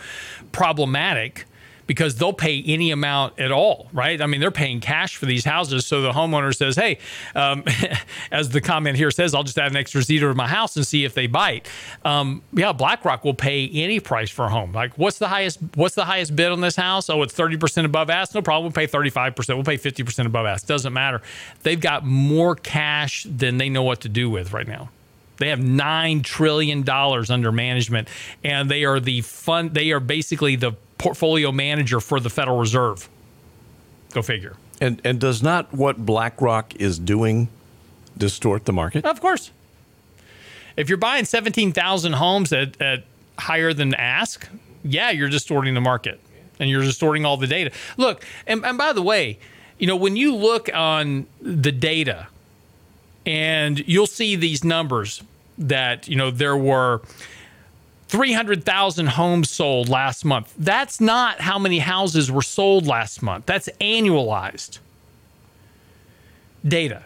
problematic 0.51 1.45
because 1.87 2.15
they'll 2.15 2.33
pay 2.33 2.63
any 2.65 2.91
amount 2.91 3.39
at 3.39 3.51
all, 3.51 3.87
right? 3.93 4.21
I 4.21 4.25
mean, 4.25 4.41
they're 4.41 4.51
paying 4.51 4.79
cash 4.79 5.15
for 5.15 5.25
these 5.25 5.45
houses. 5.45 5.85
So 5.85 6.01
the 6.01 6.11
homeowner 6.11 6.55
says, 6.55 6.75
hey, 6.75 6.97
um, 7.35 7.63
as 8.31 8.49
the 8.49 8.61
comment 8.61 8.97
here 8.97 9.11
says, 9.11 9.33
I'll 9.33 9.43
just 9.43 9.57
add 9.57 9.71
an 9.71 9.77
extra 9.77 10.01
zero 10.01 10.29
to 10.29 10.35
my 10.35 10.47
house 10.47 10.75
and 10.75 10.85
see 10.85 11.05
if 11.05 11.13
they 11.13 11.27
bite. 11.27 11.67
Um, 12.03 12.41
yeah, 12.53 12.71
BlackRock 12.71 13.23
will 13.23 13.33
pay 13.33 13.69
any 13.69 13.99
price 13.99 14.29
for 14.29 14.45
a 14.45 14.49
home. 14.49 14.71
Like, 14.71 14.97
what's 14.97 15.19
the 15.19 15.27
highest? 15.27 15.59
What's 15.75 15.95
the 15.95 16.05
highest 16.05 16.35
bid 16.35 16.51
on 16.51 16.61
this 16.61 16.75
house? 16.75 17.09
Oh, 17.09 17.21
it's 17.23 17.33
thirty 17.33 17.57
percent 17.57 17.85
above 17.85 18.09
ask. 18.09 18.33
No 18.33 18.41
problem. 18.41 18.65
We'll 18.65 18.71
pay 18.71 18.87
thirty 18.87 19.09
five 19.09 19.35
percent. 19.35 19.57
We'll 19.57 19.65
pay 19.65 19.77
fifty 19.77 20.03
percent 20.03 20.27
above 20.27 20.45
ask. 20.45 20.65
Doesn't 20.67 20.93
matter. 20.93 21.21
They've 21.63 21.79
got 21.79 22.05
more 22.05 22.55
cash 22.55 23.25
than 23.29 23.57
they 23.57 23.69
know 23.69 23.83
what 23.83 24.01
to 24.01 24.09
do 24.09 24.29
with 24.29 24.53
right 24.53 24.67
now. 24.67 24.89
They 25.37 25.49
have 25.49 25.59
nine 25.59 26.21
trillion 26.21 26.83
dollars 26.83 27.29
under 27.29 27.51
management, 27.51 28.07
and 28.43 28.69
they 28.69 28.83
are 28.85 28.99
the 28.99 29.21
fund. 29.21 29.73
They 29.73 29.91
are 29.91 29.99
basically 29.99 30.55
the 30.55 30.73
portfolio 30.97 31.51
manager 31.51 31.99
for 31.99 32.19
the 32.19 32.29
Federal 32.29 32.57
Reserve. 32.57 33.09
Go 34.13 34.21
figure. 34.21 34.55
And 34.81 35.01
and 35.03 35.19
does 35.19 35.43
not 35.43 35.73
what 35.73 36.05
BlackRock 36.05 36.75
is 36.75 36.99
doing 36.99 37.49
distort 38.17 38.65
the 38.65 38.73
market? 38.73 39.05
Of 39.05 39.21
course. 39.21 39.51
If 40.77 40.89
you're 40.89 40.97
buying 40.97 41.25
17,000 41.25 42.13
homes 42.13 42.51
at, 42.51 42.79
at 42.81 43.03
higher 43.39 43.73
than 43.73 43.93
ask, 43.93 44.47
yeah, 44.83 45.09
you're 45.11 45.29
distorting 45.29 45.73
the 45.73 45.81
market 45.81 46.19
and 46.59 46.69
you're 46.69 46.81
distorting 46.81 47.25
all 47.25 47.37
the 47.37 47.47
data. 47.47 47.71
Look, 47.97 48.25
and, 48.45 48.65
and 48.65 48.77
by 48.77 48.93
the 48.93 49.01
way, 49.01 49.39
you 49.77 49.87
know, 49.87 49.95
when 49.95 50.15
you 50.15 50.35
look 50.35 50.69
on 50.73 51.27
the 51.41 51.71
data 51.71 52.27
and 53.25 53.87
you'll 53.87 54.07
see 54.07 54.35
these 54.35 54.63
numbers 54.63 55.23
that, 55.57 56.07
you 56.07 56.15
know, 56.15 56.31
there 56.31 56.57
were 56.57 57.01
300,000 58.07 59.07
homes 59.07 59.49
sold 59.49 59.89
last 59.89 60.23
month. 60.23 60.53
That's 60.57 61.01
not 61.01 61.41
how 61.41 61.57
many 61.57 61.79
houses 61.79 62.31
were 62.31 62.41
sold 62.41 62.85
last 62.85 63.23
month. 63.23 63.45
That's 63.45 63.69
annualized 63.81 64.79
data. 66.67 67.03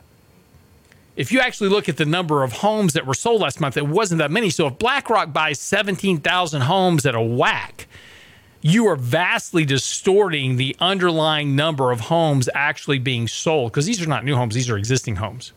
If 1.16 1.32
you 1.32 1.40
actually 1.40 1.70
look 1.70 1.90
at 1.90 1.98
the 1.98 2.06
number 2.06 2.44
of 2.44 2.54
homes 2.54 2.94
that 2.94 3.06
were 3.06 3.14
sold 3.14 3.42
last 3.42 3.60
month, 3.60 3.76
it 3.76 3.88
wasn't 3.88 4.20
that 4.20 4.32
many. 4.32 4.50
So 4.50 4.68
if 4.68 4.78
BlackRock 4.78 5.34
buys 5.34 5.60
17,000 5.60 6.62
homes 6.62 7.06
at 7.06 7.16
a 7.16 7.22
whack, 7.22 7.88
you 8.62 8.88
are 8.88 8.96
vastly 8.96 9.66
distorting 9.66 10.58
the 10.58 10.76
underlying 10.80 11.56
number 11.56 11.92
of 11.92 12.02
homes 12.02 12.50
actually 12.54 13.00
being 13.00 13.28
sold 13.28 13.72
because 13.72 13.86
these 13.86 14.02
are 14.02 14.08
not 14.08 14.26
new 14.26 14.36
homes, 14.36 14.56
these 14.56 14.70
are 14.70 14.78
existing 14.78 15.18
homes 15.18 15.54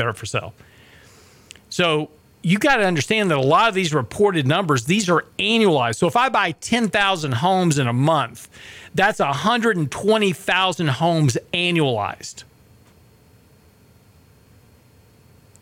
that 0.00 0.06
are 0.06 0.14
for 0.14 0.26
sale. 0.26 0.54
So 1.68 2.10
you 2.42 2.58
got 2.58 2.76
to 2.76 2.84
understand 2.84 3.30
that 3.30 3.36
a 3.36 3.42
lot 3.42 3.68
of 3.68 3.74
these 3.74 3.92
reported 3.92 4.46
numbers, 4.46 4.86
these 4.86 5.10
are 5.10 5.24
annualized. 5.38 5.96
So 5.96 6.06
if 6.06 6.16
I 6.16 6.30
buy 6.30 6.52
10,000 6.52 7.32
homes 7.32 7.78
in 7.78 7.86
a 7.86 7.92
month, 7.92 8.48
that's 8.94 9.18
120,000 9.18 10.88
homes 10.88 11.38
annualized. 11.52 12.44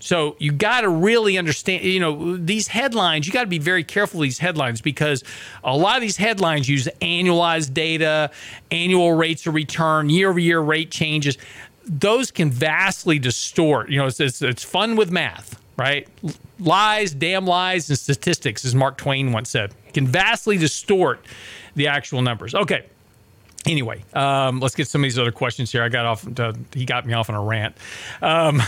So 0.01 0.36
you 0.39 0.53
got 0.53 0.82
to 0.82 0.89
really 0.89 1.36
understand, 1.36 1.84
you 1.84 1.99
know, 1.99 2.36
these 2.36 2.68
headlines, 2.68 3.26
you 3.26 3.32
got 3.32 3.43
to 3.43 3.49
be 3.49 3.59
very 3.59 3.82
careful 3.82 4.20
these 4.20 4.39
headlines 4.39 4.80
because 4.80 5.24
a 5.64 5.76
lot 5.76 5.97
of 5.97 6.03
these 6.03 6.16
headlines 6.16 6.68
use 6.68 6.89
annualized 7.03 7.74
data, 7.74 8.30
annual 8.70 9.12
rates 9.12 9.47
of 9.47 9.55
return, 9.55 10.09
year 10.09 10.30
over 10.30 10.39
year 10.39 10.61
rate 10.61 10.93
changes. 10.93 11.36
Those 11.89 12.30
can 12.30 12.51
vastly 12.51 13.18
distort. 13.18 13.89
You 13.89 13.99
know, 13.99 14.07
it's, 14.07 14.20
it's, 14.20 14.43
it's 14.43 14.64
fun 14.64 14.97
with 14.97 15.11
math 15.11 15.59
right? 15.78 16.09
Lies, 16.59 17.12
damn 17.14 17.47
lies, 17.47 17.89
and 17.89 17.99
statistics, 17.99 18.64
as 18.66 18.74
Mark 18.74 18.99
Twain 18.99 19.32
once 19.32 19.49
said, 19.49 19.72
can 19.95 20.07
vastly 20.07 20.59
distort 20.59 21.24
the 21.76 21.86
actual 21.86 22.20
numbers. 22.20 22.55
Okay. 22.55 22.84
Anyway, 23.64 24.03
um, 24.12 24.61
let's 24.61 24.74
get 24.74 24.89
some 24.89 25.03
of 25.03 25.05
these 25.05 25.18
other 25.18 25.32
questions 25.32 25.70
here. 25.72 25.82
I 25.82 25.89
got 25.89 26.05
off, 26.05 26.34
to, 26.34 26.57
he 26.74 26.84
got 26.84 27.07
me 27.07 27.12
off 27.12 27.30
on 27.30 27.36
a 27.36 27.43
rant. 27.43 27.76
Um, 28.20 28.61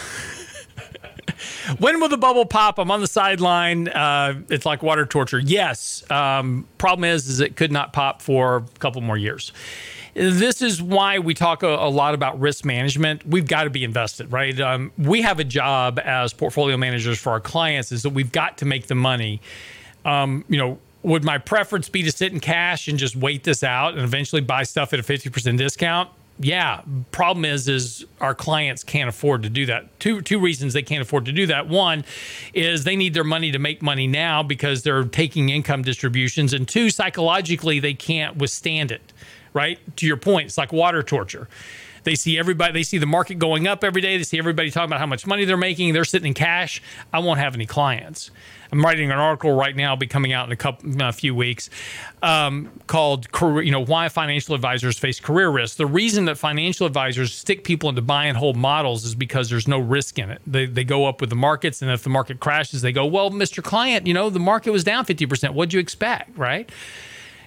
when 1.79 2.01
will 2.01 2.09
the 2.09 2.17
bubble 2.17 2.47
pop? 2.47 2.79
I'm 2.79 2.91
on 2.91 3.01
the 3.01 3.07
sideline. 3.07 3.89
Uh, 3.89 4.43
it's 4.49 4.67
like 4.67 4.83
water 4.83 5.07
torture. 5.07 5.39
Yes. 5.39 6.09
Um, 6.11 6.67
problem 6.79 7.05
is, 7.05 7.29
is 7.29 7.41
it 7.41 7.57
could 7.57 7.73
not 7.73 7.93
pop 7.93 8.23
for 8.23 8.59
a 8.59 8.63
couple 8.79 9.01
more 9.01 9.17
years 9.17 9.53
this 10.15 10.63
is 10.63 10.83
why 10.83 11.19
we 11.19 11.35
talk 11.35 11.63
a, 11.63 11.69
a, 11.69 11.89
lot 11.89 12.15
about 12.15 12.41
risk 12.41 12.65
management. 12.65 13.27
We've 13.27 13.47
got 13.47 13.65
to 13.65 13.71
be 13.71 13.85
invested, 13.85 14.33
right? 14.33 14.59
Um, 14.61 14.93
we 14.99 15.23
have 15.23 15.39
a 15.39 15.45
job 15.45 15.99
as 15.99 16.33
portfolio 16.33 16.77
managers 16.77 17.19
for 17.19 17.31
our 17.31 17.41
clients 17.41 17.93
is 17.93 18.03
that 18.03 18.11
we've 18.11 18.33
got 18.33 18.59
to 18.59 18.65
make 18.65 18.87
the 18.87 18.95
money. 18.95 19.41
Um, 20.05 20.45
you 20.49 20.59
know, 20.59 20.79
would 21.03 21.25
my 21.25 21.39
preference 21.39 21.89
be 21.89 22.03
to 22.03 22.13
sit 22.13 22.33
in 22.33 22.41
cash 22.41 22.89
and 22.89 22.99
just 22.99 23.17
wait 23.17 23.45
this 23.45 23.63
out 23.63 23.95
and 23.95 24.03
eventually 24.03 24.43
buy 24.43 24.65
stuff 24.65 24.93
at 24.93 25.01
a 25.01 25.03
50% 25.03 25.57
discount? 25.57 26.11
Yeah. 26.39 26.81
Problem 27.13 27.45
is, 27.45 27.69
is 27.69 28.05
our 28.21 28.35
clients 28.35 28.83
can't 28.83 29.09
afford 29.11 29.43
to 29.43 29.51
do 29.51 29.67
that. 29.67 30.01
Two 30.01 30.23
two 30.23 30.41
reasons 30.41 30.73
they 30.73 30.83
can't 30.83 31.03
afford 31.03 31.27
to 31.27 31.33
do 31.33 31.47
that. 31.47 31.69
One 31.69 32.03
is 32.55 32.85
they 32.85 32.97
need 32.97 33.13
their 33.13 33.25
money 33.25 33.53
to 33.53 33.59
make 33.59 33.83
money 33.83 34.07
now 34.07 34.43
because 34.43 34.83
they're 34.83 35.05
taking 35.05 35.51
income 35.51 35.83
distributions, 35.83 36.55
and 36.55 36.67
two, 36.67 36.89
psychologically 36.89 37.79
they 37.79 37.93
can't 37.93 38.39
withstand 38.39 38.91
it 38.91 39.13
right? 39.53 39.79
To 39.97 40.07
your 40.07 40.17
point, 40.17 40.47
it's 40.47 40.59
like 40.59 40.73
water 40.73 41.03
torture. 41.03 41.49
They 42.05 42.15
see 42.15 42.39
everybody, 42.39 42.73
they 42.73 42.83
see 42.83 42.99
the 42.99 43.07
market 43.07 43.39
going 43.39 43.67
up 43.67 43.85
every 43.85 44.01
day. 44.01 44.17
They 44.17 44.23
see 44.23 44.39
everybody 44.39 44.71
talking 44.71 44.89
about 44.89 45.01
how 45.01 45.07
much 45.07 45.27
money 45.27 45.45
they're 45.45 45.57
making. 45.57 45.93
They're 45.93 46.05
sitting 46.05 46.29
in 46.29 46.35
cash. 46.35 46.83
I 47.13 47.19
won't 47.19 47.41
have 47.41 47.55
any 47.55 47.67
clients. 47.67 48.31
I'm 48.73 48.83
writing 48.85 49.11
an 49.11 49.19
article 49.19 49.53
right 49.53 49.75
now, 49.75 49.97
be 49.97 50.07
coming 50.07 50.33
out 50.33 50.47
in 50.47 50.53
a 50.53 50.57
couple, 50.57 51.03
a 51.03 51.13
few 51.13 51.35
weeks, 51.35 51.71
um, 52.23 52.71
called 52.87 53.27
"You 53.43 53.73
know 53.73 53.85
Why 53.85 54.09
Financial 54.09 54.55
Advisors 54.55 54.97
Face 54.97 55.19
Career 55.19 55.49
Risk." 55.49 55.77
The 55.77 55.87
reason 55.87 56.27
that 56.27 56.39
financial 56.39 56.87
advisors 56.87 57.35
stick 57.35 57.65
people 57.65 57.89
into 57.89 58.03
buy 58.03 58.27
and 58.27 58.39
hold 58.39 58.57
models 58.57 59.05
is 59.05 59.17
because 59.17 59.51
there's 59.51 59.67
no 59.67 59.81
risk 59.81 60.19
in 60.21 60.31
it. 60.31 60.41
They 60.47 60.67
they 60.67 60.85
go 60.85 61.07
up 61.07 61.21
with 61.21 61.31
the 61.31 61.37
markets, 61.37 61.83
and 61.83 61.91
if 61.91 62.05
the 62.05 62.11
market 62.11 62.39
crashes, 62.39 62.81
they 62.81 62.93
go, 62.93 63.05
"Well, 63.07 63.31
Mr. 63.31 63.63
Client, 63.63 64.07
you 64.07 64.15
know 64.15 64.31
the 64.31 64.39
market 64.39 64.71
was 64.71 64.85
down 64.85 65.05
50 65.05 65.27
percent. 65.27 65.55
What'd 65.55 65.73
you 65.73 65.81
expect?" 65.81 66.39
Right? 66.39 66.71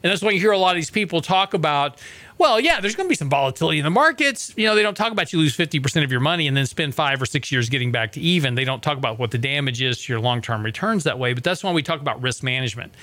And 0.04 0.12
that's 0.12 0.22
why 0.22 0.32
you 0.32 0.39
hear 0.39 0.51
a 0.51 0.58
lot 0.58 0.72
of 0.72 0.76
these 0.76 0.91
people 0.91 1.22
talk 1.22 1.54
about, 1.54 1.97
well, 2.38 2.60
yeah, 2.60 2.82
there's 2.82 2.95
going 2.95 3.08
to 3.08 3.10
be 3.10 3.16
some 3.16 3.30
volatility 3.30 3.80
in 3.80 3.86
the 3.86 3.89
markets. 3.89 4.54
You 4.58 4.66
know, 4.66 4.76
they 4.76 4.84
don't 4.84 4.97
talk 4.97 5.12
about 5.12 5.32
you 5.32 5.39
lose 5.39 5.56
50% 5.56 6.04
of 6.04 6.12
your 6.12 6.20
money 6.20 6.47
and 6.47 6.58
then 6.58 6.66
spend 6.66 6.93
five 6.93 7.22
or 7.22 7.26
six 7.26 7.51
years 7.51 7.70
getting 7.70 7.91
back 7.91 8.12
to 8.14 8.20
even. 8.20 8.56
They 8.56 8.66
don't 8.66 8.84
talk 8.84 8.97
about 8.97 9.18
what 9.18 9.32
the 9.32 9.38
damage 9.38 9.82
is 9.82 10.04
to 10.04 10.14
your 10.14 10.20
long 10.20 10.41
term 10.41 10.64
returns 10.64 11.06
that 11.06 11.18
way. 11.18 11.34
But 11.34 11.43
that's 11.43 11.64
why 11.64 11.72
we 11.72 11.82
talk 11.82 12.01
about 12.01 12.22
risk 12.22 12.43
management. 12.43 12.93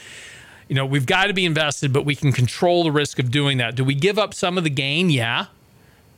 You 0.69 0.77
know, 0.77 0.87
we've 0.87 1.07
got 1.07 1.27
to 1.27 1.33
be 1.33 1.47
invested, 1.47 1.93
but 1.93 2.05
we 2.05 2.15
can 2.15 2.33
control 2.33 2.85
the 2.85 2.93
risk 2.93 3.19
of 3.19 3.31
doing 3.31 3.59
that. 3.59 3.75
Do 3.75 3.83
we 3.83 3.95
give 3.95 4.19
up 4.19 4.35
some 4.35 4.59
of 4.59 4.65
the 4.65 4.71
gain? 4.71 5.11
Yeah. 5.11 5.47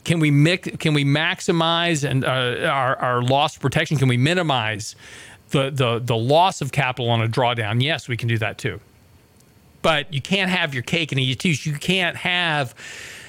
Can 0.04 0.18
we 0.18 0.32
mix, 0.32 0.68
can 0.78 0.94
we 0.94 1.04
maximize 1.04 2.08
and 2.08 2.24
uh, 2.24 2.68
our, 2.68 2.96
our 2.96 3.22
loss 3.22 3.56
protection? 3.56 3.98
Can 3.98 4.08
we 4.08 4.16
minimize 4.16 4.96
the 5.52 5.70
the 5.70 6.00
the 6.00 6.16
loss 6.16 6.60
of 6.60 6.72
capital 6.72 7.08
on 7.10 7.22
a 7.22 7.28
drawdown, 7.28 7.80
yes, 7.80 8.08
we 8.08 8.16
can 8.16 8.28
do 8.28 8.38
that 8.38 8.58
too. 8.58 8.80
But 9.82 10.12
you 10.12 10.22
can't 10.22 10.50
have 10.50 10.74
your 10.74 10.82
cake 10.82 11.12
and 11.12 11.20
eat 11.20 11.32
it 11.32 11.40
too. 11.40 11.70
You 11.70 11.76
can't 11.76 12.16
have, 12.16 12.74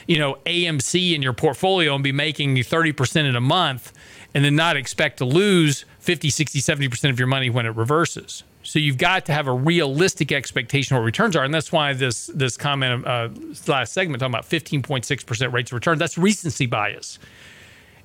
you 0.08 0.18
know, 0.20 0.38
AMC 0.46 1.14
in 1.14 1.22
your 1.22 1.34
portfolio 1.34 1.96
and 1.96 2.04
be 2.04 2.12
making 2.12 2.56
30% 2.56 3.28
in 3.28 3.36
a 3.36 3.42
month 3.42 3.92
and 4.34 4.44
then 4.44 4.56
not 4.56 4.78
expect 4.78 5.18
to 5.18 5.26
lose 5.26 5.86
50, 6.00 6.30
60, 6.30 6.60
70% 6.60 7.10
of 7.10 7.20
your 7.20 7.28
money 7.28 7.50
when 7.50 7.66
it 7.66 7.76
reverses. 7.76 8.44
So 8.64 8.80
you've 8.80 8.98
got 8.98 9.26
to 9.26 9.34
have 9.34 9.48
a 9.48 9.54
realistic 9.54 10.32
expectation 10.32 10.96
of 10.96 11.02
what 11.02 11.06
returns 11.06 11.36
are, 11.36 11.44
and 11.44 11.54
that's 11.54 11.72
why 11.72 11.94
this 11.94 12.28
this 12.28 12.56
comment 12.56 13.06
uh, 13.06 13.30
last 13.68 13.94
segment 13.94 14.22
talking 14.22 14.34
about 14.34 14.50
15.6% 14.50 15.52
rates 15.52 15.72
of 15.72 15.76
return. 15.76 15.98
That's 15.98 16.18
recency 16.18 16.66
bias, 16.66 17.20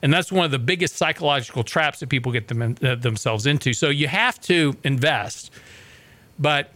and 0.03 0.13
that's 0.13 0.33
one 0.33 0.45
of 0.45 0.51
the 0.51 0.59
biggest 0.59 0.97
psychological 0.97 1.63
traps 1.63 2.01
that 2.01 2.09
people 2.09 2.33
get 2.33 2.49
them, 2.49 2.77
uh, 2.83 2.97
themselves 2.97 3.47
into. 3.47 3.73
So 3.73 3.89
you 3.89 4.09
have 4.09 4.41
to 4.43 4.77
invest, 4.83 5.53
but 6.41 6.73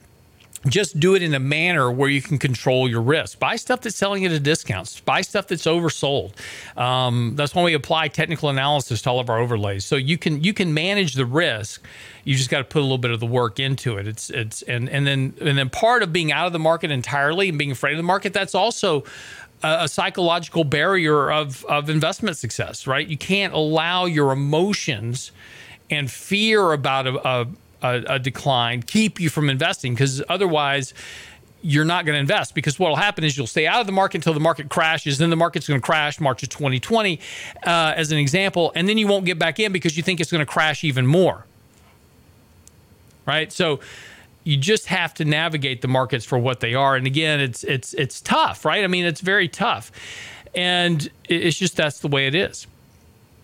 just 0.66 1.00
do 1.00 1.14
it 1.14 1.22
in 1.22 1.34
a 1.34 1.40
manner 1.40 1.90
where 1.90 2.08
you 2.08 2.22
can 2.22 2.38
control 2.38 2.88
your 2.88 3.02
risk. 3.02 3.38
Buy 3.38 3.56
stuff 3.56 3.80
that's 3.80 3.96
selling 3.96 4.24
at 4.24 4.32
a 4.32 4.38
discount. 4.38 5.02
Buy 5.04 5.22
stuff 5.22 5.48
that's 5.48 5.64
oversold. 5.64 6.32
Um, 6.76 7.34
that's 7.34 7.54
when 7.54 7.64
we 7.64 7.74
apply 7.74 8.08
technical 8.08 8.48
analysis 8.48 9.02
to 9.02 9.10
all 9.10 9.18
of 9.18 9.28
our 9.28 9.38
overlays. 9.38 9.84
So 9.84 9.96
you 9.96 10.16
can 10.16 10.42
you 10.42 10.54
can 10.54 10.72
manage 10.72 11.14
the 11.14 11.26
risk. 11.26 11.84
You 12.24 12.36
just 12.36 12.50
got 12.50 12.58
to 12.58 12.64
put 12.64 12.78
a 12.78 12.82
little 12.82 12.98
bit 12.98 13.10
of 13.10 13.18
the 13.18 13.26
work 13.26 13.58
into 13.58 13.96
it. 13.96 14.06
It's 14.06 14.30
it's 14.30 14.62
and 14.62 14.88
and 14.88 15.06
then 15.06 15.34
and 15.40 15.58
then 15.58 15.68
part 15.68 16.02
of 16.02 16.12
being 16.12 16.30
out 16.30 16.46
of 16.46 16.52
the 16.52 16.60
market 16.60 16.90
entirely 16.90 17.48
and 17.48 17.58
being 17.58 17.72
afraid 17.72 17.92
of 17.92 17.98
the 17.98 18.04
market. 18.04 18.32
That's 18.32 18.54
also 18.54 19.04
a, 19.64 19.88
psychological 19.88 20.62
barrier 20.62 21.30
of 21.30 21.64
of 21.64 21.90
investment 21.90 22.36
success. 22.36 22.86
Right? 22.86 23.06
You 23.06 23.18
can't 23.18 23.52
allow 23.52 24.04
your 24.04 24.30
emotions 24.30 25.32
and 25.90 26.10
fear 26.10 26.72
about 26.72 27.06
a, 27.06 27.28
a 27.28 27.46
a, 27.82 28.02
a 28.06 28.18
decline 28.18 28.82
keep 28.82 29.20
you 29.20 29.28
from 29.28 29.50
investing 29.50 29.94
because 29.94 30.22
otherwise 30.28 30.94
you're 31.62 31.84
not 31.84 32.04
going 32.04 32.14
to 32.14 32.20
invest 32.20 32.54
because 32.54 32.78
what 32.78 32.88
will 32.88 32.96
happen 32.96 33.22
is 33.24 33.36
you'll 33.36 33.46
stay 33.46 33.66
out 33.66 33.80
of 33.80 33.86
the 33.86 33.92
market 33.92 34.18
until 34.18 34.34
the 34.34 34.40
market 34.40 34.68
crashes. 34.68 35.18
Then 35.18 35.30
the 35.30 35.36
market's 35.36 35.68
going 35.68 35.80
to 35.80 35.84
crash 35.84 36.20
March 36.20 36.42
of 36.42 36.48
2020, 36.48 37.20
uh, 37.64 37.94
as 37.96 38.10
an 38.10 38.18
example, 38.18 38.72
and 38.74 38.88
then 38.88 38.98
you 38.98 39.06
won't 39.06 39.24
get 39.24 39.38
back 39.38 39.60
in 39.60 39.72
because 39.72 39.96
you 39.96 40.02
think 40.02 40.20
it's 40.20 40.32
going 40.32 40.44
to 40.44 40.50
crash 40.50 40.82
even 40.82 41.06
more. 41.06 41.46
Right? 43.24 43.52
So 43.52 43.78
you 44.42 44.56
just 44.56 44.86
have 44.86 45.14
to 45.14 45.24
navigate 45.24 45.82
the 45.82 45.88
markets 45.88 46.24
for 46.24 46.36
what 46.36 46.58
they 46.58 46.74
are. 46.74 46.96
And 46.96 47.06
again, 47.06 47.38
it's 47.38 47.62
it's 47.62 47.94
it's 47.94 48.20
tough, 48.20 48.64
right? 48.64 48.82
I 48.82 48.88
mean, 48.88 49.04
it's 49.04 49.20
very 49.20 49.46
tough, 49.46 49.92
and 50.56 51.08
it's 51.28 51.56
just 51.56 51.76
that's 51.76 52.00
the 52.00 52.08
way 52.08 52.26
it 52.26 52.34
is 52.34 52.66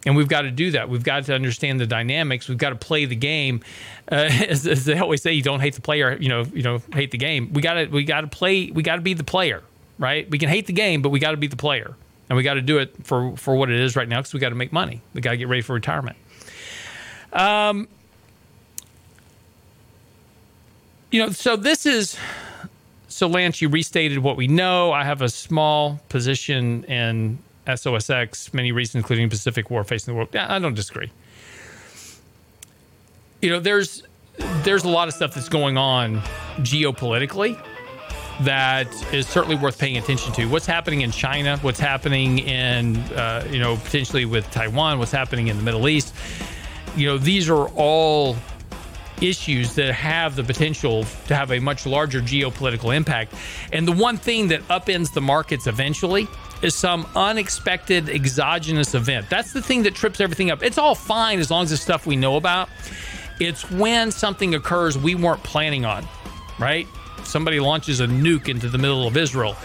and 0.07 0.17
we've 0.17 0.29
got 0.29 0.43
to 0.43 0.51
do 0.51 0.71
that. 0.71 0.89
We've 0.89 1.03
got 1.03 1.25
to 1.25 1.35
understand 1.35 1.81
the 1.81 1.87
dynamics. 1.87 2.49
We've 2.49 2.59
got 2.59 2.71
to 2.71 2.77
play 2.77 3.05
the 3.05 3.17
game. 3.17 3.61
Uh, 4.11 4.15
as, 4.49 4.67
as, 4.67 4.85
they 4.85 4.99
always 4.99 5.23
say, 5.23 5.33
you 5.33 5.43
don't 5.43 5.61
hate 5.61 5.75
the 5.75 5.81
player. 5.81 6.17
You 6.19 6.29
know, 6.29 6.43
you 6.43 6.63
know, 6.63 6.81
hate 6.93 7.11
the 7.11 7.19
game. 7.19 7.53
We 7.53 7.63
got 7.63 7.75
to 7.75 7.87
we 7.87 8.05
got 8.05 8.23
to 8.23 8.27
play. 8.27 8.71
We 8.71 8.83
got 8.83 8.97
to 8.97 9.03
be 9.03 9.15
the 9.15 9.25
player, 9.25 9.63
right? 9.99 10.29
We 10.31 10.39
can 10.39 10.49
hate 10.49 10.67
the 10.67 10.73
game, 10.73 11.03
but 11.03 11.11
we 11.11 11.19
got 11.19 11.33
to 11.33 11.37
be 11.37 11.47
the 11.47 11.57
player, 11.57 11.95
and 12.29 12.37
we 12.37 12.43
got 12.43 12.55
to 12.55 12.63
do 12.63 12.79
it 12.79 12.95
for 13.05 13.37
for 13.37 13.55
what 13.57 13.71
it 13.71 13.81
is 13.81 13.97
right 13.97 14.09
now 14.09 14.21
because 14.21 14.35
we 14.35 14.41
got 14.41 14.51
to 14.51 14.55
make 14.55 14.73
money. 14.73 15.03
We 15.15 15.21
got 15.21 15.33
to 15.33 15.37
get 15.37 15.49
ready 15.49 15.63
for 15.63 15.75
retirement. 15.75 16.17
Um, 17.33 17.89
you 21.11 21.23
know, 21.23 21.31
so 21.31 21.57
this 21.57 21.87
is. 21.87 22.19
So 23.11 23.27
Lance, 23.27 23.61
you 23.61 23.69
restated 23.69 24.19
what 24.19 24.37
we 24.37 24.47
know. 24.47 24.93
I 24.93 25.03
have 25.03 25.23
a 25.23 25.29
small 25.29 25.99
position 26.09 26.85
in 26.85 27.39
SOSX, 27.67 28.53
many 28.55 28.71
reasons, 28.71 29.03
including 29.03 29.29
Pacific 29.29 29.71
War 29.71 29.83
facing 29.83 30.13
the 30.13 30.17
world. 30.17 30.29
Yeah, 30.33 30.53
I 30.55 30.59
don't 30.59 30.75
disagree. 30.75 31.11
You 33.41 33.51
know, 33.51 33.61
there's 33.61 34.03
there's 34.63 34.85
a 34.85 34.89
lot 34.89 35.09
of 35.09 35.15
stuff 35.15 35.35
that's 35.35 35.49
going 35.49 35.77
on 35.77 36.21
geopolitically 36.59 37.61
that 38.41 38.89
is 39.13 39.27
certainly 39.27 39.57
worth 39.57 39.79
paying 39.79 39.97
attention 39.97 40.33
to. 40.33 40.47
What's 40.47 40.67
happening 40.67 41.03
in 41.03 41.11
China? 41.11 41.57
What's 41.59 41.81
happening 41.81 42.41
in 42.41 42.97
uh, 43.13 43.47
you 43.51 43.61
know 43.61 43.77
potentially 43.77 44.25
with 44.25 44.51
Taiwan? 44.51 44.99
What's 44.99 45.13
happening 45.13 45.49
in 45.49 45.57
the 45.57 45.63
Middle 45.63 45.89
East? 45.89 46.15
You 46.97 47.07
know, 47.07 47.19
these 47.19 47.49
are 47.49 47.69
all 47.71 48.37
issues 49.21 49.75
that 49.75 49.93
have 49.93 50.37
the 50.37 50.45
potential 50.45 51.05
to 51.27 51.35
have 51.35 51.53
a 51.53 51.59
much 51.59 51.87
larger 51.87 52.21
geopolitical 52.21 52.95
impact. 52.95 53.35
And 53.73 53.87
the 53.87 53.93
one 53.93 54.17
thing 54.17 54.49
that 54.49 54.67
upends 54.69 55.13
the 55.13 55.21
markets 55.21 55.67
eventually 55.67 56.29
is 56.63 56.75
some 56.75 57.07
unexpected 57.15 58.09
exogenous 58.09 58.95
event. 58.95 59.29
That's 59.31 59.53
the 59.53 59.63
thing 59.63 59.83
that 59.85 59.95
trips 59.95 60.21
everything 60.21 60.51
up. 60.51 60.63
It's 60.63 60.79
all 60.79 60.95
fine 60.95 61.39
as 61.39 61.51
long 61.51 61.65
as 61.65 61.73
it's 61.73 61.83
stuff 61.83 62.07
we 62.07 62.17
know 62.17 62.37
about. 62.37 62.69
It's 63.41 63.71
when 63.71 64.11
something 64.11 64.55
occurs 64.55 64.99
we 64.99 65.15
weren't 65.15 65.43
planning 65.43 65.85
on, 65.85 66.07
right? 66.59 66.87
Somebody 67.25 67.61
launches 67.61 68.01
a 68.01 68.07
nuke 68.07 68.49
into 68.49 68.69
the 68.69 68.79
middle 68.79 69.07
of 69.07 69.17
Israel. 69.17 69.57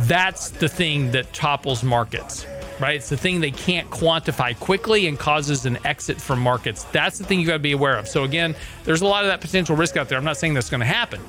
That's 0.00 0.50
the 0.50 0.68
thing 0.68 1.10
that 1.12 1.32
topples 1.32 1.82
markets, 1.82 2.46
right? 2.80 2.96
It's 2.96 3.08
the 3.08 3.16
thing 3.16 3.40
they 3.40 3.50
can't 3.50 3.90
quantify 3.90 4.58
quickly 4.58 5.08
and 5.08 5.18
causes 5.18 5.66
an 5.66 5.78
exit 5.84 6.20
from 6.20 6.40
markets. 6.40 6.84
That's 6.84 7.18
the 7.18 7.24
thing 7.24 7.40
you 7.40 7.46
got 7.46 7.54
to 7.54 7.58
be 7.58 7.72
aware 7.72 7.98
of. 7.98 8.06
So, 8.08 8.24
again, 8.24 8.54
there's 8.84 9.02
a 9.02 9.06
lot 9.06 9.24
of 9.24 9.28
that 9.28 9.40
potential 9.40 9.76
risk 9.76 9.96
out 9.96 10.08
there. 10.08 10.16
I'm 10.16 10.24
not 10.24 10.36
saying 10.36 10.54
that's 10.54 10.70
going 10.70 10.80
to 10.80 10.86
happen, 10.86 11.20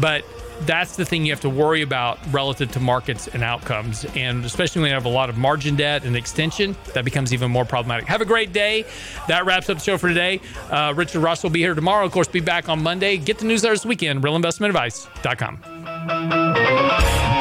but 0.00 0.24
that's 0.60 0.96
the 0.96 1.04
thing 1.04 1.24
you 1.26 1.32
have 1.32 1.40
to 1.40 1.50
worry 1.50 1.82
about 1.82 2.18
relative 2.32 2.70
to 2.72 2.80
markets 2.80 3.28
and 3.28 3.42
outcomes. 3.42 4.04
And 4.16 4.44
especially 4.44 4.82
when 4.82 4.90
you 4.90 4.94
have 4.94 5.04
a 5.04 5.10
lot 5.10 5.28
of 5.28 5.36
margin 5.36 5.76
debt 5.76 6.04
and 6.04 6.16
extension, 6.16 6.76
that 6.94 7.04
becomes 7.04 7.32
even 7.32 7.50
more 7.50 7.64
problematic. 7.64 8.06
Have 8.08 8.20
a 8.20 8.24
great 8.24 8.52
day. 8.52 8.84
That 9.28 9.46
wraps 9.46 9.68
up 9.68 9.78
the 9.78 9.84
show 9.84 9.98
for 9.98 10.08
today. 10.08 10.40
Uh, 10.70 10.92
Richard 10.96 11.20
Rosso 11.20 11.48
will 11.48 11.52
be 11.52 11.60
here 11.60 11.74
tomorrow. 11.74 12.06
Of 12.06 12.12
course, 12.12 12.28
be 12.28 12.40
back 12.40 12.68
on 12.68 12.82
Monday. 12.82 13.16
Get 13.16 13.38
the 13.38 13.44
newsletter 13.44 13.74
this 13.74 13.86
weekend, 13.86 14.22
realinvestmentadvice.com. 14.22 15.60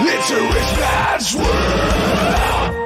It's 0.07 0.30
a 0.32 0.41
rich 0.41 0.80
man's 0.80 1.36
world. 1.36 2.84